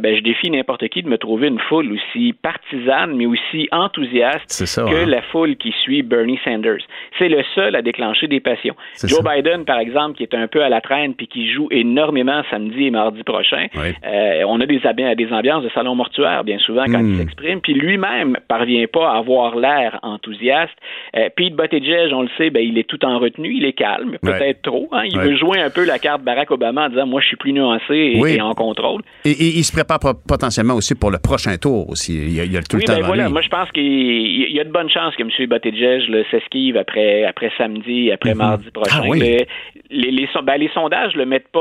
[0.00, 4.50] ben, je défie n'importe qui de me trouver une foule aussi partisane mais aussi enthousiaste
[4.50, 5.06] ça, que hein.
[5.06, 6.82] la foule qui suit Bernie Sanders.
[7.18, 8.74] C'est le seul à déclencher des passions.
[9.02, 9.34] Joe ça.
[9.34, 12.86] Biden, par exemple, qui est un peu à la traîne puis qui joue énormément samedi
[12.86, 13.94] et mardi prochain, Oui.
[14.06, 14.78] euh, on a des,
[15.16, 17.12] des ambiances de salon mortuaire bien souvent quand Hmm.
[17.12, 20.72] il s'exprime, puis lui-même parvient pas à avoir l'air enthousiaste.
[21.16, 24.16] Euh, Pete Buttigieg, on le sait, ben, il est tout en retenue, il est calme,
[24.22, 24.54] peut-être Ouais.
[24.62, 24.88] trop.
[24.92, 25.02] hein.
[25.06, 25.24] Il Ouais.
[25.28, 27.94] veut jouer un peu la carte Barack Obama en disant moi je suis plus nuancé
[27.94, 28.34] et, Oui.
[28.36, 29.02] et en contrôle.
[29.24, 32.14] Et, et il se prépare po- potentiellement aussi pour le prochain tour aussi.
[32.16, 33.24] Il y a, il y a tout oui, le temps ben voilà.
[33.26, 33.32] lui.
[33.32, 35.30] Moi, je pense qu'il il y a de bonnes chances que M.
[35.48, 39.00] Buttigieg là, s'esquive après, après samedi, après mardi prochain.
[39.04, 39.20] Ah oui.
[39.20, 39.46] Les,
[39.90, 41.58] les, les, ben, les sondages le mettent pas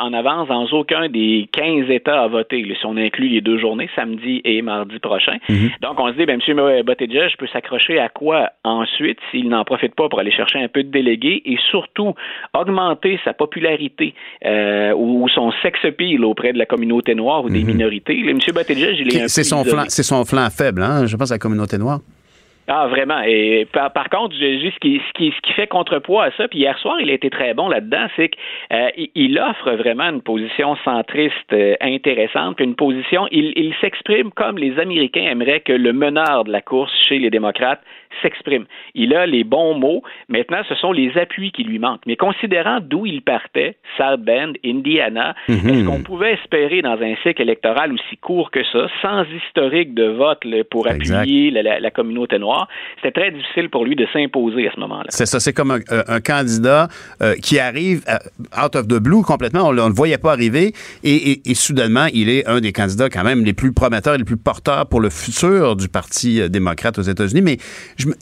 [0.00, 3.40] euh, en avance dans aucun des 15 États à voter, là, si on inclut les
[3.40, 5.38] deux journées, samedi et mardi prochain.
[5.80, 6.82] Donc, on se dit, ben, M.
[6.84, 10.82] Buttigieg peut s'accrocher à quoi ensuite s'il n'en profite pas pour aller chercher un peu
[10.82, 12.14] de délégués et surtout
[12.52, 14.14] augmenter sa popularité
[14.44, 18.16] euh, ou, son sex appeal auprès de la communauté noire ou des minorités.
[18.16, 18.38] Là, M.
[18.38, 21.78] Buttigieg, il est C'est son, flanc, son flanc faible, hein, je pense, à la communauté
[21.78, 22.00] noire.
[22.72, 23.20] Ah, vraiment.
[23.26, 26.46] Et par, par contre, dis ce qui, ce, qui, ce qui fait contrepoids à ça,
[26.46, 30.22] puis hier soir, il a été très bon là-dedans, c'est qu'il il offre vraiment une
[30.22, 35.72] position centriste euh, intéressante, puis une position, il, il s'exprime comme les Américains aimeraient que
[35.72, 37.82] le meneur de la course chez les démocrates
[38.22, 38.64] s'exprime.
[38.94, 40.02] Il a les bons mots.
[40.28, 42.02] Maintenant, ce sont les appuis qui lui manquent.
[42.06, 45.68] Mais considérant d'où il partait, South Bend, Indiana, Mhm.
[45.68, 50.04] est-ce qu'on pouvait espérer dans un cycle électoral aussi court que ça, sans historique de
[50.04, 54.06] vote là, pour appuyer la, la- la communauté noire, c'était très difficile pour lui de
[54.12, 55.06] s'imposer à ce moment-là.
[55.08, 56.88] C'est ça, c'est comme un, un- un candidat
[57.22, 60.72] euh, qui arrive euh, out of the blue complètement, on ne le voyait pas arriver,
[61.04, 64.18] et, et- et soudainement, il est un des candidats quand même les plus prometteurs et
[64.18, 67.42] les plus porteurs pour le futur du Parti euh, démocrate aux États-Unis.
[67.42, 67.56] Mais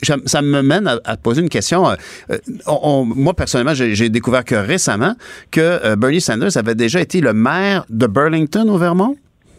[0.01, 1.89] je ça me mène à, à te poser une question.
[1.89, 1.95] Euh,
[2.31, 2.37] euh,
[2.67, 5.15] on- on- moi, personnellement, j'ai découvert que récemment
[5.51, 9.15] que euh, Bernie Sanders avait déjà été le maire de Burlington au Vermont.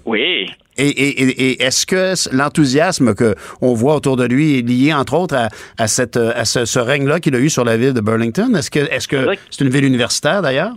[0.06, 0.46] Oui.
[0.78, 4.94] Et, et- et- et est-ce que l'enthousiasme que on voit autour de lui est lié,
[4.94, 7.92] entre autres, à, à cette, à ce, ce règne-là qu'il a eu sur la ville
[7.92, 8.54] de Burlington?
[8.56, 10.72] Est-ce que est-ce que c'est une ville universitaire, d'ailleurs?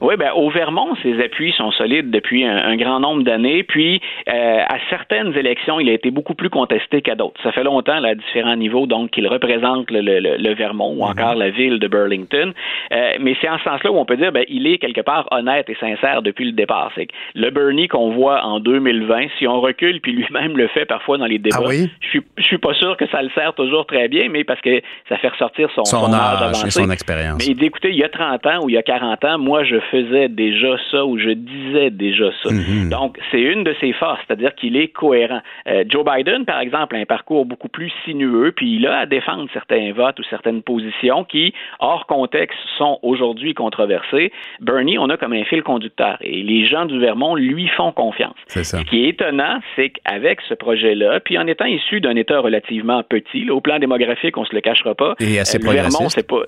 [0.00, 3.62] Oui, ben au Vermont, ses appuis sont solides depuis un, un grand nombre d'années.
[3.62, 7.40] Puis, euh, à certaines élections, il a été beaucoup plus contesté qu'à d'autres.
[7.42, 11.04] Ça fait longtemps, là, à différents niveaux, donc qu'il représente le, le- le- Vermont ou
[11.04, 12.52] encore la ville de Burlington.
[12.92, 15.26] Euh, mais c'est en ce sens-là où on peut dire, ben, il est quelque part
[15.30, 16.90] honnête et sincère depuis le départ.
[16.94, 20.86] C'est que le Bernie qu'on voit en 2020, si on recule, puis lui-même le fait
[20.86, 21.88] parfois dans les débats, Ah oui?
[22.00, 24.60] je suis, je suis pas sûr que ça le sert toujours très bien, mais parce
[24.60, 26.70] que ça fait ressortir son, Son son âge et avancé.
[26.70, 27.46] son expérience.
[27.46, 29.76] Mais d'écouter, il y a 30 ans ou il y a 40 ans, moi, je
[29.90, 32.50] faisais déjà ça ou je disais déjà ça.
[32.52, 32.90] Mhm.
[32.90, 35.40] Donc, c'est une de ses forces, c'est-à-dire qu'il est cohérent.
[35.68, 39.06] Euh, Joe Biden, par exemple, a un parcours beaucoup plus sinueux, puis il a à
[39.06, 44.32] défendre certains votes ou certaines positions qui, hors contexte, sont aujourd'hui controversées.
[44.60, 48.36] Bernie, on a comme un fil conducteur et les gens du Vermont lui font confiance.
[48.46, 48.78] C'est ça.
[48.78, 53.02] Ce qui est étonnant, c'est qu'avec ce projet-là, puis en étant issu d'un État relativement
[53.02, 56.08] petit, là, au plan démographique, on se le cachera pas, Et assez euh, le Vermont,
[56.08, 56.42] c'est pas...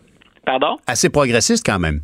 [0.44, 0.76] Pardon?
[0.86, 2.00] Assez progressiste quand même.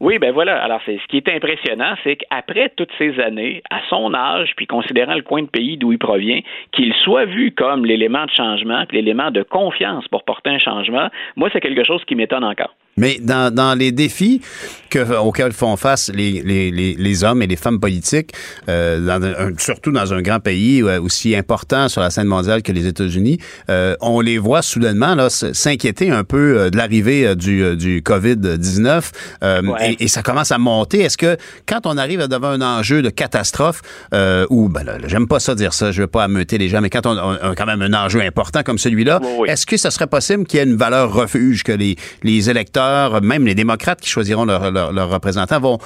[0.00, 0.62] Oui, ben voilà.
[0.62, 4.66] Alors, c'est ce qui est impressionnant, c'est qu'après toutes ces années, à son âge, puis
[4.66, 6.40] considérant le coin de pays d'où il provient,
[6.72, 11.08] qu'il soit vu comme l'élément de changement, puis l'élément de confiance pour porter un changement,
[11.36, 12.74] moi, c'est quelque chose qui m'étonne encore.
[12.98, 14.40] Mais dans, dans les défis
[14.88, 18.32] que, auxquels font face les, les, les, les hommes et les femmes politiques,
[18.70, 22.62] euh, dans un- surtout dans un grand pays euh, aussi important sur la scène mondiale
[22.62, 27.26] que les États-Unis, euh, on les voit soudainement là, s'inquiéter un peu euh, de l'arrivée
[27.26, 29.10] euh, du, du COVID-19
[29.42, 29.92] euh, Ouais.
[29.98, 31.00] et, et ça commence à monter.
[31.00, 31.36] Est-ce que
[31.66, 33.82] quand on arrive devant un enjeu de catastrophe,
[34.14, 36.80] euh, ou ben là, j'aime pas ça dire ça, je veux pas ameuter les gens,
[36.80, 39.90] mais quand on, on a quand même un enjeu important comme celui-là, est-ce que ce
[39.90, 42.85] serait possible qu'il y ait une valeur refuge, que les, les électeurs,
[43.22, 45.78] même les démocrates qui choisiront leurs leur, leur représentants, vont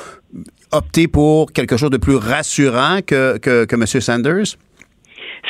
[0.72, 3.86] opter pour quelque chose de plus rassurant que, que, que M.
[3.86, 4.56] Sanders?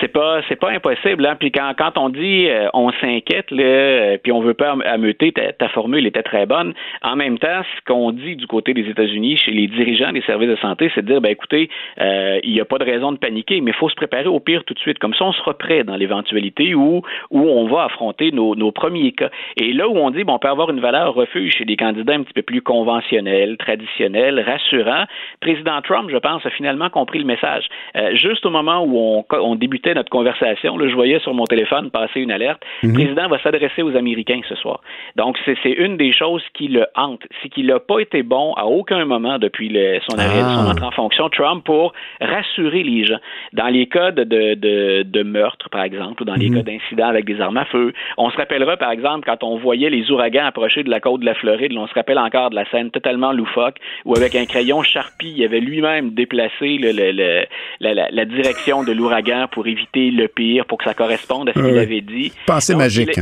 [0.00, 1.36] C'est pas c'est pas impossible hein.
[1.38, 4.82] puis quand, quand on dit euh, on s'inquiète là euh, puis on veut pas am-
[4.86, 8.74] ameuter ta, ta formule était très bonne en même temps ce qu'on dit du côté
[8.74, 11.68] des États-Unis chez les dirigeants des services de santé c'est de dire ben écoutez
[12.00, 14.40] euh, il n'y a pas de raison de paniquer mais il faut se préparer au
[14.40, 14.98] pire tout de suite.
[14.98, 19.12] Comme ça on sera prêt dans l'éventualité où où on va affronter nos, nos premiers
[19.12, 19.30] cas.
[19.56, 22.14] Et là où on dit bon on peut avoir une valeur refuge chez des candidats
[22.14, 25.04] un petit peu plus conventionnels traditionnels rassurants
[25.40, 27.66] président Trump je pense a finalement compris le message.
[27.96, 31.44] Euh, juste au moment où on, on débutait notre conversation, là, je voyais sur mon
[31.44, 32.62] téléphone passer une alerte.
[32.82, 34.80] Le président va s'adresser aux Américains ce soir.
[35.16, 37.22] Donc, c'est une des choses qui le hante.
[37.42, 40.56] C'est qu'il n'a pas été bon à aucun moment depuis le- son, arrêt, Ah.
[40.64, 43.18] son entrée en fonction, Trump, pour rassurer les gens.
[43.52, 47.40] Dans les cas de, de, meurtre, par exemple, ou dans les cas d'incidents avec des
[47.40, 50.90] armes à feu, on se rappellera, par exemple, quand on voyait les ouragans approcher de
[50.90, 54.14] la côte de la Floride, on se rappelle encore de la scène totalement loufoque, où
[54.16, 57.44] avec un crayon Sharpie, il avait lui-même déplacé le- le- le-
[57.80, 61.52] la, la- la direction de l'ouragan pour éviter le pire, pour que ça corresponde à
[61.52, 62.32] ce qu'il avait dit.
[62.46, 63.20] Pensée Donc, magique.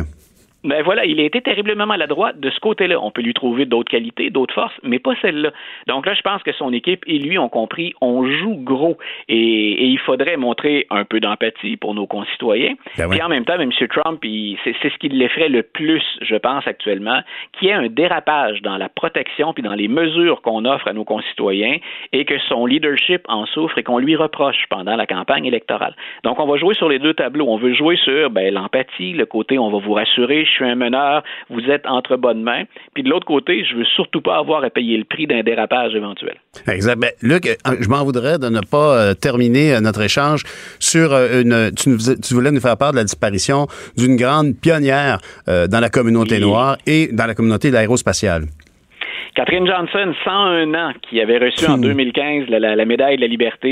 [0.65, 3.01] Est- mais voilà, il a été terriblement maladroit de ce côté-là.
[3.01, 5.51] On peut lui trouver d'autres qualités, d'autres forces, mais pas celle-là.
[5.87, 8.99] Donc là, je pense que son équipe et lui ont compris, on joue gros
[9.29, 12.75] et, et il faudrait montrer un peu d'empathie pour nos concitoyens.
[12.97, 13.17] Ben oui.
[13.17, 13.71] Puis en même temps, M.
[13.89, 17.21] Trump, c'est ce qui l'effraie le plus, je pense, actuellement,
[17.53, 20.93] qu'il y ait un dérapage dans la protection puis dans les mesures qu'on offre à
[20.93, 21.77] nos concitoyens
[22.13, 25.95] et que son leadership en souffre et qu'on lui reproche pendant la campagne électorale.
[26.25, 27.47] Donc, on va jouer sur les deux tableaux.
[27.49, 30.75] On veut jouer sur ben, l'empathie, le côté on va vous rassurer, je suis un
[30.75, 32.65] meneur, vous êtes entre bonnes mains.
[32.95, 35.95] Puis de l'autre côté, je veux surtout pas avoir à payer le prix d'un dérapage
[35.95, 36.37] éventuel.
[36.67, 36.99] Exact.
[36.99, 40.43] Ben, Luc, euh, je m'en voudrais de ne pas euh, terminer euh, notre échange
[40.79, 41.71] sur une.
[41.77, 43.67] Tu, nous tu voulais nous faire part de la disparition
[43.97, 45.19] d'une grande pionnière
[45.49, 48.45] euh, dans la communauté noire et dans la communauté de l'aérospatiale.
[49.35, 53.27] Catherine Johnson, 101 ans, qui avait reçu en 2015 la, la- la médaille de la
[53.27, 53.69] liberté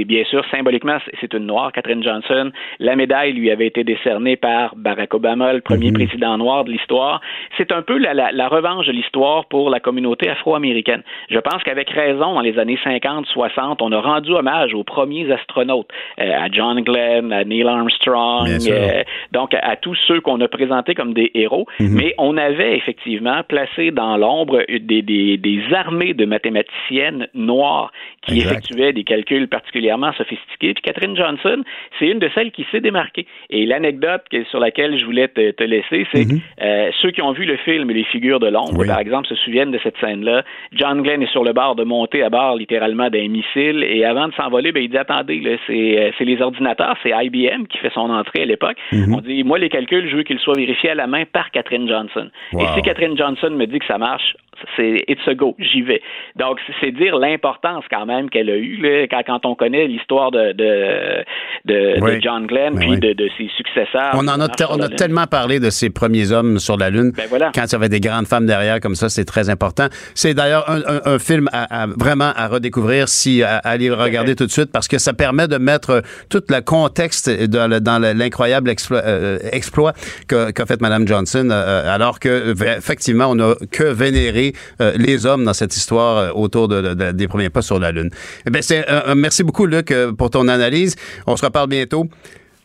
[0.00, 2.50] et bien sûr, symboliquement, c'est- une noire, Catherine Johnson.
[2.78, 5.94] La médaille lui avait été décernée par Barack Obama, le premier Hmm.
[5.94, 7.20] président noir de l'histoire.
[7.56, 11.02] C'est un peu la, la- revanche de l'histoire pour la communauté afro-américaine.
[11.30, 15.30] Je pense qu'avec raison, dans les années 50, 60, on a rendu hommage aux premiers
[15.32, 15.88] astronautes,
[16.20, 19.02] euh, à John Glenn, à Neil Armstrong, euh,
[19.32, 21.94] donc à tous ceux qu'on a présentés comme des héros, Mhm.
[21.96, 27.92] mais on avait effectivement placé dans l'ombre des, des, des armées de mathématiciennes noires
[28.26, 28.50] qui Exact.
[28.52, 30.74] effectuaient des calculs particulièrement sophistiqués.
[30.74, 31.62] Puis Catherine Johnson,
[31.98, 33.26] c'est une de celles qui s'est démarquée.
[33.50, 37.32] Et l'anecdote sur laquelle je voulais te, te laisser, c'est que euh, ceux qui ont
[37.32, 38.86] vu le film Les figures de l'ombre, Oui.
[38.86, 40.42] par exemple, se souviennent de cette scène-là.
[40.72, 44.28] John Glenn est sur le bord de monter à bord littéralement d'un missile et avant
[44.28, 47.92] de s'envoler, ben, il dit attendez, c'est, euh, c'est les ordinateurs, c'est IBM qui fait
[47.92, 48.76] son entrée à l'époque.
[48.92, 49.14] Mhm.
[49.14, 51.88] On dit moi les calculs, je veux qu'ils soient vérifiés à la main par Catherine
[51.88, 52.30] Johnson.
[52.52, 52.62] Wow.
[52.62, 54.36] Et si Catherine Johnson me dit que ça marche,
[54.76, 56.00] c'est it's a go, j'y vais.
[56.36, 60.30] Donc c'est- dire l'importance quand même qu'elle a eue là, quand, quand on connaît l'histoire
[60.30, 61.24] de de,
[61.64, 62.20] de, de.
[62.20, 63.00] John Glenn Ben puis oui.
[63.00, 64.12] de, de ses successeurs.
[64.14, 67.12] On en a, on a tellement parlé de ces premiers hommes sur la Lune.
[67.16, 67.50] Ben voilà.
[67.54, 69.86] Quand il y avait des grandes femmes derrière comme ça, c'est très important.
[70.14, 73.90] C'est d'ailleurs un, un- un film à, à- vraiment à redécouvrir, si à, à aller
[73.90, 77.68] regarder tout de suite, parce que ça permet de mettre euh, tout le contexte dans,
[77.70, 79.92] le- dans le- l'incroyable exploit, euh, exploit
[80.28, 85.26] qu'a qu'a fait Mme Johnson, euh, alors que effectivement, on n'a que vénéré euh, les
[85.26, 88.10] hommes dans cette histoire euh, autour de- de- de- des premiers pas sur la Lune.
[88.46, 90.96] Eh bien, c'est, euh, merci beaucoup, Luc, pour ton analyse.
[91.26, 92.06] On se reparle bientôt.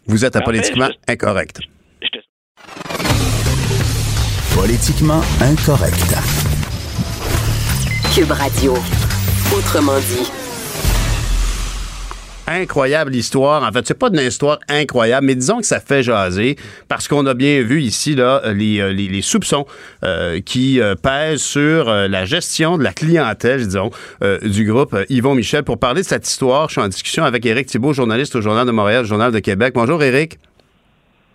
[0.08, 1.60] Vous êtes à politiquement incorrect.
[4.56, 6.16] Politiquement incorrect.
[8.16, 8.74] Cube Radio.
[9.56, 10.47] Autrement dit.
[12.48, 13.64] Incroyable histoire.
[13.64, 16.56] En fait, c'est pas une histoire incroyable, mais disons que ça fait jaser
[16.88, 19.66] parce qu'on a bien vu ici là les, euh, les, les soupçons
[20.04, 23.92] euh, qui euh, pèsent sur euh, la gestion de la clientèle, disons,
[24.44, 25.64] du groupe Yvon Michel.
[25.64, 28.66] Pour parler de cette histoire, je suis en discussion avec Éric Thibault, journaliste au Journal
[28.66, 29.74] de Montréal, Journal de Québec.
[29.76, 30.40] Bonjour, Éric.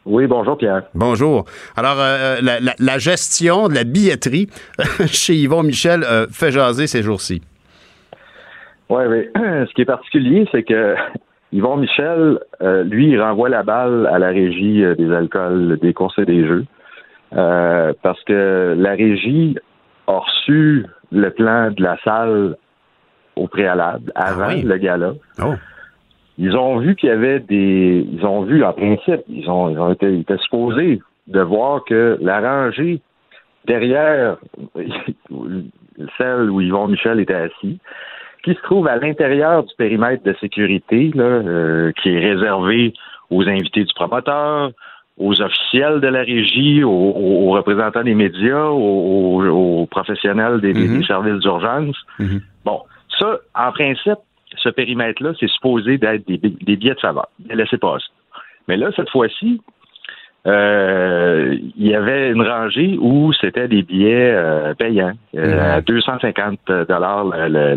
[0.05, 0.83] Oui, bonjour Pierre.
[0.95, 1.45] Bonjour.
[1.77, 4.49] Alors, la, la- la gestion de la billetterie
[5.07, 7.41] chez Yvon Michel fait jaser ces jours-ci.
[8.93, 9.29] Oui, oui.
[9.35, 10.95] Ce qui est particulier, c'est que
[11.53, 15.95] Yvon Michel, euh, lui, il renvoie la balle à la régie euh, des alcools, des
[15.95, 16.67] courses et des jeux.
[17.35, 19.57] Euh, parce que la régie
[20.07, 22.57] a reçu le plan de la salle
[23.37, 24.63] au préalable, avant oui?
[24.63, 25.13] le gala.
[25.43, 25.55] Oh.
[26.37, 28.07] Ils ont vu qu'il y avait des.
[28.13, 31.83] Ils ont vu, en principe, ils ont, ils ont été, ils étaient supposés de voir
[31.85, 33.01] que la rangée
[33.67, 34.37] derrière
[36.19, 37.79] celle où Yvon Michel était assis,
[38.43, 42.93] qui se trouve à l'intérieur du périmètre de sécurité, là, euh, qui est réservé
[43.31, 44.73] aux invités du promoteur,
[45.19, 50.99] aux officiels de la régie, aux, représentants des médias, aux, professionnels des, Mhm.
[50.99, 51.97] des services d'urgence.
[52.19, 52.41] Mhm.
[52.65, 52.81] Bon,
[53.19, 54.19] ça, en principe,
[54.57, 58.07] ce périmètre-là, c'est supposé d'être des, des billets de faveur, des laissez-passer.
[58.69, 59.61] Mais là, cette fois-ci,
[60.47, 66.59] euh, il y avait une rangée où c'était des billets euh, payants, euh, à 250
[66.89, 67.75] dollars le,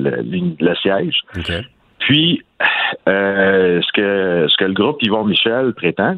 [0.59, 1.15] le- siège.
[1.99, 2.41] Puis,
[3.07, 6.17] euh, ce que ce que le groupe Yvon Michel prétend,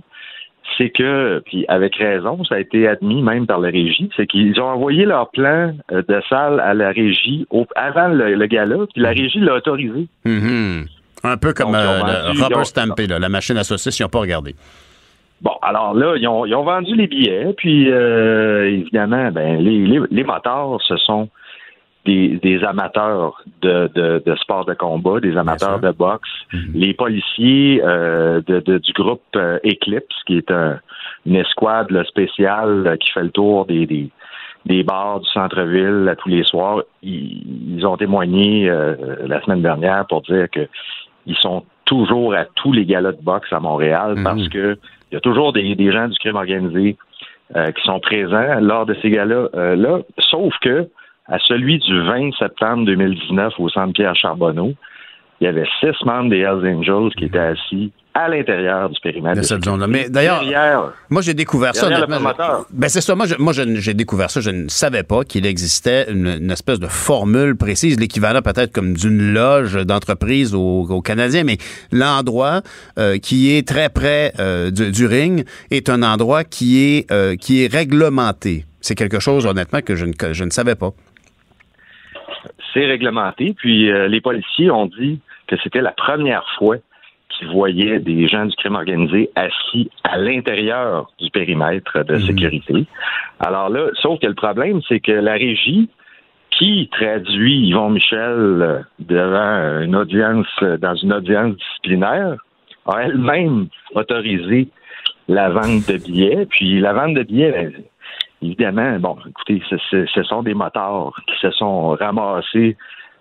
[0.78, 4.60] c'est que, puis avec raison, ça a été admis même par la régie, c'est qu'ils
[4.60, 8.76] ont envoyé leur plan euh, de salle à la régie au- avant le, le gala,
[8.94, 10.07] puis la régie l'a autorisé.
[10.26, 10.86] Mhm.
[11.24, 14.10] Un peu comme Donc, euh, vendu- le rubber stampé, la machine à saucisses, ils n'ont
[14.10, 14.56] pas regardé.
[15.41, 19.85] Bon, alors là, ils ont, ils ont vendu les billets, puis euh, évidemment, ben les,
[19.85, 21.30] les, les motards, ce sont
[22.05, 26.30] des, des amateurs de, de, de sport de combat, des amateurs de boxe.
[26.73, 30.80] Les policiers euh, de, de- du groupe euh, Eclipse, qui est un-
[31.26, 34.09] une escouade là, spéciale euh, qui fait le tour des, des,
[34.65, 38.95] des bars du centre-ville à tous les soirs, ils, ils ont témoigné euh,
[39.27, 40.68] la semaine dernière pour dire que
[41.28, 44.78] ils sont toujours à tous les galas de boxe à Montréal parce que
[45.12, 46.98] il y a toujours des, des gens du crime organisé
[47.56, 50.90] euh, qui sont présents lors de ces galas euh, là, sauf que
[51.28, 54.74] à celui du 20 septembre 2019 au centre Pierre Charbonneau,
[55.40, 59.38] il y avait six membres des Hells Angels qui étaient assis à l'intérieur du périmètre
[59.38, 59.85] de cette zone-là.
[59.85, 61.88] Mais d'ailleurs, moi j'ai découvert ça.
[62.72, 63.15] ben c'est ça.
[63.15, 64.41] Moi, j'ai découvert ça.
[64.41, 68.95] Je ne savais pas qu'il existait une, une espèce de formule précise, l'équivalent peut-être comme
[68.95, 71.57] d'une loge d'entreprise au, au Canadien, mais
[71.91, 72.61] l'endroit
[72.98, 77.35] euh, qui est très près euh, du, du ring est un endroit qui est euh,
[77.35, 78.65] qui est réglementé.
[78.81, 80.91] C'est quelque chose honnêtement que je ne, que je ne savais pas.
[82.73, 83.53] c'est réglementé.
[83.56, 86.77] Puis les policiers ont dit que c'était la première fois
[87.30, 92.86] qu'ils voyaient des gens du crime organisé assis à l'intérieur du périmètre de sécurité.
[93.40, 95.90] Alors là, sauf que le problème, c'est que la régie
[96.52, 100.48] qui traduit Yvon Michel devant une audience,
[100.80, 102.36] dans une audience disciplinaire,
[102.88, 104.70] a elle-même autorisé
[105.28, 106.45] la vente de billets.
[106.49, 107.74] Puis la vente de billets, ben,
[108.41, 112.78] évidemment, bon, écoutez, ce, ce- ce sont des motards qui se sont ramassés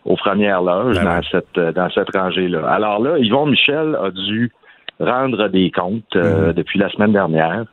[0.07, 2.67] aux premières loges dans cette euh, dans cette rangée-là.
[2.67, 4.53] Alors là, Yvon Michel a dû
[5.01, 7.65] rendre des comptes euh, depuis la semaine dernière.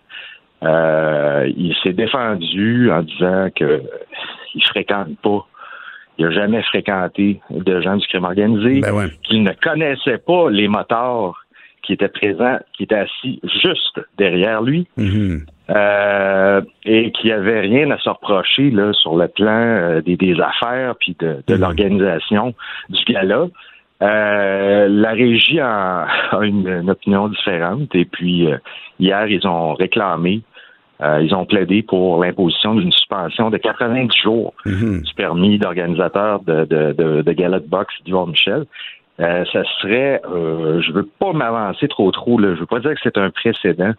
[0.64, 3.84] Euh, il s'est défendu en disant que
[4.56, 5.46] il fréquente pas,
[6.18, 8.82] il n'a jamais fréquenté de gens du crime organisé,
[9.24, 11.36] qu'il ne connaissait pas les motards
[11.84, 14.88] qui étaient présents, qui étaient assis juste derrière lui.
[15.70, 20.18] Euh, et qu'il n'y avait rien à se reprocher là, sur le plan euh, des,
[20.18, 22.54] des affaires puis de, de l'organisation
[22.90, 23.48] du gala.
[24.02, 28.50] Euh, la régie a, a une, une opinion différente et puis
[29.00, 30.42] hier ils ont réclamé,
[31.02, 36.92] ils ont plaidé pour l'imposition d'une suspension de 90 jours du permis d'organisateur de, de,
[36.92, 38.66] de, de gala de boxe d'Yvon Michel.
[39.20, 42.96] Euh, ça serait, euh, je veux pas m'avancer trop trop, là, je veux pas dire
[42.96, 43.94] que c'est un précédent,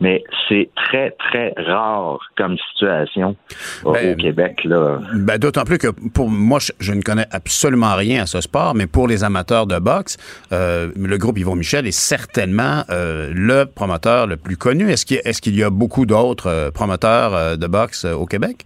[0.00, 3.36] mais c'est très très rare comme situation
[3.84, 4.98] euh, Ben, au Québec là.
[5.14, 8.74] Ben, D'autant plus que pour moi, je, je ne connais absolument rien à ce sport,
[8.74, 10.16] mais pour les amateurs de boxe,
[10.52, 14.88] euh, le groupe Yvon Michel est certainement le promoteur le plus connu.
[14.90, 18.64] Est-ce qu'il y, a- y beaucoup d'autres promoteurs de boxe au Québec?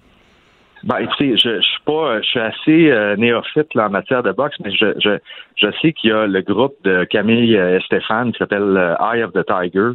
[0.84, 4.32] Ben, écoutez, je, je suis pas, je suis assez euh, néophyte là, en matière de
[4.32, 5.18] boxe, mais je, je,
[5.56, 9.22] je sais qu'il y a le groupe de Camille euh, Stéphane qui s'appelle euh, Eye
[9.22, 9.90] of the Tiger,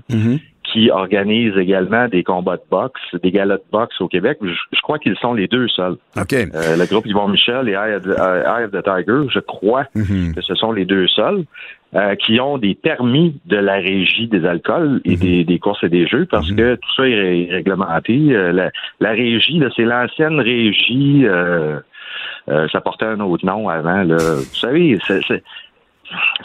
[0.72, 4.38] qui organise également des combats de boxe, des galas de boxe au Québec.
[4.42, 5.96] Je, je crois qu'ils sont les deux seuls.
[6.56, 9.86] Euh, le groupe Yvon Michel et Eye of the, Eye of the Tiger, je crois
[10.34, 11.44] que ce sont les deux seuls.
[11.96, 15.88] euh, qui ont des permis de la régie des alcools et des, des courses et
[15.88, 18.36] des jeux parce que tout ça est ré- réglementé.
[18.36, 18.70] Euh, la,
[19.00, 21.26] la régie, c'est l'ancienne régie.
[22.72, 24.04] ça portait un autre nom avant.
[24.04, 24.18] Là.
[24.18, 25.44] Vous savez, c'est-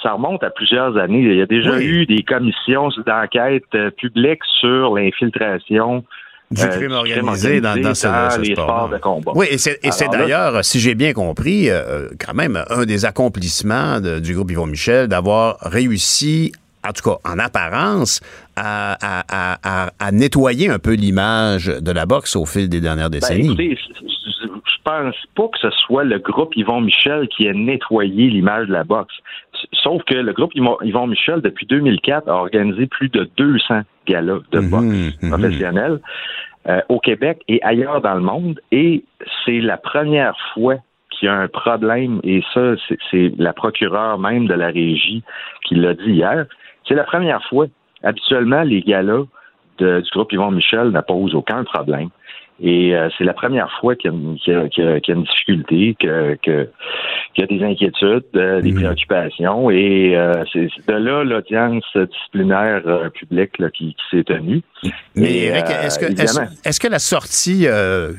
[0.02, 1.20] ça remonte à plusieurs années.
[1.22, 1.84] Il y a déjà Oui.
[1.84, 6.04] eu des commissions d'enquête euh, publiques sur l'infiltration
[6.50, 8.08] Du euh, crime organisé dans, dans ce,
[8.52, 8.88] sport.
[8.88, 9.32] de combat.
[9.34, 9.78] Oui, et c'est
[10.10, 14.66] d'ailleurs, si j'ai bien compris, euh, quand même un des accomplissements de- du groupe Yvon
[14.66, 16.52] Michel d'avoir réussi,
[16.86, 18.20] en tout cas en apparence,
[18.56, 22.80] à, à- à- à- à nettoyer un peu l'image de la boxe au fil des
[22.80, 23.46] dernières Ben, décennies.
[23.46, 24.00] écoutez, je
[24.82, 28.72] je pense pas que ce soit le groupe Yvon Michel qui ait nettoyé l'image de
[28.72, 29.14] la boxe.
[29.72, 34.60] Sauf que le groupe Yvon Michel, depuis 2004, a organisé plus de 200 galas de
[34.60, 36.00] boxe professionnels
[36.68, 38.60] euh, au Québec et ailleurs dans le monde.
[38.70, 39.04] Et
[39.44, 40.76] c'est la première fois
[41.10, 45.22] qu'il y a un problème, et ça, c'est- c'est la procureure même de la régie
[45.66, 46.46] qui l'a dit hier.
[46.86, 47.66] C'est la première fois.
[48.02, 49.24] Habituellement, les galas
[49.78, 52.08] de- du groupe Yvon Michel ne posent aucun problème.
[52.62, 55.14] Et euh, c'est la première fois qu'il y, a une- y a- qu'il y a-
[55.14, 56.68] une difficulté, que-
[57.38, 59.70] y a des inquiétudes, euh, des préoccupations.
[59.70, 62.82] Et euh, c'est de là l'audience disciplinaire
[63.14, 64.60] publique là, qui, qui s'est tenue.
[65.14, 67.66] Mais est-ce que, la sortie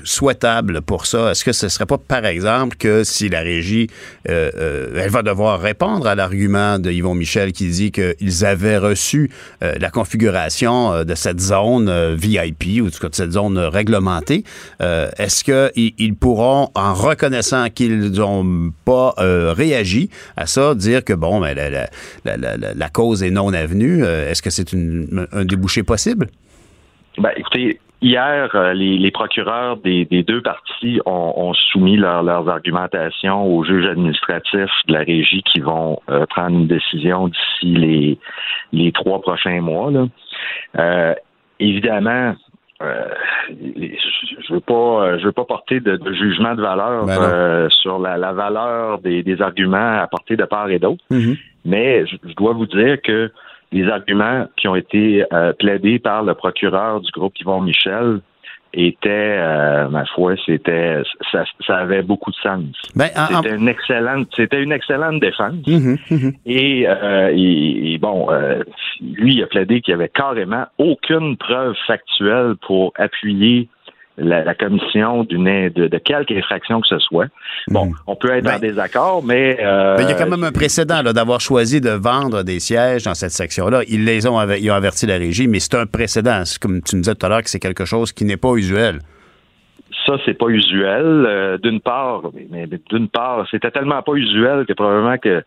[0.03, 3.87] souhaitable pour ça, est-ce que ce serait pas, par exemple, que si la régie,
[4.25, 9.29] elle va devoir répondre à l'argument de Yvon Michel qui dit qu'ils avaient reçu
[9.61, 14.30] la configuration de cette zone VIP ou en tout cas de cette zone réglementée,
[14.81, 21.03] euh, est-ce qu'ils ils pourront, en reconnaissant qu'ils n'ont pas euh, réagi à ça, dire
[21.03, 21.57] que bon, ben,
[22.25, 26.27] la, cause est non avenue, euh, est-ce que c'est un débouché possible?
[27.17, 33.85] Ben, écoutez, hier, les, procureurs des, deux parties ont, soumis leur- leurs argumentations aux juges
[33.85, 35.99] administratifs de la régie qui vont
[36.29, 38.17] prendre une décision d'ici
[38.71, 39.91] les, trois prochains mois.
[41.61, 42.35] Évidemment,
[42.83, 43.05] euh,
[43.49, 47.99] je veux pas, je veux pas porter de, de jugement de valeur Ben euh, sur
[47.99, 51.03] la, la valeur des, des arguments apportés de part et d'autre.
[51.65, 53.31] Mais je, je dois vous dire que
[53.71, 58.19] les arguments qui ont été euh, plaidés par le procureur du groupe Yvon Michel
[58.73, 60.97] était, euh, ma foi, c'était,
[61.31, 62.63] ça, ça avait beaucoup de sens.
[62.95, 65.55] Ben, en- en- c'était une excellente, c'était une excellente défense.
[65.67, 66.33] Mhm, mhm.
[66.45, 68.63] Et, euh, et- et bon, euh,
[69.01, 73.67] lui, il a plaidé qu'il n'y avait carrément aucune preuve factuelle pour appuyer
[74.17, 77.27] la, la commission d'une de, de quelque infraction que ce soit.
[77.67, 80.51] Bon, on peut être en désaccord, mais euh, Ben, il y a quand même un
[80.51, 83.81] précédent d'avoir choisi de vendre des sièges dans cette section-là.
[83.87, 86.41] Ils les ont, ils ont averti la régie, mais c'est un précédent.
[86.45, 88.53] C'est comme tu me disais tout à l'heure que c'est quelque chose qui n'est pas
[88.55, 88.99] usuel.
[90.05, 91.25] ça, c'est pas usuel.
[91.27, 95.43] Euh, d'une part, mais, mais d'une part, c'était tellement pas usuel que probablement que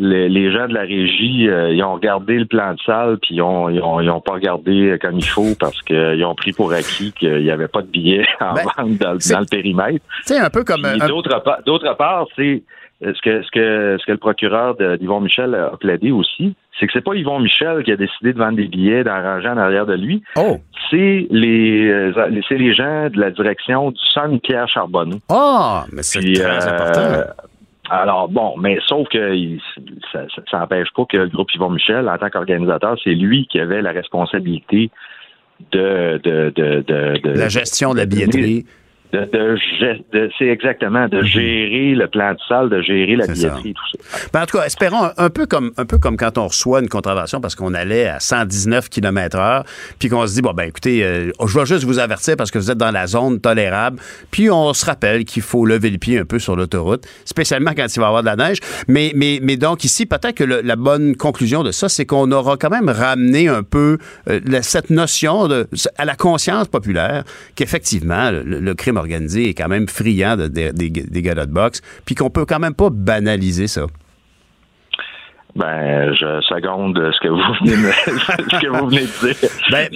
[0.00, 3.36] les, les gens de la régie, euh, ils ont regardé le plan de salle, puis
[3.36, 6.52] ils ont, ils ont, ils ont pas regardé comme il faut parce qu'ils ont pris
[6.52, 9.40] pour acquis qu'il n'y avait pas de billets en Ben, vente dans, le- c'est- dans
[9.40, 10.04] le périmètre.
[10.24, 10.84] Sais, un peu comme.
[10.84, 12.62] Un- D'autre part, d'autre part, c'est
[13.04, 16.86] euh, ce que ce que ce que le procureur d'Yvon Michel a plaidé aussi, c'est
[16.86, 19.56] que c'est pas Yvon Michel qui a décidé de vendre des billets, d'en ranger en
[19.58, 20.22] arrière de lui.
[20.36, 20.58] Oh.
[20.90, 25.18] C'est les euh, les- c'est les gens de la direction du centre Pierre Charbonneau.
[25.28, 27.32] Ah, mais c'est très euh, important.
[27.92, 29.60] Alors bon, mais sauf que il-
[30.12, 30.24] ça,
[30.58, 33.90] n'empêche pas que le groupe Yvon Michel, en tant qu'organisateur, c'est lui qui avait la
[33.90, 34.90] responsabilité
[35.72, 38.64] de de de de, de- La gestion de la billetterie.
[39.12, 39.56] De, de,
[40.12, 43.34] de- c'est exactement de gérer le plan de salle, de gérer la Mhm.
[43.34, 43.48] C'est ça.
[43.48, 44.18] billetterie, tout ça.
[44.32, 46.80] Ben, en tout cas, espérons un, un peu comme un peu comme quand on reçoit
[46.80, 49.64] une contravention parce qu'on allait à 119 km heure,
[49.98, 52.58] puis qu'on se dit bon ben écoutez, euh, je vais juste vous avertir parce que
[52.58, 53.98] vous êtes dans la zone tolérable,
[54.30, 57.86] puis on se rappelle qu'il faut lever le pied un peu sur l'autoroute, spécialement quand
[57.94, 58.58] il va y avoir de la neige.
[58.88, 62.30] Mais mais mais donc ici peut-être que le- la bonne conclusion de ça, c'est qu'on
[62.32, 65.66] aura quand même ramené un peu euh, cette notion de
[65.98, 67.24] à la conscience populaire
[67.56, 71.52] qu'effectivement le, le crime organisé est quand même friand de- de- des, des galas de
[71.52, 73.86] boxe, puis qu'on peut quand même pas banaliser ça.
[75.56, 77.90] Ben, je seconde ce que vous venez, de
[78.52, 79.50] ce que vous venez de dire.
[79.72, 79.88] Ben,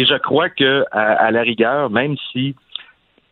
[0.00, 2.56] et je crois que à, à la rigueur, même si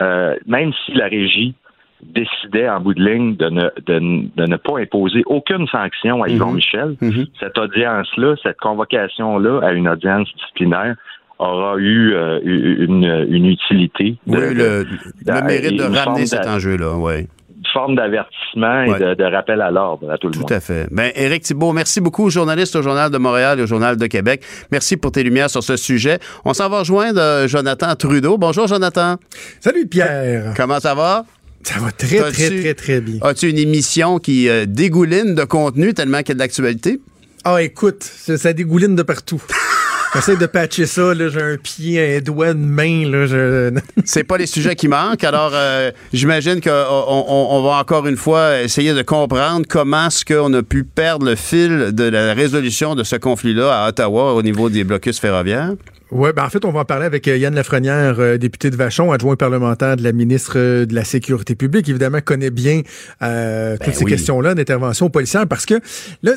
[0.03, 1.55] euh, même si la régie
[2.03, 6.29] décidait en bout de ligne de ne, de, de ne pas imposer aucune sanction à
[6.29, 6.55] Yvon Mhm.
[6.57, 6.97] Michel,
[7.39, 10.97] cette audience-là, cette convocation-là à une audience disciplinaire
[11.41, 14.17] aura eu euh, une, une utilité.
[14.27, 14.87] de- Oui, le,
[15.45, 17.21] mérite de une ramener forme cet enjeu-là, oui.
[17.21, 17.27] une
[17.73, 20.49] forme d'avertissement et de, de rappel à l'ordre à tout le monde.
[20.49, 20.87] Tout à fait.
[20.91, 24.43] Ben, Éric Thibault, merci beaucoup, journaliste au Journal de Montréal et au Journal de Québec.
[24.73, 26.19] Merci pour tes lumières sur ce sujet.
[26.45, 28.37] On s'en va rejoindre euh, Jonathan Trudeau.
[28.39, 29.17] Bonjour, Jonathan.
[29.61, 30.53] Salut, Pierre.
[30.57, 31.25] Comment ça va?
[31.63, 33.19] Ça va très, très, très, très bien.
[33.23, 37.01] As-tu une émission qui euh, dégouline de contenu tellement qu'il y a de l'actualité?
[37.45, 39.43] Ah, écoute, ça, ça dégouline de partout.
[40.13, 43.05] J'essaie de patcher ça, j'ai un pied, un doigt, une main.
[44.05, 45.23] C'est pas les sujets qui manquent.
[45.23, 50.25] Alors, euh, j'imagine qu'on on, on va encore une fois essayer de comprendre comment est-ce
[50.25, 54.43] qu'on a pu perdre le fil de la résolution de ce conflit-là à Ottawa au
[54.43, 55.75] niveau des blocus ferroviaires.
[56.11, 58.77] Ouais, ben en fait, on va en parler avec euh, Yann Lafrenière, euh, député de
[58.77, 62.83] Vachon, adjoint parlementaire de la ministre euh, de la Sécurité publique, évidemment connaît bien
[63.23, 64.11] euh, toutes ces oui.
[64.11, 65.75] questions-là d'intervention policière parce que
[66.23, 66.33] là,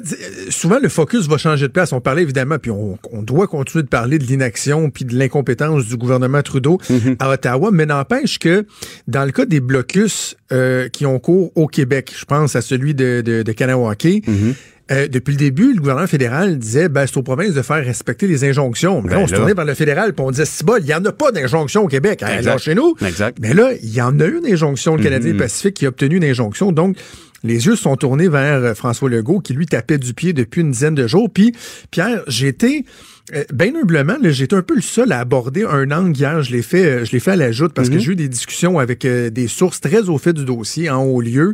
[0.50, 1.92] souvent le focus va changer de place.
[1.92, 5.88] On parlait évidemment, puis on, on doit continuer de parler de l'inaction puis de l'incompétence
[5.88, 6.80] du gouvernement Trudeau
[7.20, 8.66] à Ottawa, mais n'empêche que
[9.08, 12.94] dans le cas des blocus euh, qui ont cours au Québec, je pense à celui
[12.94, 14.24] de, de, de Kanawake,
[14.92, 18.28] euh, depuis le début, le gouvernement fédéral disait ben, c'est aux provinces de faire respecter
[18.28, 19.02] les injonctions.
[19.02, 20.94] Mais Ben là, on se tournait vers le fédéral puis on disait bon, il n'y
[20.94, 22.22] en a pas d'injonction au Québec.
[22.24, 22.58] Hein, Exact.
[22.60, 22.96] chez nous.
[23.06, 23.38] Exact.
[23.42, 24.96] Mais là, il y en a une injonction.
[24.96, 25.40] Le Canadien Mhm.
[25.40, 26.72] Pacifique qui a obtenu une injonction.
[26.72, 26.98] Donc,
[27.46, 30.62] les yeux se sont tournés vers euh, François Legault qui lui tapait du pied depuis
[30.62, 31.30] une dizaine de jours.
[31.34, 31.54] Puis,
[31.92, 32.86] Pierre, j'ai été
[33.34, 36.42] euh, bien humblement, j'étais un peu le seul à aborder un angle hier.
[36.42, 38.28] Je l'ai fait, euh, je l'ai fait à la joute parce que j'ai eu des
[38.28, 41.54] discussions avec euh, des sources très au fait du dossier en haut lieu.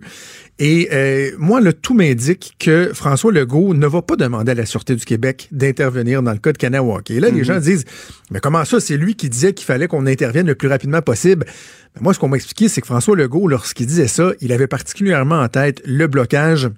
[0.59, 4.65] Et euh, moi, le tout m'indique que François Legault ne va pas demander à la
[4.65, 7.11] Sûreté du Québec d'intervenir dans le cas de Kanawake.
[7.11, 7.85] Et là, les gens disent,
[8.29, 11.45] mais comment ça, c'est lui qui disait qu'il fallait qu'on intervienne le plus rapidement possible?
[11.95, 14.67] Ben, moi, ce qu'on m'a expliqué, c'est que François Legault, lorsqu'il disait ça, il avait
[14.67, 16.69] particulièrement en tête le blocage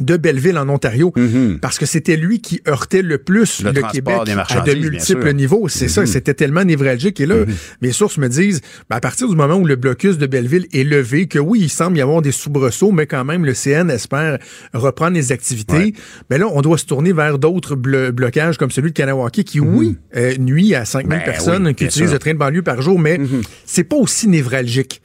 [0.00, 1.12] de Belleville en Ontario,
[1.60, 3.72] parce que c'était lui qui heurtait le plus Mhm.
[3.74, 5.68] Le Québec des à de multiples niveaux.
[5.68, 6.06] C'est ça, Mhm.
[6.06, 7.20] c'était tellement névralgique.
[7.20, 7.36] Et là,
[7.82, 10.84] mes sources me disent, ben, à partir du moment où le blocus de Belleville est
[10.84, 14.38] levé, que oui, il semble y avoir des soubresauts, mais quand même, le CN espère
[14.72, 15.94] reprendre les activités,
[16.28, 19.60] ben là, on doit se tourner vers d'autres blo- blocages comme celui de Kanawake, qui,
[19.60, 22.14] oui, euh, nuit à 5000 Ben personnes oui, qui utilisent sûr.
[22.14, 23.18] le train de banlieue par jour, mais
[23.66, 25.02] c'est pas aussi névralgique.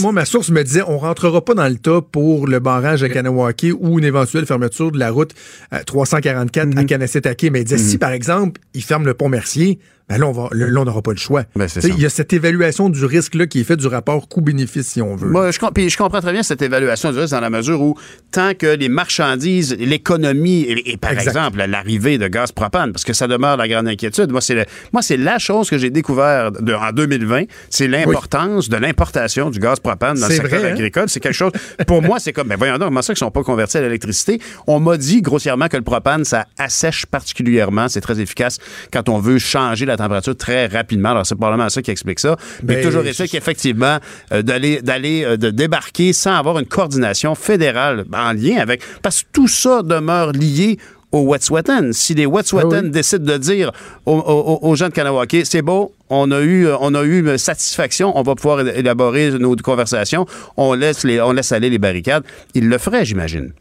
[0.00, 3.08] Moi, ma source me disait, on rentrera pas dans le tas pour le barrage à
[3.08, 5.32] Kanawake ou une éventuelle fermeture de la route
[5.72, 7.46] euh, 344 à Kanessetake.
[7.50, 9.78] Mais il disait, si par exemple, il ferme le pont Mercier,
[10.08, 11.42] ben là, on va, là, on n'aura pas le choix.
[11.56, 11.66] Ben.
[11.82, 15.16] Il y a cette évaluation du risque-là qui est fait du rapport coût-bénéfice, si on
[15.16, 15.28] veut.
[15.28, 17.96] Moi, je, puis je comprends très bien cette évaluation du risque dans la mesure où,
[18.30, 21.26] tant que les marchandises, l'économie et, et par Exact.
[21.30, 24.30] exemple l'arrivée de gaz propane, parce que ça demeure la grande inquiétude.
[24.30, 28.68] Moi, c'est le- moi c'est la chose que j'ai découvert de- en 2020, c'est l'importance
[28.68, 30.74] de l'importation du gaz propane dans le secteur vrai, hein?
[30.74, 31.08] agricole.
[31.08, 31.50] C'est quelque chose.
[31.88, 34.40] Pour moi, c'est comme, ben voyons donc, comment ça qu'ils sont pas convertis à l'électricité?
[34.68, 37.88] On m'a dit grossièrement que le propane, ça assèche particulièrement.
[37.88, 38.58] C'est très efficace
[38.92, 41.10] quand on veut changer la température très rapidement.
[41.10, 42.36] Alors c'est probablement ça qui explique ça.
[42.62, 43.98] Mais Ben, toujours est-il qu'effectivement,
[44.32, 49.22] euh, d'aller d'aller euh, de débarquer sans avoir une coordination fédérale en lien avec parce
[49.22, 50.78] que tout ça demeure lié
[51.12, 51.92] aux Wet'suwet'en.
[51.92, 52.90] Si les Wet'suwet'en Ah oui.
[52.90, 53.70] décident de dire
[54.06, 58.12] aux, aux- aux gens de Kanawake, c'est beau, on a eu on a eu satisfaction,
[58.18, 62.24] on va pouvoir élaborer nos conversations, on laisse les on laisse aller les barricades,
[62.54, 63.52] ils le feraient, j'imagine.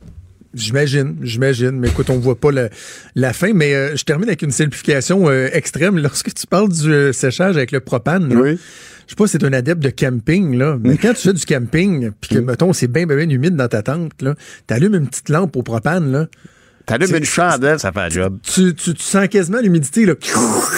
[0.56, 1.72] J'imagine, j'imagine.
[1.72, 2.70] Mais écoute, on voit pas le-
[3.16, 3.54] la fin.
[3.54, 5.98] Mais euh, je termine avec une simplification euh, extrême.
[6.00, 8.40] Lorsque tu parles du euh, séchage avec le propane, là,
[9.08, 11.46] je sais pas si c'est un adepte de camping, là, mais quand tu fais du
[11.46, 14.34] camping, puis que, mettons, c'est bien, bien, bien humide dans ta tente, là,
[14.66, 16.28] t'allumes une petite lampe au propane, là.
[16.86, 18.38] T'allumes une chandelle, ça fait un job.
[18.44, 20.14] Tu, tu, tu sens quasiment l'humidité, là.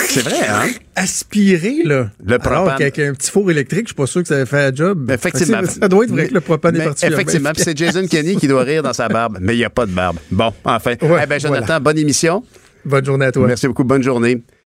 [0.07, 0.67] C'est vrai, hein?
[0.95, 2.09] Aspirer, là.
[2.23, 2.77] Le Alors propane.
[2.77, 5.11] qu'avec un petit four électrique, je suis pas sûr que ça fait un job.
[5.11, 5.61] Effectivement.
[5.65, 8.37] Ça, ça doit être vrai que le propane est Mais particulièrement Effectivement, c'est Jason Kenny
[8.37, 10.17] qui doit rire dans sa barbe, mais il n'y a pas de barbe.
[10.31, 10.91] Bon, enfin.
[11.01, 11.79] Ouais, eh ben, Jonathan, voilà.
[11.79, 12.43] bonne émission.
[12.85, 13.45] Bonne journée à toi.
[13.47, 14.41] Merci beaucoup, bonne journée.